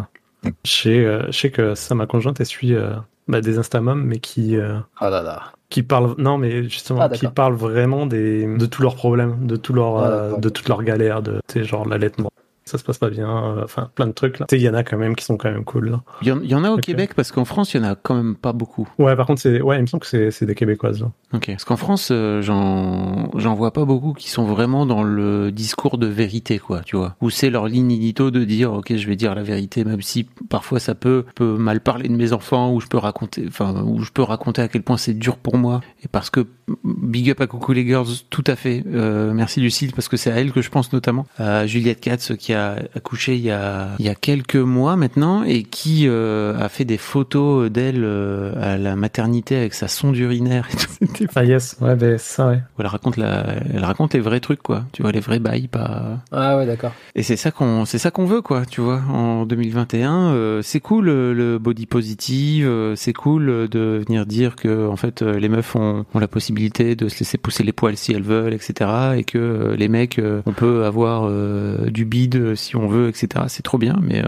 je, 0.65 0.71
sais, 0.71 1.05
euh, 1.05 1.25
je 1.27 1.37
sais 1.39 1.51
que 1.51 1.75
ça, 1.75 1.95
ma 1.95 2.05
conjointe, 2.05 2.39
elle 2.39 2.45
suit 2.45 2.73
euh, 2.73 2.93
bah, 3.27 3.41
des 3.41 3.57
Instamams, 3.57 4.03
mais 4.03 4.19
qui, 4.19 4.55
euh, 4.57 4.77
Ah 4.97 5.09
là 5.09 5.21
là. 5.21 5.41
qui 5.69 5.83
parlent, 5.83 6.15
non, 6.17 6.37
mais 6.37 6.63
justement, 6.63 7.01
Ah, 7.01 7.09
qui 7.09 7.27
parlent 7.27 7.55
vraiment 7.55 8.05
des, 8.05 8.45
de 8.45 8.65
tous 8.65 8.81
leurs 8.81 8.95
problèmes, 8.95 9.45
de, 9.47 9.55
tous 9.55 9.73
leurs, 9.73 9.97
Ah, 9.97 10.07
euh, 10.07 10.37
de 10.37 10.49
toutes 10.49 10.67
leurs 10.69 10.83
galères, 10.83 11.21
de, 11.21 11.41
genre 11.55 11.87
l'allaitement. 11.87 12.29
Ça 12.67 12.79
se 12.79 12.83
passe 12.83 12.97
pas 12.97 13.11
bien, 13.11 13.29
euh, 13.29 13.63
enfin, 13.63 13.91
plein 13.93 14.07
de 14.07 14.11
trucs 14.11 14.39
là. 14.39 14.47
Il 14.51 14.59
y 14.59 14.67
en 14.67 14.73
a 14.73 14.83
quand 14.83 14.97
même 14.97 15.15
qui 15.15 15.23
sont 15.23 15.37
quand 15.37 15.51
même 15.51 15.63
cool. 15.63 15.99
Il 16.23 16.27
y 16.27 16.31
en, 16.31 16.41
il 16.41 16.49
y 16.49 16.55
en 16.55 16.63
a 16.63 16.71
au. 16.71 16.77
Québec 16.77 17.13
parce 17.15 17.31
qu'en 17.31 17.45
France 17.45 17.73
il 17.73 17.77
y 17.81 17.85
en 17.85 17.87
a 17.87 17.95
quand 17.95 18.15
même 18.15 18.35
pas 18.35 18.53
beaucoup. 18.53 18.89
Ouais, 18.97 19.15
par 19.15 19.27
contre, 19.27 19.41
c'est, 19.41 19.61
ouais, 19.61 19.77
il 19.77 19.81
me 19.81 19.85
semble 19.85 20.01
que 20.01 20.07
c'est, 20.07 20.31
c'est 20.31 20.47
des 20.47 20.55
Québécoises 20.55 20.99
là. 20.99 21.11
Ok. 21.33 21.47
Parce 21.47 21.63
qu'en 21.63 21.77
France 21.77 22.09
euh, 22.11 22.41
j'en 22.41 23.29
j'en 23.37 23.53
vois 23.53 23.71
pas 23.71 23.85
beaucoup 23.85 24.13
qui 24.13 24.29
sont 24.29 24.45
vraiment 24.45 24.87
dans 24.87 25.03
le 25.03 25.51
discours 25.51 25.99
de 25.99 26.07
vérité 26.07 26.57
quoi, 26.57 26.81
tu 26.81 26.95
vois. 26.95 27.15
Où 27.21 27.29
c'est 27.29 27.51
leur 27.51 27.67
ligne 27.67 27.91
édito 27.91 28.31
de 28.31 28.43
dire 28.43 28.73
ok 28.73 28.95
je 28.95 29.07
vais 29.07 29.15
dire 29.15 29.35
la 29.35 29.43
vérité 29.43 29.83
même 29.83 30.01
si 30.01 30.27
parfois 30.49 30.79
ça 30.79 30.95
peut 30.95 31.25
peut 31.35 31.57
mal 31.57 31.81
parler 31.81 32.09
de 32.09 32.15
mes 32.15 32.33
enfants 32.33 32.73
ou 32.73 32.79
je 32.79 32.87
peux 32.87 32.97
raconter 32.97 33.45
enfin 33.47 33.83
où 33.85 34.01
je 34.01 34.11
peux 34.11 34.23
raconter 34.23 34.63
à 34.63 34.67
quel 34.67 34.81
point 34.81 34.97
c'est 34.97 35.13
dur 35.13 35.37
pour 35.37 35.57
moi 35.57 35.81
et 36.03 36.07
parce 36.07 36.29
que 36.31 36.47
big 36.83 37.29
up 37.29 37.41
à 37.41 37.47
coucou 37.47 37.73
les 37.73 37.85
girls 37.85 38.07
tout 38.31 38.43
à 38.47 38.55
fait. 38.55 38.83
Euh, 38.87 39.33
merci 39.33 39.59
Lucille 39.61 39.91
parce 39.93 40.07
que 40.07 40.17
c'est 40.17 40.31
à 40.31 40.35
elle 40.35 40.51
que 40.51 40.61
je 40.61 40.69
pense 40.71 40.93
notamment 40.93 41.27
à 41.37 41.67
Juliette 41.67 41.99
Katz 42.01 42.35
qui 42.37 42.53
a 42.53 42.54
accouché 42.55 43.35
il 43.35 43.41
y 43.41 43.51
a 43.51 43.89
il 43.99 44.05
y 44.05 44.09
a 44.09 44.15
quelques 44.15 44.55
mois 44.55 44.95
maintenant 44.95 45.43
et 45.43 45.63
qui 45.63 46.07
euh, 46.07 46.57
a 46.57 46.69
fait 46.69 46.85
des 46.85 46.97
photos 46.97 47.69
d'elle 47.69 48.03
euh, 48.03 48.53
à 48.61 48.77
la 48.77 48.95
maternité 48.95 49.55
avec 49.55 49.73
sa 49.73 49.87
sonde 49.87 50.17
urinaire 50.17 50.67
et 50.73 50.77
tout. 50.77 51.25
Ah 51.37 51.43
yes, 51.43 51.75
ouais, 51.81 51.95
ben 51.95 52.17
ça, 52.17 52.47
ouais. 52.47 52.61
où 52.77 52.81
elle 52.81 52.87
raconte 52.87 53.17
la, 53.17 53.45
elle 53.73 53.83
raconte 53.83 54.13
les 54.13 54.19
vrais 54.19 54.39
trucs 54.39 54.61
quoi. 54.61 54.85
Tu 54.93 55.01
vois 55.01 55.11
les 55.11 55.19
vrais 55.19 55.39
bails 55.39 55.67
pas. 55.67 56.19
Ah 56.31 56.57
ouais, 56.57 56.65
d'accord. 56.65 56.91
Et 57.15 57.23
c'est 57.23 57.35
ça 57.35 57.51
qu'on, 57.51 57.83
c'est 57.85 57.97
ça 57.97 58.11
qu'on 58.11 58.25
veut 58.25 58.41
quoi. 58.41 58.65
Tu 58.65 58.79
vois 58.79 59.01
en 59.09 59.45
2021, 59.45 60.31
euh, 60.31 60.61
c'est 60.61 60.79
cool 60.79 61.05
le 61.05 61.57
body 61.57 61.87
positive, 61.87 62.67
euh, 62.67 62.95
c'est 62.95 63.13
cool 63.13 63.67
de 63.69 64.03
venir 64.05 64.25
dire 64.25 64.55
que 64.55 64.87
en 64.87 64.95
fait 64.95 65.21
les 65.21 65.49
meufs 65.49 65.75
ont, 65.75 66.05
ont 66.13 66.19
la 66.19 66.27
possibilité 66.27 66.95
de 66.95 67.09
se 67.09 67.19
laisser 67.19 67.37
pousser 67.37 67.63
les 67.63 67.73
poils 67.73 67.97
si 67.97 68.13
elles 68.13 68.23
veulent, 68.23 68.53
etc. 68.53 68.89
Et 69.17 69.23
que 69.23 69.37
euh, 69.37 69.75
les 69.75 69.87
mecs, 69.87 70.19
euh, 70.19 70.41
on 70.45 70.51
peut 70.51 70.85
avoir 70.85 71.25
euh, 71.25 71.89
du 71.89 72.05
bide 72.05 72.35
euh, 72.45 72.55
si 72.55 72.75
on 72.75 72.87
veut, 72.87 73.09
etc. 73.09 73.45
C'est 73.47 73.63
trop 73.63 73.77
bien, 73.77 73.97
mais 74.01 74.23
euh, 74.23 74.27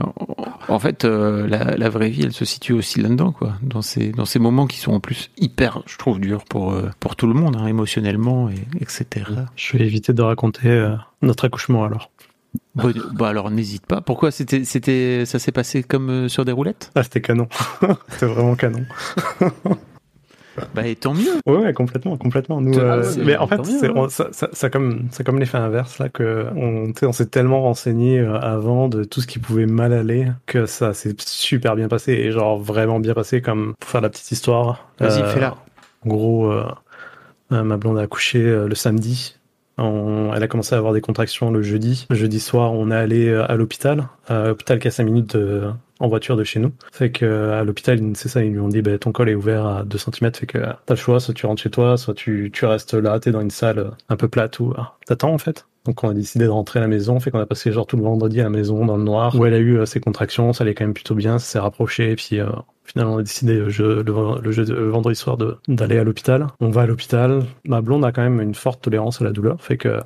en 0.67 0.79
fait 0.79 1.05
euh, 1.05 1.47
la, 1.47 1.75
la 1.77 1.89
vraie 1.89 2.09
vie, 2.09 2.23
elle 2.23 2.33
se 2.33 2.45
situe 2.45 2.73
aussi 2.73 3.01
là-dedans 3.01 3.31
quoi. 3.31 3.53
Dans 3.61 3.81
ces 3.81 4.11
dans 4.11 4.25
ces 4.25 4.39
moments 4.39 4.67
qui 4.67 4.77
sont 4.79 4.93
en 4.93 4.99
plus 4.99 5.31
hyper, 5.37 5.81
je 5.85 5.97
trouve 5.97 6.19
durs 6.19 6.43
pour 6.45 6.73
euh, 6.73 6.89
pour 6.99 7.15
tout 7.15 7.27
le 7.27 7.33
monde, 7.33 7.55
hein, 7.57 7.67
émotionnellement 7.67 8.49
et 8.49 8.59
etc. 8.81 9.25
Je 9.55 9.77
vais 9.77 9.85
éviter 9.85 10.13
de 10.13 10.21
raconter 10.21 10.95
notre 11.21 11.45
accouchement 11.45 11.83
alors. 11.83 12.11
Bon, 12.75 12.93
bah 13.13 13.29
alors 13.29 13.51
n'hésite 13.51 13.85
pas. 13.85 14.01
Pourquoi 14.01 14.31
c'était 14.31 14.63
c'était 14.63 15.23
ça 15.25 15.39
s'est 15.39 15.51
passé 15.51 15.83
comme 15.83 16.29
sur 16.29 16.45
des 16.45 16.51
roulettes? 16.51 16.91
Ah, 16.95 17.03
c'était 17.03 17.21
canon. 17.21 17.47
c'était 18.09 18.25
vraiment 18.25 18.55
canon. 18.55 18.85
Bah 20.75 20.87
et 20.87 20.95
tant 20.95 21.13
mieux. 21.13 21.39
Ouais, 21.45 21.57
ouais, 21.57 21.73
complètement, 21.73 22.17
complètement. 22.17 22.61
Nous, 22.61 22.77
Ah, 22.79 22.97
euh, 22.97 23.13
mais 23.23 23.37
en 23.37 23.47
fait, 23.47 23.63
c'est 23.65 23.87
hein. 23.87 23.93
on- 23.95 24.09
ça, 24.09 24.27
ça, 24.31 24.49
ça 24.53 24.69
comme, 24.69 25.07
c'est 25.11 25.23
comme 25.25 25.39
l'effet 25.39 25.57
inverse 25.57 25.99
là 25.99 26.09
que 26.09 26.47
on, 26.55 26.91
s'est 27.13 27.27
tellement 27.27 27.61
renseigné 27.61 28.19
euh, 28.19 28.39
avant 28.39 28.87
de 28.87 29.03
tout 29.03 29.21
ce 29.21 29.27
qui 29.27 29.39
pouvait 29.39 29.65
mal 29.65 29.93
aller 29.93 30.27
que 30.45 30.65
ça 30.65 30.93
s'est 30.93 31.15
super 31.19 31.75
bien 31.75 31.87
passé 31.87 32.13
et 32.13 32.31
genre 32.31 32.57
vraiment 32.59 32.99
bien 32.99 33.13
passé. 33.13 33.41
Comme 33.41 33.73
pour 33.79 33.89
faire 33.89 34.01
la 34.01 34.09
petite 34.09 34.31
histoire. 34.31 34.89
Vas-y, 34.99 35.21
euh, 35.21 35.27
fais-la. 35.27 35.55
En 36.05 36.09
gros, 36.09 36.51
euh, 36.51 36.63
ma 37.51 37.77
blonde 37.77 37.97
a 37.97 38.01
accouché 38.01 38.41
euh, 38.41 38.67
le 38.67 38.75
samedi. 38.75 39.35
On- 39.77 40.31
elle 40.35 40.41
a 40.41 40.47
commencé 40.47 40.73
à 40.73 40.79
avoir 40.79 40.93
des 40.93 41.01
contractions 41.01 41.51
le 41.51 41.61
jeudi. 41.61 42.07
Le 42.09 42.15
jeudi 42.15 42.39
soir, 42.39 42.73
on 42.73 42.89
est 42.89 42.95
allé 42.95 43.31
à 43.33 43.55
l'hôpital, 43.55 44.07
à 44.27 44.47
l'hôpital 44.47 44.79
qui 44.79 44.87
est 44.87 44.89
à 44.89 44.91
5 44.91 45.03
minutes 45.03 45.35
de- 45.37 45.65
en 45.99 46.07
voiture 46.07 46.35
de 46.35 46.43
chez 46.43 46.59
nous. 46.59 46.71
Fait 46.91 47.11
que 47.11 47.25
euh, 47.25 47.59
à 47.59 47.63
l'hôpital, 47.63 47.99
c'est 48.15 48.29
ça, 48.29 48.43
ils 48.43 48.51
lui 48.51 48.59
ont 48.59 48.67
dit, 48.67 48.81
bah, 48.81 48.97
ton 48.97 49.11
col 49.11 49.29
est 49.29 49.35
ouvert 49.35 49.65
à 49.65 49.83
2 49.83 49.97
cm, 49.97 50.33
fait 50.33 50.45
que 50.45 50.57
euh, 50.57 50.73
t'as 50.85 50.93
le 50.93 50.99
choix, 50.99 51.19
soit 51.19 51.33
tu 51.33 51.45
rentres 51.45 51.61
chez 51.61 51.69
toi, 51.69 51.97
soit 51.97 52.13
tu, 52.13 52.51
tu 52.53 52.65
restes 52.65 52.93
là, 52.93 53.19
t'es 53.19 53.31
dans 53.31 53.41
une 53.41 53.51
salle 53.51 53.79
euh, 53.79 53.89
un 54.09 54.15
peu 54.15 54.27
plate 54.27 54.59
ou 54.59 54.73
t'attends 55.05 55.33
en 55.33 55.37
fait. 55.37 55.65
Donc 55.85 56.03
on 56.03 56.09
a 56.09 56.13
décidé 56.13 56.45
de 56.45 56.49
rentrer 56.49 56.79
à 56.79 56.81
la 56.81 56.89
maison, 56.89 57.19
fait 57.19 57.31
qu'on 57.31 57.39
a 57.39 57.45
passé 57.45 57.71
genre 57.71 57.87
tout 57.87 57.95
le 57.95 58.03
vendredi 58.03 58.41
à 58.41 58.43
la 58.43 58.49
maison 58.49 58.85
dans 58.85 58.97
le 58.97 59.03
noir, 59.03 59.33
où 59.35 59.45
elle 59.45 59.53
a 59.53 59.59
eu 59.59 59.85
ses 59.85 60.01
contractions, 60.01 60.51
ça 60.51 60.65
allait 60.65 60.73
quand 60.73 60.83
même 60.83 60.93
plutôt 60.93 61.15
bien, 61.15 61.39
ça 61.39 61.45
s'est 61.45 61.59
rapproché, 61.59 62.11
et 62.11 62.15
puis 62.17 62.41
euh, 62.41 62.49
finalement 62.87 63.13
on 63.13 63.17
a 63.19 63.23
décidé 63.23 63.53
le, 63.59 63.69
jeu, 63.69 64.01
le, 64.01 64.41
le 64.41 64.51
jeu 64.51 64.65
de- 64.65 64.73
le 64.73 64.89
vendredi 64.89 65.15
soir 65.15 65.37
d'aller 65.67 65.99
à 65.99 66.03
l'hôpital. 66.03 66.47
On 66.59 66.69
va 66.71 66.81
à 66.81 66.85
l'hôpital, 66.87 67.43
ma 67.67 67.81
blonde 67.81 68.03
a 68.03 68.11
quand 68.11 68.23
même 68.23 68.41
une 68.41 68.55
forte 68.55 68.81
tolérance 68.81 69.21
à 69.21 69.25
la 69.25 69.31
douleur, 69.31 69.61
fait 69.61 69.77
que 69.77 69.99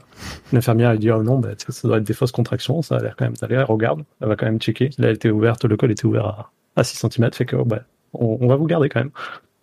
l'infirmière 0.51 0.89
elle 0.91 0.99
dit 0.99 1.11
oh 1.11 1.23
non, 1.23 1.39
bah, 1.39 1.49
ça 1.57 1.87
doit 1.87 1.97
être 1.99 2.03
des 2.03 2.13
fausses 2.13 2.31
contractions, 2.33 2.81
ça 2.81 2.97
a 2.97 2.99
l'air 3.01 3.15
quand 3.17 3.25
même 3.25 3.35
d'aller, 3.39 3.55
elle 3.55 3.63
regarde, 3.63 4.01
elle 4.19 4.27
va 4.27 4.35
quand 4.35 4.45
même 4.47 4.59
checker. 4.59 4.89
Là 4.97 5.07
elle 5.09 5.15
était 5.15 5.29
ouverte, 5.29 5.63
le 5.65 5.77
col 5.77 5.91
était 5.91 6.05
ouvert 6.05 6.25
à, 6.25 6.51
à 6.75 6.83
6 6.83 7.07
cm, 7.09 7.31
fait 7.33 7.45
que 7.45 7.55
oh, 7.55 7.63
bah, 7.65 7.79
on, 8.13 8.37
on 8.41 8.47
va 8.47 8.55
vous 8.57 8.65
garder 8.65 8.89
quand 8.89 8.99
même. 8.99 9.11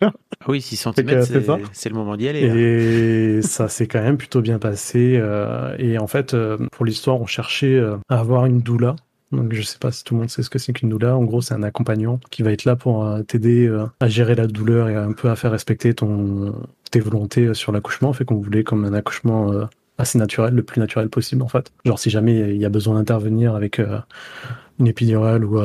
Ah 0.00 0.12
oui, 0.46 0.60
6 0.60 0.76
Fait 0.94 1.02
que, 1.02 1.22
cm, 1.22 1.60
c'est 1.72 1.88
le 1.88 1.94
moment 1.96 2.16
d'y 2.16 2.28
aller. 2.28 2.46
là. 2.46 2.54
Et 2.56 3.42
ça 3.42 3.68
s'est 3.68 3.88
quand 3.88 4.00
même 4.00 4.16
plutôt 4.16 4.40
bien 4.40 4.60
passé. 4.60 5.18
euh, 5.20 5.74
et 5.78 5.98
en 5.98 6.06
fait, 6.06 6.34
euh, 6.34 6.56
pour 6.70 6.84
l'histoire, 6.86 7.20
on 7.20 7.26
cherchait 7.26 7.74
euh, 7.74 7.96
à 8.08 8.20
avoir 8.20 8.46
une 8.46 8.60
doula. 8.60 8.94
Donc 9.32 9.52
je 9.52 9.62
sais 9.62 9.78
pas 9.78 9.92
si 9.92 10.04
tout 10.04 10.14
le 10.14 10.20
monde 10.20 10.30
sait 10.30 10.42
ce 10.42 10.50
que 10.50 10.58
c'est 10.58 10.72
qu'une 10.72 10.88
doula. 10.88 11.16
En 11.16 11.24
gros, 11.24 11.40
c'est 11.42 11.54
un 11.54 11.62
accompagnant 11.62 12.18
qui 12.30 12.42
va 12.42 12.52
être 12.52 12.64
là 12.64 12.76
pour 12.76 13.04
euh, 13.04 13.22
t'aider 13.22 13.66
euh, 13.66 13.86
à 14.00 14.08
gérer 14.08 14.34
la 14.34 14.46
douleur 14.46 14.88
et 14.88 14.96
un 14.96 15.12
peu 15.12 15.28
à 15.28 15.36
faire 15.36 15.50
respecter 15.50 15.94
ton 15.94 16.54
tes 16.90 17.00
volontés 17.00 17.46
euh, 17.46 17.54
sur 17.54 17.72
l'accouchement. 17.72 18.12
Fait 18.12 18.24
qu'on 18.24 18.36
voulait 18.36 18.64
comme 18.64 18.84
un 18.84 18.94
accouchement 18.94 19.52
assez 19.98 20.18
naturel, 20.18 20.54
le 20.54 20.62
plus 20.62 20.80
naturel 20.80 21.08
possible 21.10 21.42
en 21.42 21.48
fait. 21.48 21.72
Genre 21.84 21.98
si 21.98 22.08
jamais 22.08 22.54
il 22.54 22.56
y 22.56 22.64
a 22.64 22.70
besoin 22.70 22.94
d'intervenir 22.94 23.54
avec 23.54 23.80
une 24.78 24.86
épidurale 24.86 25.44
ou 25.44 25.60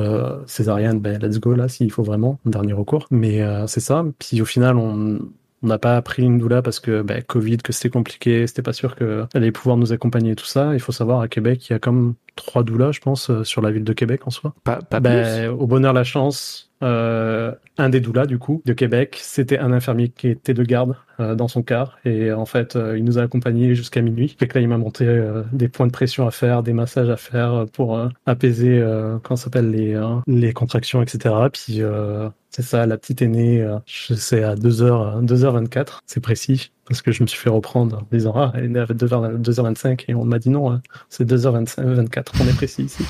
césarienne, 0.47 0.99
ben 0.99 1.21
let's 1.21 1.39
go 1.39 1.54
là 1.54 1.67
s'il 1.69 1.91
faut 1.91 2.04
vraiment, 2.04 2.39
dernier 2.45 2.73
recours. 2.73 3.08
Mais 3.12 3.41
c'est 3.67 3.80
ça. 3.80 4.04
Puis 4.19 4.41
au 4.41 4.45
final, 4.45 4.78
on 4.78 5.19
on 5.63 5.67
n'a 5.67 5.80
pas 5.80 6.02
pris 6.02 6.23
une 6.23 6.38
doula 6.38 6.62
parce 6.62 6.80
que 6.80 7.02
ben, 7.02 7.23
Covid, 7.23 7.58
que 7.58 7.71
c'était 7.71 7.89
compliqué, 7.89 8.45
c'était 8.47 8.62
pas 8.62 8.73
sûr 8.73 8.95
qu'elle 8.95 9.28
allait 9.34 9.52
pouvoir 9.52 9.78
nous 9.78 9.93
accompagner 9.93 10.32
et 10.32 10.36
tout 10.36 10.45
ça. 10.45 10.73
Il 10.73 10.80
faut 10.80 10.91
savoir 10.91 11.21
à 11.21 11.28
Québec, 11.28 11.69
il 11.69 11.73
y 11.73 11.76
a 11.76 11.80
comme 11.80 12.15
trois 12.36 12.63
doulas, 12.63 12.91
je 12.91 12.99
pense, 12.99 13.30
euh, 13.30 13.43
sur 13.43 13.62
la 13.62 13.71
ville 13.71 13.84
de 13.84 13.93
Québec 13.93 14.21
en 14.28 14.30
soi. 14.30 14.54
Pas, 14.63 14.80
pas 14.82 14.99
Ben, 14.99 15.49
au 15.49 15.65
bonheur 15.65 15.93
la 15.93 16.04
chance, 16.04 16.72
euh, 16.83 17.53
un 17.77 17.89
des 17.89 17.99
doulas 17.99 18.25
du 18.25 18.37
coup 18.37 18.61
de 18.65 18.73
Québec, 18.73 19.17
c'était 19.21 19.57
un 19.57 19.71
infirmier 19.71 20.09
qui 20.09 20.27
était 20.27 20.53
de 20.53 20.63
garde 20.63 20.95
euh, 21.19 21.35
dans 21.35 21.47
son 21.47 21.63
car 21.63 21.97
et 22.05 22.31
en 22.31 22.45
fait 22.45 22.75
euh, 22.75 22.97
il 22.97 23.03
nous 23.03 23.17
a 23.17 23.23
accompagnés 23.23 23.73
jusqu'à 23.75 24.01
minuit. 24.01 24.35
Que 24.35 24.45
là 24.53 24.61
il 24.61 24.67
m'a 24.67 24.77
monté 24.77 25.05
euh, 25.07 25.43
des 25.53 25.69
points 25.69 25.87
de 25.87 25.91
pression 25.91 26.27
à 26.27 26.31
faire, 26.31 26.63
des 26.63 26.73
massages 26.73 27.09
à 27.09 27.17
faire 27.17 27.65
pour 27.73 27.97
euh, 27.97 28.09
apaiser 28.25 28.79
euh, 28.79 29.17
ça 29.29 29.35
s'appelle 29.37 29.71
les 29.71 29.95
euh, 29.95 30.17
les 30.27 30.53
contractions 30.53 31.01
etc. 31.01 31.33
Puis 31.51 31.81
euh, 31.81 32.29
c'est 32.55 32.61
ça, 32.61 32.85
la 32.85 32.97
petite 32.97 33.23
aînée, 33.23 33.61
euh, 33.61 33.79
je 33.87 34.13
sais 34.13 34.43
à 34.43 34.53
2h, 34.53 35.25
2h24, 35.25 36.01
c'est 36.05 36.19
précis, 36.19 36.71
parce 36.93 37.01
que 37.01 37.12
je 37.12 37.23
me 37.23 37.27
suis 37.27 37.39
fait 37.39 37.49
reprendre 37.49 37.97
en 37.97 38.08
disant, 38.12 38.34
ah, 38.36 38.51
elle 38.56 38.65
est 38.65 38.67
née 38.69 38.79
à 38.79 38.86
2h, 38.86 39.38
2h25, 39.39 40.06
et 40.08 40.13
on 40.13 40.25
m'a 40.25 40.38
dit 40.38 40.49
non, 40.51 40.71
hein, 40.71 40.82
c'est 41.10 41.25
2h24, 41.25 42.36
on 42.39 42.47
est 42.47 42.53
précis 42.53 42.84
ici. 42.84 43.10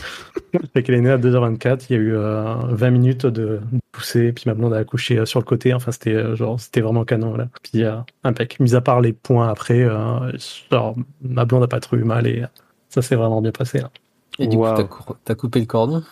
fait 0.74 0.84
qu'elle 0.84 0.96
est 0.96 1.02
née 1.02 1.12
à 1.12 1.18
2h24, 1.18 1.90
il 1.90 1.94
y 1.94 1.96
a 1.98 2.00
eu 2.00 2.16
euh, 2.16 2.56
20 2.70 2.92
minutes 2.92 3.26
de 3.26 3.60
pousser, 3.92 4.32
puis 4.32 4.46
ma 4.48 4.54
blonde 4.54 4.74
a 4.74 4.78
accouché 4.78 5.18
euh, 5.20 5.26
sur 5.26 5.40
le 5.40 5.46
côté, 5.46 5.74
enfin 5.74 5.92
c'était 5.92 6.14
euh, 6.14 6.36
genre, 6.36 6.60
c'était 6.60 6.80
vraiment 6.82 7.04
canon, 7.04 7.36
là. 7.36 7.50
Puis 7.62 7.84
euh, 7.84 7.98
impec, 8.24 8.60
mis 8.62 8.74
à 8.76 8.82
part 8.82 9.02
les 9.02 9.12
points 9.14 9.50
après, 9.50 9.82
euh, 9.82 10.32
genre, 10.72 10.96
ma 11.22 11.44
blonde 11.46 11.64
a 11.64 11.68
pas 11.68 11.82
trop 11.82 11.98
eu 11.98 12.04
mal, 12.04 12.26
et 12.26 12.46
ça 12.90 13.02
s'est 13.02 13.16
vraiment 13.16 13.42
bien 13.42 13.52
passé, 13.52 13.80
là. 13.80 13.92
Et 14.40 14.48
du 14.48 14.58
Wow. 14.58 14.70
coup, 14.70 14.76
t'as 14.78 14.84
cou- 14.86 15.14
t'as 15.26 15.36
coupé 15.36 15.60
le 15.60 15.66
cordon? 15.66 16.04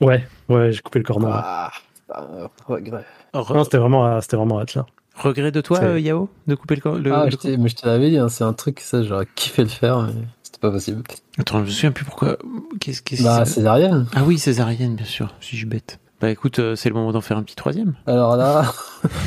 Ouais, 0.00 0.28
ouais, 0.48 0.72
j'ai 0.72 0.80
coupé 0.80 0.98
le 1.00 1.04
corner. 1.04 1.28
Ah, 1.44 1.72
bah, 2.08 2.50
regret. 2.66 3.04
Re- 3.34 3.54
Non, 3.54 3.64
c'était 3.64 3.78
vraiment, 3.78 4.20
c'était 4.20 4.36
vraiment 4.36 4.60
hâte 4.60 4.74
là. 4.74 4.86
Regret 5.18 5.50
de 5.52 5.60
toi, 5.60 5.78
euh, 5.82 6.00
Yao, 6.00 6.28
de 6.46 6.54
couper 6.54 6.76
le, 6.76 6.98
le, 6.98 7.12
Ah, 7.12 7.24
le 7.26 7.30
je 7.30 7.36
t'ai- 7.36 7.56
mais 7.56 7.68
je 7.68 7.76
te 7.76 7.86
l'avais 7.86 8.10
dit, 8.10 8.18
hein, 8.18 8.28
c'est 8.28 8.44
un 8.44 8.52
truc, 8.52 8.80
ça, 8.80 9.02
j'aurais 9.02 9.26
kiffé 9.34 9.62
le 9.62 9.68
faire, 9.68 10.00
mais 10.02 10.12
c'était 10.42 10.58
pas 10.60 10.70
possible. 10.70 11.02
Attends, 11.38 11.58
je 11.60 11.64
me 11.64 11.70
souviens 11.70 11.92
plus 11.92 12.04
pourquoi. 12.04 12.36
Qu'est-ce 12.80 13.02
qu'est-ce 13.02 13.22
Bah, 13.22 13.40
que 13.42 13.48
c'est 13.48 13.54
césarienne. 13.54 14.06
Ah 14.14 14.22
oui, 14.24 14.38
césarienne, 14.38 14.94
bien 14.96 15.06
sûr. 15.06 15.34
Si 15.40 15.52
je 15.52 15.56
suis 15.58 15.66
bête. 15.66 15.98
Bah 16.20 16.30
écoute, 16.30 16.58
euh, 16.58 16.74
c'est 16.74 16.88
le 16.88 16.96
moment 16.96 17.12
d'en 17.12 17.20
faire 17.20 17.36
un 17.36 17.44
petit 17.44 17.54
troisième. 17.54 17.94
Alors 18.06 18.36
là, 18.36 18.72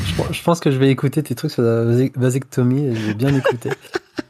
je, 0.06 0.14
pense- 0.18 0.28
je 0.34 0.44
pense 0.44 0.60
que 0.60 0.72
je 0.72 0.78
vais 0.78 0.90
écouter 0.90 1.24
tes 1.24 1.36
trucs 1.36 1.52
sur 1.52 1.62
la 1.64 1.86
vasec- 1.86 2.18
vasectomie 2.18 2.86
et 2.88 2.96
je 2.96 3.08
vais 3.08 3.14
bien 3.14 3.34
écouter. 3.34 3.70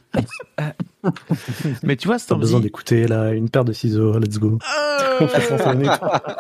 Mais 1.84 1.96
tu 1.96 2.08
vois, 2.08 2.20
c'est 2.20 2.28
T'as 2.28 2.36
besoin 2.36 2.60
d'écouter 2.60 3.08
là, 3.08 3.32
une 3.32 3.50
paire 3.50 3.66
de 3.66 3.74
ciseaux, 3.74 4.18
let's 4.20 4.38
go. 4.38 4.60
Minutes. 5.76 5.92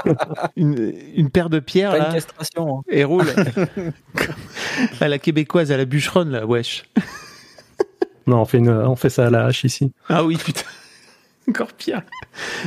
une, 0.55 0.93
une 1.15 1.29
paire 1.29 1.49
de 1.49 1.59
pierres 1.59 1.95
une 1.95 2.03
là, 2.03 2.11
castration. 2.13 2.79
hein. 2.79 2.81
et 2.89 3.03
roule. 3.03 3.25
à 5.01 5.07
la 5.07 5.19
québécoise, 5.19 5.71
à 5.71 5.77
la 5.77 5.85
bûcheronne 5.85 6.31
là, 6.31 6.45
wesh. 6.45 6.83
Non, 8.27 8.41
on 8.41 8.45
fait, 8.45 8.59
une, 8.59 8.69
on 8.69 8.95
fait 8.95 9.09
ça 9.09 9.27
à 9.27 9.29
la 9.29 9.45
hache 9.45 9.63
ici. 9.63 9.91
Ah 10.09 10.23
oui, 10.23 10.37
putain. 10.37 10.61
Encore 11.49 11.73
pire. 11.73 12.03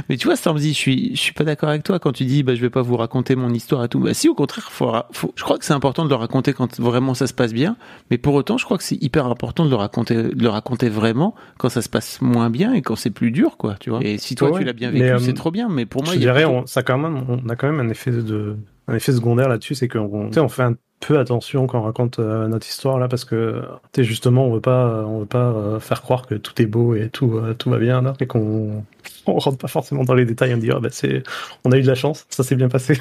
Mais 0.08 0.16
tu 0.16 0.26
vois, 0.26 0.34
Stormzy, 0.36 0.70
je 0.72 0.78
suis, 0.78 1.10
je 1.14 1.20
suis 1.20 1.32
pas 1.32 1.44
d'accord 1.44 1.68
avec 1.68 1.84
toi 1.84 1.98
quand 2.00 2.12
tu 2.12 2.24
dis, 2.24 2.42
bah, 2.42 2.54
je 2.56 2.60
vais 2.60 2.70
pas 2.70 2.82
vous 2.82 2.96
raconter 2.96 3.36
mon 3.36 3.50
histoire 3.50 3.84
et 3.84 3.88
tout. 3.88 4.00
Bah, 4.00 4.14
si, 4.14 4.28
au 4.28 4.34
contraire, 4.34 4.70
faut, 4.72 4.86
ra- 4.86 5.08
faut- 5.12 5.32
je 5.36 5.44
crois 5.44 5.58
que 5.58 5.64
c'est 5.64 5.72
important 5.72 6.04
de 6.04 6.08
le 6.08 6.16
raconter 6.16 6.52
quand 6.52 6.80
vraiment 6.80 7.14
ça 7.14 7.26
se 7.28 7.34
passe 7.34 7.52
bien. 7.54 7.76
Mais 8.10 8.18
pour 8.18 8.34
autant, 8.34 8.58
je 8.58 8.64
crois 8.64 8.76
que 8.76 8.82
c'est 8.84 9.00
hyper 9.00 9.26
important 9.26 9.64
de 9.64 9.70
le 9.70 9.76
raconter, 9.76 10.16
de 10.24 10.42
le 10.42 10.48
raconter 10.48 10.88
vraiment 10.88 11.34
quand 11.58 11.68
ça 11.68 11.82
se 11.82 11.88
passe 11.88 12.20
moins 12.20 12.50
bien 12.50 12.72
et 12.74 12.82
quand 12.82 12.96
c'est 12.96 13.10
plus 13.10 13.30
dur, 13.30 13.56
quoi, 13.56 13.76
tu 13.78 13.90
vois. 13.90 14.00
Et 14.02 14.18
si 14.18 14.34
toi, 14.34 14.50
Ouais, 14.50 14.58
tu 14.58 14.64
l'as 14.64 14.72
bien 14.72 14.90
vécu, 14.90 15.04
euh, 15.04 15.18
c'est 15.20 15.34
trop 15.34 15.52
bien. 15.52 15.68
Mais 15.68 15.86
pour 15.86 16.02
moi, 16.02 16.12
je 16.12 16.18
il 16.18 16.24
y 16.24 16.28
a 16.28 16.32
dirais, 16.32 16.44
plutôt- 16.44 16.62
on, 16.64 16.66
ça 16.66 16.82
quand 16.82 16.98
même, 16.98 17.24
on 17.28 17.48
a 17.48 17.54
quand 17.56 17.70
même 17.70 17.78
un 17.80 17.88
effet 17.90 18.10
de, 18.10 18.56
un 18.88 18.94
effet 18.94 19.12
secondaire 19.12 19.48
là-dessus, 19.48 19.74
c'est 19.74 19.88
qu'on, 19.88 20.30
on 20.36 20.48
fait 20.48 20.62
un 20.62 20.76
peu 21.00 21.18
attention 21.18 21.66
quand 21.66 21.80
on 21.80 21.82
raconte 21.82 22.18
euh, 22.18 22.48
notre 22.48 22.66
histoire 22.66 22.98
là, 22.98 23.08
parce 23.08 23.24
que, 23.24 23.62
sais, 23.94 24.04
justement, 24.04 24.46
on 24.46 24.54
veut 24.54 24.60
pas, 24.60 25.04
on 25.06 25.20
veut 25.20 25.26
pas 25.26 25.50
euh, 25.50 25.80
faire 25.80 26.02
croire 26.02 26.26
que 26.26 26.34
tout 26.34 26.60
est 26.60 26.66
beau 26.66 26.94
et 26.94 27.08
tout, 27.10 27.36
euh, 27.36 27.54
tout 27.54 27.70
va 27.70 27.78
bien 27.78 28.02
là, 28.02 28.14
et 28.20 28.26
qu'on, 28.26 28.84
on 29.26 29.38
rentre 29.38 29.58
pas 29.58 29.68
forcément 29.68 30.04
dans 30.04 30.14
les 30.14 30.24
détails, 30.24 30.54
on 30.54 30.58
dit, 30.58 30.70
ah, 30.70 30.80
bah, 30.80 30.88
c'est, 30.90 31.22
on 31.64 31.72
a 31.72 31.78
eu 31.78 31.82
de 31.82 31.86
la 31.86 31.94
chance, 31.94 32.26
ça 32.28 32.42
s'est 32.42 32.56
bien 32.56 32.68
passé, 32.68 33.00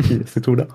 c'est 0.26 0.40
tout 0.40 0.54
là. 0.54 0.66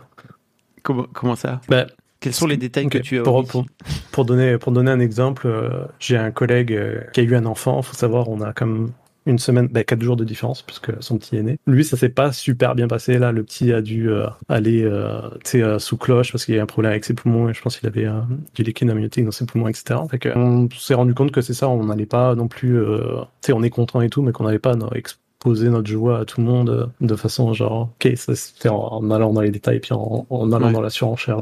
comment, 0.83 1.05
comment 1.13 1.35
ça? 1.35 1.61
Bah, 1.69 1.87
Quels 2.19 2.33
sont 2.33 2.47
les 2.47 2.57
détails 2.57 2.87
que 2.87 2.97
tu 2.97 3.19
as 3.19 3.23
pour, 3.23 3.35
omis 3.35 3.47
pour, 3.47 3.65
pour 4.11 4.25
donner 4.25 4.57
pour 4.57 4.71
donner 4.71 4.91
un 4.91 4.99
exemple, 4.99 5.47
euh, 5.47 5.85
j'ai 5.99 6.17
un 6.17 6.31
collègue 6.31 6.73
euh, 6.73 7.01
qui 7.13 7.21
a 7.21 7.23
eu 7.23 7.35
un 7.35 7.45
enfant. 7.45 7.81
Faut 7.81 7.95
savoir, 7.95 8.29
on 8.29 8.41
a 8.41 8.53
comme 8.53 8.91
une 9.27 9.38
semaine, 9.39 9.67
bah, 9.67 9.84
quatre 9.84 10.01
jours 10.01 10.15
de 10.17 10.23
différence 10.23 10.62
puisque 10.63 10.91
son 11.01 11.17
petit 11.17 11.38
est 11.38 11.43
né. 11.43 11.60
Lui, 11.67 11.84
ça 11.86 11.95
s'est 11.97 12.10
pas 12.10 12.31
super 12.31 12.73
bien 12.75 12.88
passé. 12.88 13.17
Là, 13.19 13.31
le 13.31 13.43
petit 13.43 13.71
a 13.71 13.81
dû 13.81 14.10
euh, 14.10 14.25
aller 14.49 14.84
euh, 14.84 15.19
euh, 15.55 15.79
sous 15.79 15.97
cloche 15.97 16.31
parce 16.31 16.45
qu'il 16.45 16.55
y 16.55 16.60
a 16.60 16.63
un 16.63 16.65
problème 16.65 16.91
avec 16.91 17.05
ses 17.05 17.13
poumons 17.13 17.47
et 17.49 17.53
je 17.53 17.62
pense 17.62 17.77
qu'il 17.77 17.88
avait 17.88 18.05
euh, 18.07 18.19
du 18.55 18.63
liquide 18.63 18.89
amniotique 18.89 19.25
dans 19.25 19.31
ses 19.31 19.45
poumons, 19.45 19.67
etc. 19.67 19.99
Fait 20.10 20.17
que, 20.19 20.29
on 20.36 20.67
s'est 20.75 20.95
rendu 20.95 21.13
compte 21.13 21.31
que 21.31 21.41
c'est 21.41 21.53
ça. 21.53 21.69
On 21.69 21.84
n'allait 21.86 22.05
pas 22.07 22.34
non 22.36 22.47
plus, 22.47 22.77
euh, 22.79 23.19
tu 23.41 23.47
sais, 23.47 23.53
on 23.53 23.62
est 23.63 23.69
content 23.69 24.01
et 24.01 24.10
tout, 24.10 24.21
mais 24.23 24.31
qu'on 24.31 24.45
n'allait 24.45 24.57
pas 24.60 24.75
non, 24.75 24.89
exposer 24.93 25.69
notre 25.69 25.88
joie 25.89 26.19
à 26.19 26.25
tout 26.25 26.41
le 26.41 26.47
monde 26.47 26.91
de 26.99 27.15
façon 27.15 27.53
genre, 27.53 27.89
ok, 28.03 28.12
ça 28.15 28.36
c'était 28.36 28.69
en, 28.69 28.77
en 28.77 29.12
allant 29.12 29.34
dans 29.34 29.41
les 29.41 29.51
détails 29.51 29.77
et 29.77 29.79
puis 29.81 29.93
en, 29.93 30.25
en 30.29 30.51
allant 30.51 30.67
Ouais. 30.67 30.73
dans 30.73 30.81
la 30.81 30.89
surenchère. 30.89 31.41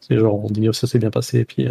C'est 0.00 0.16
genre, 0.18 0.44
on 0.44 0.48
dit, 0.48 0.68
oh, 0.68 0.72
ça 0.72 0.86
s'est 0.86 1.00
bien 1.00 1.10
passé, 1.10 1.40
et 1.40 1.44
puis 1.44 1.66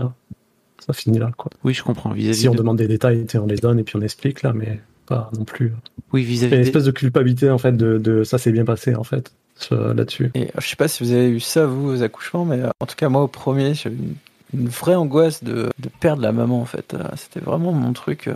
ça 0.86 0.91
finit 0.94 1.20
là, 1.20 1.32
quoi. 1.38 1.50
Oui, 1.63 1.74
je 1.74 1.84
comprends. 1.84 2.12
Vis-à-vis 2.12 2.36
Si 2.41 2.50
on 2.50 2.52
de- 2.52 2.58
demande 2.58 2.78
des 2.78 2.88
détails, 2.89 3.26
on 3.36 3.46
les 3.46 3.56
donne, 3.56 3.80
et 3.80 3.84
puis 3.84 3.96
on 3.96 4.02
explique, 4.02 4.41
là, 4.44 4.52
mais 4.54 4.82
pas 5.06 5.30
non 5.38 5.44
plus. 5.46 5.74
Oui, 6.13 6.22
Il 6.22 6.26
y 6.26 6.28
a 6.28 6.30
vis-à-vis 6.32 6.56
une 6.56 6.62
des- 6.62 6.68
espèce 6.68 6.84
de 6.86 6.91
culpabilité, 6.91 7.50
en 7.50 7.58
fait, 7.58 7.76
de, 7.76 7.98
de 7.98 8.24
ça 8.24 8.38
s'est 8.38 8.52
bien 8.52 8.65
passé, 8.65 8.96
en 8.96 9.04
fait, 9.04 9.32
là-dessus. 9.72 10.32
Et 10.36 10.50
je 10.60 10.68
sais 10.68 10.76
pas 10.76 10.88
si 10.88 11.04
vous 11.04 11.12
avez 11.12 11.30
eu 11.30 11.39
ça, 11.39 11.65
vous, 11.65 11.89
aux 11.91 12.04
accouchements, 12.04 12.46
mais 12.46 12.62
euh, 12.62 12.70
en 12.80 12.86
tout 12.86 12.96
cas, 12.96 13.10
moi, 13.10 13.22
au 13.24 13.28
premier, 13.28 13.74
j'avais 13.74 13.96
une, 13.96 14.15
une 14.62 14.68
vraie 14.70 14.96
angoisse 14.96 15.44
de, 15.44 15.70
de 15.80 15.89
perdre 16.00 16.22
la 16.22 16.32
maman, 16.32 16.62
en 16.62 16.65
fait. 16.65 16.94
Euh, 16.94 17.04
C'était 17.15 17.39
vraiment 17.39 17.72
mon 17.72 17.94
truc 17.94 18.28
euh, 18.28 18.34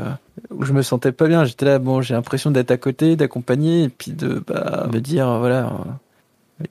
où 0.51 0.63
je 0.65 0.73
me 0.73 0.81
sentais 0.81 1.11
pas 1.11 1.27
bien. 1.27 1.45
J'étais 1.45 1.65
là, 1.65 1.79
bon, 1.79 2.01
j'ai 2.01 2.13
l'impression 2.13 2.51
d'être 2.51 2.71
à 2.71 2.77
côté, 2.77 3.15
d'accompagner, 3.15 3.83
et 3.83 3.89
puis 3.89 4.11
de 4.11 4.43
bah, 4.45 4.87
me 4.91 4.99
dire, 4.99 5.37
voilà, 5.39 5.71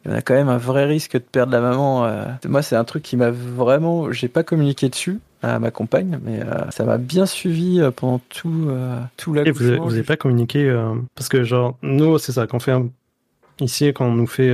il 0.04 0.10
y 0.10 0.12
en 0.12 0.16
a 0.16 0.20
quand 0.22 0.34
même 0.34 0.48
un 0.50 0.58
vrai 0.58 0.84
risque 0.84 1.14
de 1.14 1.18
perdre 1.18 1.52
la 1.52 1.60
maman. 1.60 2.10
Moi, 2.46 2.60
c'est 2.62 2.76
un 2.76 2.84
truc 2.84 3.02
qui 3.02 3.16
m'a 3.16 3.30
vraiment. 3.30 4.12
J'ai 4.12 4.28
pas 4.28 4.42
communiqué 4.42 4.88
dessus 4.90 5.18
à 5.42 5.58
ma 5.58 5.70
compagne, 5.70 6.18
mais 6.24 6.40
euh, 6.40 6.70
ça 6.70 6.84
m'a 6.84 6.98
bien 6.98 7.26
suivi 7.26 7.80
euh, 7.80 7.90
pendant 7.90 8.20
tout, 8.28 8.66
euh, 8.68 9.00
tout 9.16 9.34
Et 9.36 9.50
vous 9.50 9.62
avez, 9.62 9.70
l'accouchement. 9.70 9.84
vous 9.86 9.94
avez 9.94 10.02
pas 10.02 10.16
communiqué, 10.16 10.68
euh, 10.68 10.94
parce 11.14 11.28
que, 11.28 11.44
genre, 11.44 11.76
nous, 11.82 12.18
c'est 12.18 12.32
ça, 12.32 12.46
qu'on 12.46 12.58
fait 12.60 12.72
un- 12.72 12.88
ici, 13.60 13.86
quand 13.94 14.06
on 14.06 14.14
nous 14.14 14.26
fait 14.26 14.50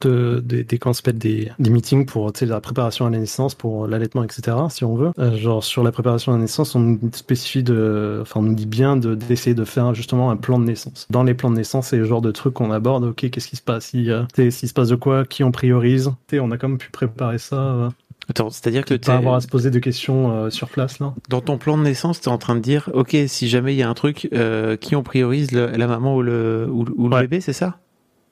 de, 0.00 0.40
des, 0.44 0.64
quand 0.78 0.90
on 0.90 0.92
se 0.92 1.02
fait 1.02 1.12
des, 1.16 1.52
des 1.60 1.70
meetings 1.70 2.06
pour 2.06 2.32
la 2.40 2.60
préparation 2.60 3.06
à 3.06 3.10
la 3.10 3.18
naissance, 3.18 3.54
pour 3.54 3.86
l'allaitement, 3.86 4.24
etc., 4.24 4.56
si 4.68 4.84
on 4.84 4.96
veut, 4.96 5.12
euh, 5.20 5.36
genre, 5.36 5.62
sur 5.62 5.84
la 5.84 5.92
préparation 5.92 6.32
à 6.32 6.36
la 6.36 6.40
naissance, 6.42 6.74
on 6.74 6.80
nous 6.80 6.98
spécifie 7.12 7.62
de, 7.62 8.18
enfin, 8.22 8.40
on 8.40 8.42
nous 8.42 8.54
dit 8.54 8.66
bien 8.66 8.96
de, 8.96 9.14
d'essayer 9.14 9.54
de 9.54 9.64
faire 9.64 9.94
justement 9.94 10.30
un 10.32 10.36
plan 10.36 10.58
de 10.58 10.64
naissance. 10.64 11.06
Dans 11.10 11.22
les 11.22 11.34
plans 11.34 11.50
de 11.50 11.56
naissance, 11.56 11.88
c'est 11.88 11.98
le 11.98 12.04
genre 12.04 12.20
de 12.20 12.32
truc 12.32 12.54
qu'on 12.54 12.72
aborde, 12.72 13.04
ok, 13.04 13.30
qu'est-ce 13.30 13.46
qui 13.46 13.54
se 13.56 13.62
passe, 13.62 13.86
si, 13.86 14.10
euh, 14.10 14.24
s'il 14.36 14.68
se 14.68 14.74
passe 14.74 14.88
de 14.88 14.96
quoi, 14.96 15.24
qui 15.24 15.44
on 15.44 15.52
priorise, 15.52 16.10
on 16.32 16.50
a 16.50 16.56
quand 16.58 16.68
même 16.68 16.78
pu 16.78 16.90
préparer 16.90 17.38
ça, 17.38 17.56
euh, 17.56 17.88
Attends, 18.32 18.50
c'est-à-dire 18.50 18.84
que 18.84 18.94
pas 18.94 18.98
t'es- 18.98 19.10
avoir 19.12 19.34
à 19.34 19.40
se 19.42 19.46
poser 19.46 19.70
de 19.70 19.78
questions 19.78 20.32
euh, 20.34 20.50
sur 20.50 20.68
place, 20.70 20.98
là. 21.00 21.12
dans 21.28 21.40
ton 21.42 21.58
plan 21.58 21.76
de 21.76 21.82
naissance, 21.82 22.20
tu 22.20 22.28
es 22.28 22.32
en 22.32 22.38
train 22.38 22.54
de 22.54 22.60
dire, 22.60 22.88
ok, 22.94 23.14
si 23.26 23.46
jamais 23.48 23.74
il 23.74 23.78
y 23.78 23.82
a 23.82 23.88
un 23.90 23.94
truc, 23.94 24.28
euh, 24.32 24.76
qui 24.76 24.96
on 24.96 25.02
priorise, 25.02 25.52
le- 25.52 25.66
la 25.66 25.86
maman 25.86 26.16
ou 26.16 26.22
le, 26.22 26.66
ou, 26.70 26.86
ou 26.96 27.08
le 27.08 27.14
Ouais. 27.14 27.20
bébé, 27.22 27.40
c'est 27.42 27.52
ça? 27.52 27.78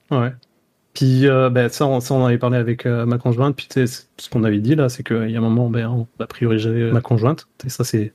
Ouais. 0.09 0.33
Puis 0.93 1.27
euh, 1.27 1.49
ben, 1.49 1.69
ça, 1.69 1.85
on, 1.85 2.01
ça, 2.01 2.13
on 2.15 2.25
avait 2.25 2.37
parlé 2.37 2.57
avec 2.57 2.85
euh, 2.85 3.05
ma 3.05 3.17
conjointe. 3.17 3.55
Puis 3.55 3.67
tu 3.69 3.87
ce 3.87 4.29
qu'on 4.29 4.43
avait 4.43 4.59
dit 4.59 4.75
là, 4.75 4.89
c'est 4.89 5.03
qu'il 5.03 5.29
y 5.29 5.35
a 5.35 5.37
un 5.37 5.41
moment, 5.41 5.69
ben, 5.69 5.87
on 5.87 6.05
va 6.19 6.27
prioriser 6.27 6.91
ma 6.91 6.99
conjointe. 6.99 7.47
Et 7.65 7.69
ça, 7.69 7.85
c'est 7.85 8.11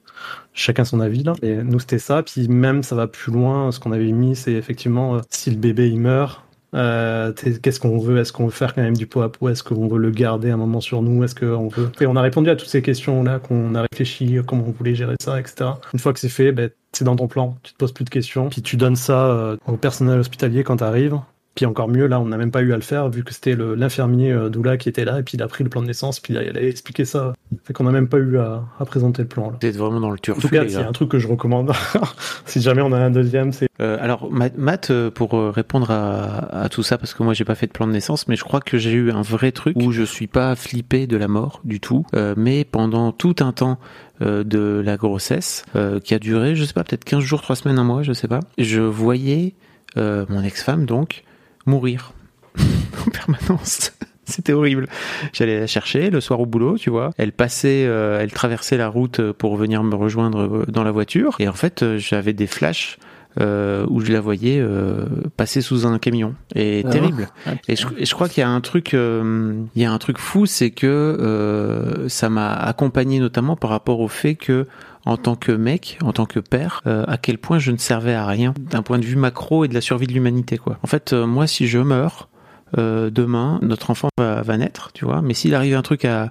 chacun 0.52 0.84
son 0.84 1.00
avis 1.00 1.22
là. 1.22 1.32
Et 1.42 1.54
nous, 1.56 1.78
c'était 1.80 1.98
ça. 1.98 2.22
Puis 2.22 2.48
même, 2.48 2.82
ça 2.82 2.94
va 2.94 3.06
plus 3.06 3.32
loin. 3.32 3.72
Ce 3.72 3.80
qu'on 3.80 3.92
avait 3.92 4.12
mis, 4.12 4.36
c'est 4.36 4.52
effectivement 4.52 5.18
si 5.30 5.50
le 5.50 5.56
bébé 5.56 5.88
il 5.88 6.00
meurt. 6.00 6.42
Euh, 6.74 7.32
qu'est-ce 7.32 7.80
qu'on 7.80 7.98
veut? 7.98 8.18
Est-ce 8.18 8.32
qu'on 8.32 8.46
veut 8.46 8.50
faire 8.50 8.74
quand 8.74 8.82
même 8.82 8.96
du 8.96 9.06
pot 9.06 9.22
à 9.22 9.30
pot 9.30 9.48
Est-ce 9.48 9.62
qu'on 9.62 9.86
veut 9.88 9.98
le 9.98 10.10
garder 10.10 10.50
un 10.50 10.56
moment 10.56 10.80
sur 10.80 11.02
nous? 11.02 11.24
Est-ce 11.24 11.34
qu'on 11.34 11.68
veut? 11.68 11.90
On 12.02 12.16
a 12.16 12.22
répondu 12.22 12.50
à 12.50 12.56
toutes 12.56 12.68
ces 12.68 12.82
questions 12.82 13.22
là, 13.22 13.38
qu'on 13.38 13.74
a 13.74 13.82
réfléchi, 13.82 14.38
comment 14.46 14.64
on 14.66 14.72
voulait 14.72 14.94
gérer 14.94 15.16
ça, 15.20 15.38
etc. 15.40 15.70
Une 15.92 15.98
fois 15.98 16.12
que 16.12 16.20
c'est 16.20 16.28
fait, 16.28 16.52
ben, 16.52 16.70
c'est 16.92 17.04
dans 17.04 17.16
ton 17.16 17.28
plan. 17.28 17.56
Tu 17.62 17.72
te 17.72 17.78
poses 17.78 17.92
plus 17.92 18.04
de 18.04 18.10
questions. 18.10 18.48
Puis 18.48 18.62
tu 18.62 18.76
donnes 18.76 18.96
ça 18.96 19.26
euh, 19.26 19.56
au 19.66 19.76
personnel 19.76 20.18
hospitalier 20.18 20.64
quand 20.64 20.76
t'arrives. 20.76 21.18
Puis 21.56 21.66
encore 21.66 21.88
mieux, 21.88 22.06
là, 22.06 22.20
on 22.20 22.26
n'a 22.26 22.36
même 22.36 22.52
pas 22.52 22.62
eu 22.62 22.72
à 22.72 22.76
le 22.76 22.82
faire, 22.82 23.08
vu 23.08 23.24
que 23.24 23.32
c'était 23.34 23.56
l'infirmier 23.56 24.30
euh, 24.30 24.48
Doula 24.50 24.76
qui 24.76 24.88
était 24.88 25.04
là, 25.04 25.18
et 25.18 25.22
puis 25.24 25.36
il 25.36 25.42
a 25.42 25.48
pris 25.48 25.64
le 25.64 25.70
plan 25.70 25.82
de 25.82 25.86
naissance, 25.88 26.20
puis 26.20 26.34
il 26.34 26.38
a, 26.38 26.42
il 26.44 26.56
a 26.56 26.62
expliqué 26.62 27.04
ça. 27.04 27.32
Fait 27.64 27.72
qu'on 27.72 27.84
n'a 27.84 27.90
même 27.92 28.08
pas 28.08 28.18
eu 28.18 28.38
à, 28.38 28.62
à 28.78 28.84
présenter 28.84 29.22
le 29.22 29.28
plan. 29.28 29.52
Vous 29.60 29.66
êtes 29.66 29.76
vraiment 29.76 29.98
dans 30.00 30.10
le 30.10 30.16
En 30.16 30.34
tout 30.40 30.48
cas, 30.48 30.68
c'est 30.68 30.76
un 30.76 30.92
truc 30.92 31.08
que 31.10 31.18
je 31.18 31.26
recommande. 31.26 31.72
si 32.46 32.60
jamais 32.60 32.82
on 32.82 32.92
a 32.92 32.98
un 32.98 33.10
deuxième, 33.10 33.52
c'est 33.52 33.68
Euh, 33.80 33.96
alors, 34.00 34.30
Ma- 34.30 34.50
Matt, 34.56 34.90
euh, 34.90 35.10
pour 35.10 35.32
répondre 35.54 35.90
à, 35.90 36.62
à 36.64 36.68
tout 36.68 36.82
ça, 36.82 36.98
parce 36.98 37.14
que 37.14 37.22
moi 37.22 37.34
j'ai 37.34 37.44
pas 37.44 37.54
fait 37.54 37.66
de 37.66 37.72
plan 37.72 37.86
de 37.86 37.92
naissance, 37.92 38.28
mais 38.28 38.36
je 38.36 38.44
crois 38.44 38.60
que 38.60 38.78
j'ai 38.78 38.92
eu 38.92 39.10
un 39.10 39.22
vrai 39.22 39.50
truc 39.52 39.76
où 39.76 39.92
je 39.92 40.02
suis 40.02 40.26
pas 40.26 40.54
flippé 40.56 41.06
de 41.06 41.16
la 41.16 41.26
mort 41.28 41.60
du 41.64 41.80
tout, 41.80 42.04
euh, 42.14 42.34
mais 42.36 42.64
pendant 42.64 43.12
tout 43.12 43.36
un 43.40 43.52
temps 43.52 43.78
de 44.20 44.82
la 44.84 44.96
grossesse, 44.96 45.64
euh, 45.76 46.00
qui 46.00 46.14
a 46.14 46.18
duré, 46.18 46.54
je 46.56 46.64
sais 46.64 46.72
pas, 46.72 46.84
peut-être 46.84 47.04
15 47.04 47.22
jours, 47.22 47.42
3 47.42 47.56
semaines, 47.56 47.78
un 47.78 47.84
mois, 47.84 48.02
je 48.02 48.14
sais 48.14 48.28
pas, 48.28 48.40
je 48.56 48.80
voyais 48.80 49.54
euh, 49.98 50.24
mon 50.30 50.42
ex-femme 50.42 50.86
donc 50.86 51.22
mourir 51.66 52.12
en 52.58 53.10
permanence. 53.10 53.92
C'était 54.24 54.52
horrible. 54.52 54.88
J'allais 55.32 55.60
la 55.60 55.66
chercher 55.68 56.10
le 56.10 56.20
soir 56.20 56.40
au 56.40 56.46
boulot, 56.46 56.76
tu 56.78 56.90
vois. 56.90 57.10
Elle 57.16 57.30
passait, 57.30 57.84
euh, 57.86 58.18
elle 58.20 58.32
traversait 58.32 58.76
la 58.76 58.88
route 58.88 59.20
pour 59.32 59.56
venir 59.56 59.84
me 59.84 59.94
rejoindre 59.94 60.40
euh, 60.40 60.64
dans 60.66 60.82
la 60.82 60.90
voiture. 60.90 61.36
Et 61.38 61.46
en 61.48 61.52
fait, 61.52 61.84
euh, 61.84 61.96
j'avais 61.98 62.32
des 62.32 62.48
flashs 62.48 62.98
euh, 63.40 63.86
où 63.88 64.00
je 64.00 64.12
la 64.12 64.20
voyais 64.20 64.58
euh, 64.58 65.04
passer 65.36 65.60
sous 65.60 65.86
un 65.86 65.98
camion. 66.00 66.34
Et 66.56 66.82
Ah 66.84 66.90
terrible. 66.90 67.28
Ah, 67.46 67.52
Et 67.68 67.76
je, 67.76 67.86
et 67.98 68.04
je 68.04 68.14
crois 68.14 68.28
qu'il 68.28 68.40
y 68.40 68.44
a 68.44 68.48
un 68.48 68.60
truc, 68.60 68.94
euh, 68.94 69.52
il 69.76 69.82
y 69.82 69.84
a 69.84 69.92
un 69.92 69.98
truc 69.98 70.18
fou, 70.18 70.46
c'est 70.46 70.70
que 70.70 70.86
euh, 70.86 72.08
ça 72.08 72.28
m'a 72.28 72.52
accompagné 72.52 73.20
notamment 73.20 73.54
par 73.54 73.70
rapport 73.70 74.00
au 74.00 74.08
fait 74.08 74.34
que, 74.34 74.66
en 75.06 75.16
tant 75.16 75.36
que 75.36 75.52
mec, 75.52 75.98
en 76.02 76.12
tant 76.12 76.26
que 76.26 76.40
père, 76.40 76.82
euh, 76.86 77.04
à 77.06 77.16
quel 77.16 77.38
point 77.38 77.58
je 77.58 77.70
ne 77.70 77.76
servais 77.76 78.14
à 78.14 78.26
rien 78.26 78.52
d'un 78.58 78.82
point 78.82 78.98
de 78.98 79.04
vue 79.04 79.16
macro 79.16 79.64
et 79.64 79.68
de 79.68 79.74
la 79.74 79.80
survie 79.80 80.08
de 80.08 80.12
l'humanité, 80.12 80.58
quoi. 80.58 80.78
En 80.82 80.88
fait, 80.88 81.12
euh, 81.12 81.26
moi, 81.26 81.46
si 81.46 81.68
je 81.68 81.78
meurs 81.78 82.28
euh, 82.76 83.08
demain, 83.08 83.60
notre 83.62 83.90
enfant 83.90 84.08
va, 84.18 84.42
va 84.42 84.56
naître, 84.58 84.90
tu 84.92 85.04
vois. 85.04 85.22
Mais 85.22 85.32
s'il 85.32 85.54
arrive 85.54 85.76
un 85.76 85.82
truc 85.82 86.04
à 86.04 86.30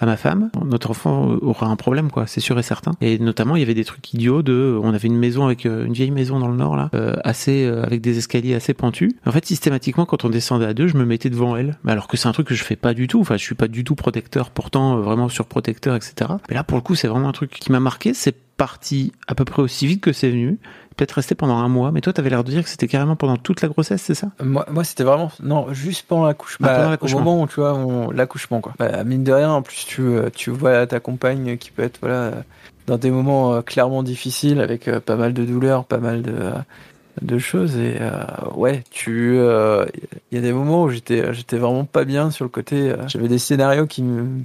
à 0.00 0.06
ma 0.06 0.16
femme, 0.16 0.50
notre 0.64 0.90
enfant 0.90 1.36
aura 1.42 1.66
un 1.66 1.76
problème, 1.76 2.10
quoi, 2.10 2.26
c'est 2.26 2.40
sûr 2.40 2.58
et 2.58 2.62
certain. 2.62 2.92
Et 3.00 3.18
notamment, 3.18 3.56
il 3.56 3.60
y 3.60 3.62
avait 3.62 3.74
des 3.74 3.84
trucs 3.84 4.12
idiots 4.14 4.42
de, 4.42 4.78
on 4.82 4.94
avait 4.94 5.08
une 5.08 5.18
maison 5.18 5.44
avec 5.44 5.66
euh, 5.66 5.86
une 5.86 5.92
vieille 5.92 6.10
maison 6.10 6.38
dans 6.38 6.48
le 6.48 6.56
nord 6.56 6.76
là, 6.76 6.90
euh, 6.94 7.16
assez 7.24 7.64
euh, 7.64 7.82
avec 7.82 8.00
des 8.00 8.18
escaliers 8.18 8.54
assez 8.54 8.74
pentus. 8.74 9.12
En 9.26 9.32
fait, 9.32 9.44
systématiquement, 9.44 10.06
quand 10.06 10.24
on 10.24 10.30
descendait 10.30 10.66
à 10.66 10.74
deux, 10.74 10.86
je 10.86 10.96
me 10.96 11.04
mettais 11.04 11.30
devant 11.30 11.56
elle, 11.56 11.78
alors 11.86 12.06
que 12.08 12.16
c'est 12.16 12.28
un 12.28 12.32
truc 12.32 12.46
que 12.46 12.54
je 12.54 12.64
fais 12.64 12.76
pas 12.76 12.94
du 12.94 13.08
tout. 13.08 13.20
Enfin, 13.20 13.36
je 13.36 13.42
suis 13.42 13.54
pas 13.54 13.68
du 13.68 13.84
tout 13.84 13.94
protecteur, 13.94 14.50
pourtant 14.50 14.98
euh, 14.98 15.00
vraiment 15.00 15.28
surprotecteur, 15.28 15.96
etc. 15.96 16.30
Mais 16.48 16.54
là, 16.54 16.64
pour 16.64 16.78
le 16.78 16.82
coup, 16.82 16.94
c'est 16.94 17.08
vraiment 17.08 17.28
un 17.28 17.32
truc 17.32 17.50
qui 17.50 17.72
m'a 17.72 17.80
marqué. 17.80 18.14
C'est 18.14 18.36
parti 18.56 19.12
à 19.26 19.34
peu 19.34 19.44
près 19.44 19.62
aussi 19.62 19.86
vite 19.86 20.02
que 20.02 20.12
c'est 20.12 20.30
venu, 20.30 20.58
peut-être 20.98 21.12
resté 21.12 21.34
pendant 21.34 21.56
un 21.56 21.68
mois, 21.68 21.92
mais 21.92 22.00
toi, 22.02 22.12
tu 22.12 22.20
avais 22.20 22.28
l'air 22.28 22.42
de 22.44 22.50
dire 22.50 22.62
que 22.64 22.68
c'était 22.68 22.88
carrément 22.88 23.16
pendant 23.16 23.36
toute 23.36 23.62
la 23.62 23.68
grossesse, 23.68 24.02
c'est 24.02 24.14
ça? 24.14 24.28
Moi, 24.42 24.66
moi 24.70 24.82
c'était 24.84 25.04
vraiment. 25.04 25.30
Non, 25.42 25.72
juste 25.72 26.06
pendant 26.06 26.26
l'accouchement. 26.26 26.66
Ah, 26.68 26.76
Bah, 26.76 26.90
l'accouchement. 26.90 27.20
Au 27.20 27.24
moment 27.24 27.42
où 27.42 27.46
tu 27.46 27.60
vois, 27.60 27.72
on- 27.74 28.10
l'accouchement, 28.10 28.60
quoi. 28.60 28.74
Bah, 28.78 29.04
mine 29.04 29.22
de 29.24 29.32
rien, 29.32 29.50
en 29.50 29.62
plus, 29.62 29.86
tu, 29.86 30.02
euh, 30.02 30.28
tu 30.34 30.50
vois 30.50 30.86
ta 30.86 31.00
compagne 31.00 31.56
qui 31.56 31.70
peut 31.70 31.82
être, 31.82 31.98
voilà, 32.02 32.32
dans 32.86 32.98
des 32.98 33.10
moments 33.10 33.54
euh, 33.54 33.62
clairement 33.62 34.02
difficiles, 34.02 34.60
avec 34.60 34.88
euh, 34.88 34.98
pas 35.00 35.16
mal 35.16 35.32
de 35.32 35.44
douleurs, 35.44 35.84
pas 35.84 35.98
mal 35.98 36.22
de. 36.22 36.32
euh, 36.32 36.52
de 37.20 37.36
choses 37.38 37.76
et 37.76 37.98
ouais 38.54 38.84
tu 38.92 39.38
il 39.38 39.40
y 40.30 40.38
a 40.38 40.40
des 40.40 40.52
moments 40.52 40.84
où 40.84 40.88
j'étais 40.90 41.34
j'étais 41.34 41.58
vraiment 41.58 41.84
pas 41.84 42.04
bien 42.04 42.30
sur 42.30 42.44
le 42.44 42.48
côté 42.48 42.94
j'avais 43.08 43.26
des 43.26 43.38
scénarios 43.40 43.88
qui 43.88 44.04
me 44.04 44.44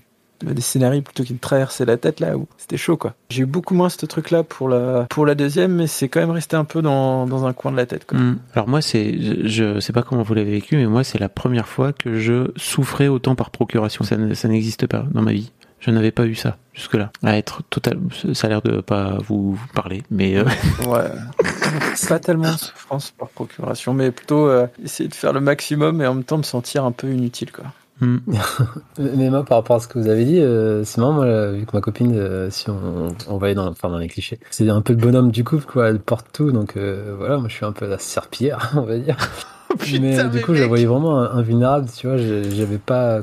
des 0.51 0.61
scénarios 0.61 1.01
plutôt 1.01 1.23
qui 1.23 1.33
me 1.33 1.39
traversaient 1.39 1.85
la 1.85 1.97
tête 1.97 2.19
là 2.19 2.37
où 2.37 2.47
c'était 2.57 2.77
chaud 2.77 2.97
quoi 2.97 3.13
j'ai 3.29 3.43
eu 3.43 3.45
beaucoup 3.45 3.73
moins 3.73 3.89
ce 3.89 4.05
truc 4.05 4.31
là 4.31 4.43
pour 4.43 4.67
la 4.69 5.05
pour 5.09 5.25
la 5.25 5.35
deuxième 5.35 5.73
mais 5.73 5.87
c'est 5.87 6.09
quand 6.09 6.19
même 6.19 6.31
resté 6.31 6.55
un 6.55 6.65
peu 6.65 6.81
dans, 6.81 7.25
dans 7.25 7.45
un 7.45 7.53
coin 7.53 7.71
de 7.71 7.77
la 7.77 7.85
tête 7.85 8.05
quoi. 8.05 8.17
Mm. 8.19 8.39
Alors 8.53 8.67
moi, 8.67 8.81
c'est, 8.81 9.13
je, 9.19 9.47
je 9.47 9.79
sais 9.79 9.93
pas 9.93 10.03
comment 10.03 10.23
vous 10.23 10.33
l'avez 10.33 10.51
vécu, 10.51 10.75
mais 10.75 10.85
moi, 10.85 11.03
c'est 11.03 11.19
la 11.19 11.29
première 11.29 11.67
fois 11.67 11.93
que 11.93 12.19
je 12.19 12.51
souffrais 12.55 13.07
autant 13.07 13.35
par 13.35 13.49
procuration. 13.51 14.03
Ça, 14.03 14.17
ne- 14.17 14.33
ça 14.33 14.47
n'existe 14.47 14.87
pas 14.87 15.05
dans 15.11 15.21
ma 15.21 15.31
vie. 15.31 15.51
Je 15.79 15.91
n'avais 15.91 16.11
pas 16.11 16.25
eu 16.25 16.35
ça 16.35 16.57
jusque-là. 16.73 17.11
À 17.23 17.37
être 17.37 17.61
total, 17.69 17.99
ça 18.33 18.47
a 18.47 18.49
l'air 18.49 18.61
de 18.61 18.81
pas 18.81 19.17
vous 19.27 19.53
vous 19.53 19.67
parler, 19.73 20.03
mais 20.11 20.37
euh, 20.37 20.45
Ouais. 20.87 21.09
pas 22.09 22.19
tellement 22.19 22.55
souffrance 22.57 23.11
par 23.11 23.29
procuration, 23.29 23.93
mais 23.93 24.11
plutôt 24.11 24.47
euh, 24.47 24.67
essayer 24.83 25.09
de 25.09 25.15
faire 25.15 25.33
le 25.33 25.41
maximum 25.41 26.01
et 26.01 26.07
en 26.07 26.15
même 26.15 26.23
temps 26.23 26.37
me 26.37 26.43
sentir 26.43 26.85
un 26.85 26.91
peu 26.91 27.09
inutile, 27.11 27.51
quoi. 27.51 27.65
Mm. 28.05 28.19
Mais 29.17 29.29
moi, 29.29 29.43
par 29.43 29.57
rapport 29.59 29.77
à 29.77 29.79
ce 29.79 29.87
que 29.87 29.97
vous 29.99 30.07
avez 30.07 30.25
dit, 30.25 30.39
euh, 30.39 30.83
c'est 30.83 30.99
marrant, 30.99 31.13
moi, 31.13 31.25
là, 31.25 31.51
vu 31.51 31.65
que 31.65 31.71
ma 31.73 31.81
copine, 31.81 32.13
euh, 32.15 32.49
si 32.49 32.69
on, 32.69 33.15
on 33.27 33.37
va 33.37 33.47
aller 33.47 33.55
dans, 33.55 33.67
enfin, 33.67 33.89
dans 33.89 33.97
les 33.97 34.07
clichés, 34.07 34.39
c'est 34.49 34.69
un 34.69 34.81
peu 34.81 34.93
le 34.93 34.99
bonhomme 34.99 35.31
du 35.31 35.43
couple, 35.43 35.65
quoi. 35.65 35.89
Elle 35.89 35.99
porte 35.99 36.27
tout, 36.33 36.51
donc 36.51 36.77
euh, 36.77 37.13
voilà, 37.17 37.37
moi, 37.37 37.47
je 37.49 37.55
suis 37.55 37.65
un 37.65 37.71
peu 37.71 37.87
la 37.87 37.97
serpillière, 37.99 38.71
on 38.75 38.81
va 38.81 38.97
dire. 38.97 39.17
mais 40.01 40.23
du 40.29 40.41
coup, 40.41 40.53
je 40.53 40.61
la 40.61 40.67
voyais 40.67 40.85
vraiment 40.85 41.19
invulnérable, 41.19 41.87
tu 41.95 42.07
vois. 42.07 42.17
je- 42.17 42.49
J'avais 42.51 42.77
pas. 42.77 43.21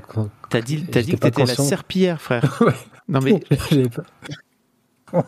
t'as 0.48 0.60
dit, 0.60 0.84
t'as 0.84 1.02
dit 1.02 1.12
que 1.12 1.16
t'étais 1.16 1.44
la 1.44 1.54
serpillière, 1.54 2.20
frère. 2.20 2.58
Ouais. 2.60 2.72
Non 3.08 3.20
mais 3.20 3.42
J'avais 3.70 3.88
pas. 3.88 5.24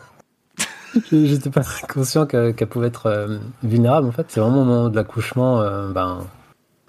J'étais 1.11 1.49
pas 1.49 1.63
conscient 1.91 2.25
qu'elle 2.25 2.53
pouvait 2.53 2.87
être 2.87 3.07
euh, 3.07 3.37
vulnérable 3.63 4.07
en 4.07 4.11
fait. 4.11 4.25
C'est 4.29 4.39
vraiment 4.39 4.61
au 4.61 4.65
moment 4.65 4.89
de 4.89 4.95
l'accouchement, 4.95 5.59
euh, 5.61 5.91
ben, 5.91 6.19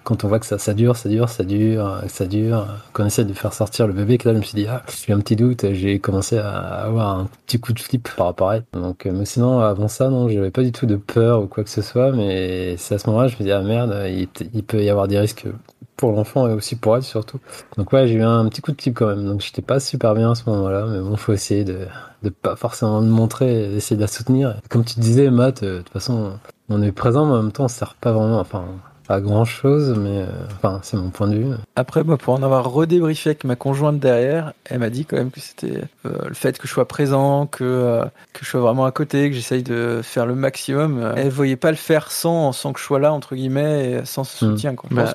quand 0.05 0.23
on 0.23 0.27
voit 0.29 0.39
que 0.39 0.45
ça, 0.45 0.57
ça 0.57 0.73
dure, 0.73 0.95
ça 0.95 1.09
dure, 1.09 1.27
ça 1.27 1.43
dure, 1.43 2.01
ça 2.07 2.25
dure, 2.25 2.67
qu'on 2.93 3.05
essaie 3.05 3.25
de 3.25 3.33
faire 3.33 3.53
sortir 3.53 3.87
le 3.87 3.93
bébé, 3.93 4.17
que 4.17 4.29
là 4.29 4.33
je 4.33 4.39
me 4.39 4.43
suis 4.43 4.55
dit, 4.55 4.67
ah, 4.69 4.83
j'ai 5.05 5.11
un 5.11 5.19
petit 5.19 5.35
doute, 5.35 5.65
j'ai 5.73 5.99
commencé 5.99 6.37
à 6.37 6.51
avoir 6.85 7.19
un 7.19 7.27
petit 7.45 7.59
coup 7.59 7.73
de 7.73 7.79
flip 7.79 8.07
par 8.15 8.27
rapport 8.27 8.51
à 8.51 8.57
elle. 8.57 8.63
Donc, 8.73 9.05
euh, 9.05 9.11
mais 9.11 9.25
sinon, 9.25 9.59
avant 9.59 9.87
ça, 9.87 10.09
non, 10.09 10.29
j'avais 10.29 10.51
pas 10.51 10.63
du 10.63 10.71
tout 10.71 10.85
de 10.85 10.95
peur 10.95 11.41
ou 11.43 11.47
quoi 11.47 11.63
que 11.63 11.69
ce 11.69 11.81
soit, 11.81 12.11
mais 12.11 12.77
c'est 12.77 12.95
à 12.95 12.99
ce 12.99 13.09
moment-là, 13.09 13.27
je 13.27 13.35
me 13.37 13.43
dis, 13.43 13.51
ah 13.51 13.61
merde, 13.61 13.93
il, 14.07 14.63
peut 14.63 14.83
y 14.83 14.89
avoir 14.89 15.07
des 15.07 15.19
risques 15.19 15.47
pour 15.97 16.11
l'enfant 16.11 16.47
et 16.47 16.53
aussi 16.53 16.75
pour 16.75 16.95
elle 16.95 17.03
surtout. 17.03 17.39
Donc 17.77 17.91
ouais, 17.91 18.07
j'ai 18.07 18.15
eu 18.15 18.23
un 18.23 18.47
petit 18.47 18.61
coup 18.61 18.71
de 18.71 18.81
flip 18.81 18.95
quand 18.95 19.07
même. 19.07 19.25
Donc 19.25 19.41
j'étais 19.41 19.61
pas 19.61 19.79
super 19.79 20.13
bien 20.13 20.31
à 20.31 20.35
ce 20.35 20.47
moment-là, 20.49 20.85
mais 20.87 20.99
bon, 20.99 21.15
faut 21.17 21.33
essayer 21.33 21.63
de 21.63 21.87
de 22.25 22.29
pas 22.29 22.55
forcément 22.55 22.99
le 23.01 23.07
montrer, 23.07 23.69
d'essayer 23.69 23.95
de 23.95 24.01
la 24.01 24.07
soutenir. 24.07 24.55
Comme 24.69 24.83
tu 24.83 24.99
disais, 24.99 25.29
Matt, 25.29 25.63
euh, 25.63 25.77
de 25.77 25.81
toute 25.83 25.93
façon, 25.93 26.39
on 26.69 26.81
est 26.81 26.91
présent, 26.91 27.25
mais 27.25 27.33
en 27.33 27.43
même 27.43 27.51
temps, 27.51 27.65
on 27.65 27.69
sert 27.69 27.95
pas 27.95 28.11
vraiment, 28.11 28.39
enfin, 28.39 28.65
pas 29.07 29.21
grand 29.21 29.45
chose, 29.45 29.95
mais 29.97 30.21
euh, 30.21 30.25
enfin, 30.55 30.79
c'est 30.83 30.97
mon 30.97 31.09
point 31.09 31.27
de 31.27 31.35
vue. 31.35 31.45
Après, 31.75 32.03
moi, 32.03 32.17
pour 32.17 32.33
en 32.33 32.41
avoir 32.43 32.69
redébriefé 32.71 33.29
avec 33.31 33.43
ma 33.43 33.55
conjointe 33.55 33.99
derrière, 33.99 34.53
elle 34.65 34.79
m'a 34.79 34.89
dit 34.89 35.05
quand 35.05 35.17
même 35.17 35.31
que 35.31 35.39
c'était 35.39 35.81
euh, 36.05 36.27
le 36.27 36.33
fait 36.33 36.57
que 36.57 36.67
je 36.67 36.73
sois 36.73 36.87
présent, 36.87 37.45
que, 37.47 37.63
euh, 37.63 38.05
que 38.33 38.43
je 38.43 38.49
sois 38.49 38.61
vraiment 38.61 38.85
à 38.85 38.91
côté, 38.91 39.29
que 39.29 39.35
j'essaye 39.35 39.63
de 39.63 40.01
faire 40.03 40.25
le 40.25 40.35
maximum. 40.35 40.99
euh, 40.99 41.13
Elle 41.17 41.29
voyait 41.29 41.55
pas 41.55 41.71
le 41.71 41.77
faire 41.77 42.11
sans, 42.11 42.51
sans 42.51 42.73
que 42.73 42.79
je 42.79 42.85
sois 42.85 42.99
là, 42.99 43.13
entre 43.13 43.35
guillemets, 43.35 43.91
et 43.91 44.05
sans 44.05 44.23
ce 44.23 44.43
Hmm. 44.43 44.49
soutien. 44.51 44.75
Quoi. 44.75 44.89
Je 44.91 44.95
Bah, 44.95 45.05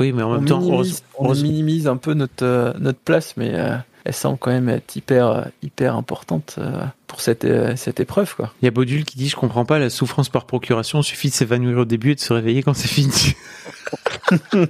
oui, 0.00 0.12
mais 0.12 0.22
en 0.22 0.30
on 0.30 0.34
même 0.36 0.44
temps, 0.46 0.60
minimise, 0.60 1.02
on 1.18 1.32
minimise 1.34 1.88
un 1.88 1.96
peu 1.96 2.14
notre, 2.14 2.44
euh, 2.44 2.72
notre 2.78 2.98
place, 3.00 3.34
mais 3.36 3.52
euh, 3.54 3.76
elle 4.06 4.14
semble 4.14 4.38
quand 4.38 4.52
même 4.52 4.68
être 4.68 4.94
hyper, 4.94 5.48
hyper 5.62 5.96
importante 5.96 6.56
euh, 6.58 6.84
pour 7.08 7.20
cette, 7.20 7.44
euh, 7.44 7.74
cette 7.74 7.98
épreuve. 7.98 8.36
Quoi. 8.36 8.52
il 8.62 8.66
y 8.66 8.68
a 8.68 8.70
Bodule 8.70 9.04
qui 9.04 9.18
dit 9.18 9.28
je 9.28 9.34
comprends 9.34 9.64
pas 9.64 9.80
la 9.80 9.90
souffrance 9.90 10.28
par 10.28 10.46
procuration. 10.46 11.02
Suffit 11.02 11.28
de 11.28 11.34
s'évanouir 11.34 11.78
au 11.78 11.84
début 11.84 12.12
et 12.12 12.14
de 12.14 12.20
se 12.20 12.32
réveiller 12.32 12.62
quand 12.62 12.74
c'est 12.74 12.88
fini. 12.88 13.34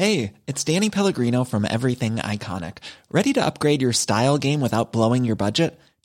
Hey, 0.00 0.34
it's 0.46 0.62
Danny 0.62 0.90
Pellegrino 0.90 1.42
from 1.42 1.64
Everything 1.64 2.18
Iconic. 2.18 2.76
Ready 3.10 3.32
to 3.32 3.44
upgrade 3.44 3.82
your 3.82 3.92
style 3.92 4.38
game 4.38 4.60
without 4.60 4.92
blowing 4.92 5.24
your 5.24 5.34
budget? 5.34 5.76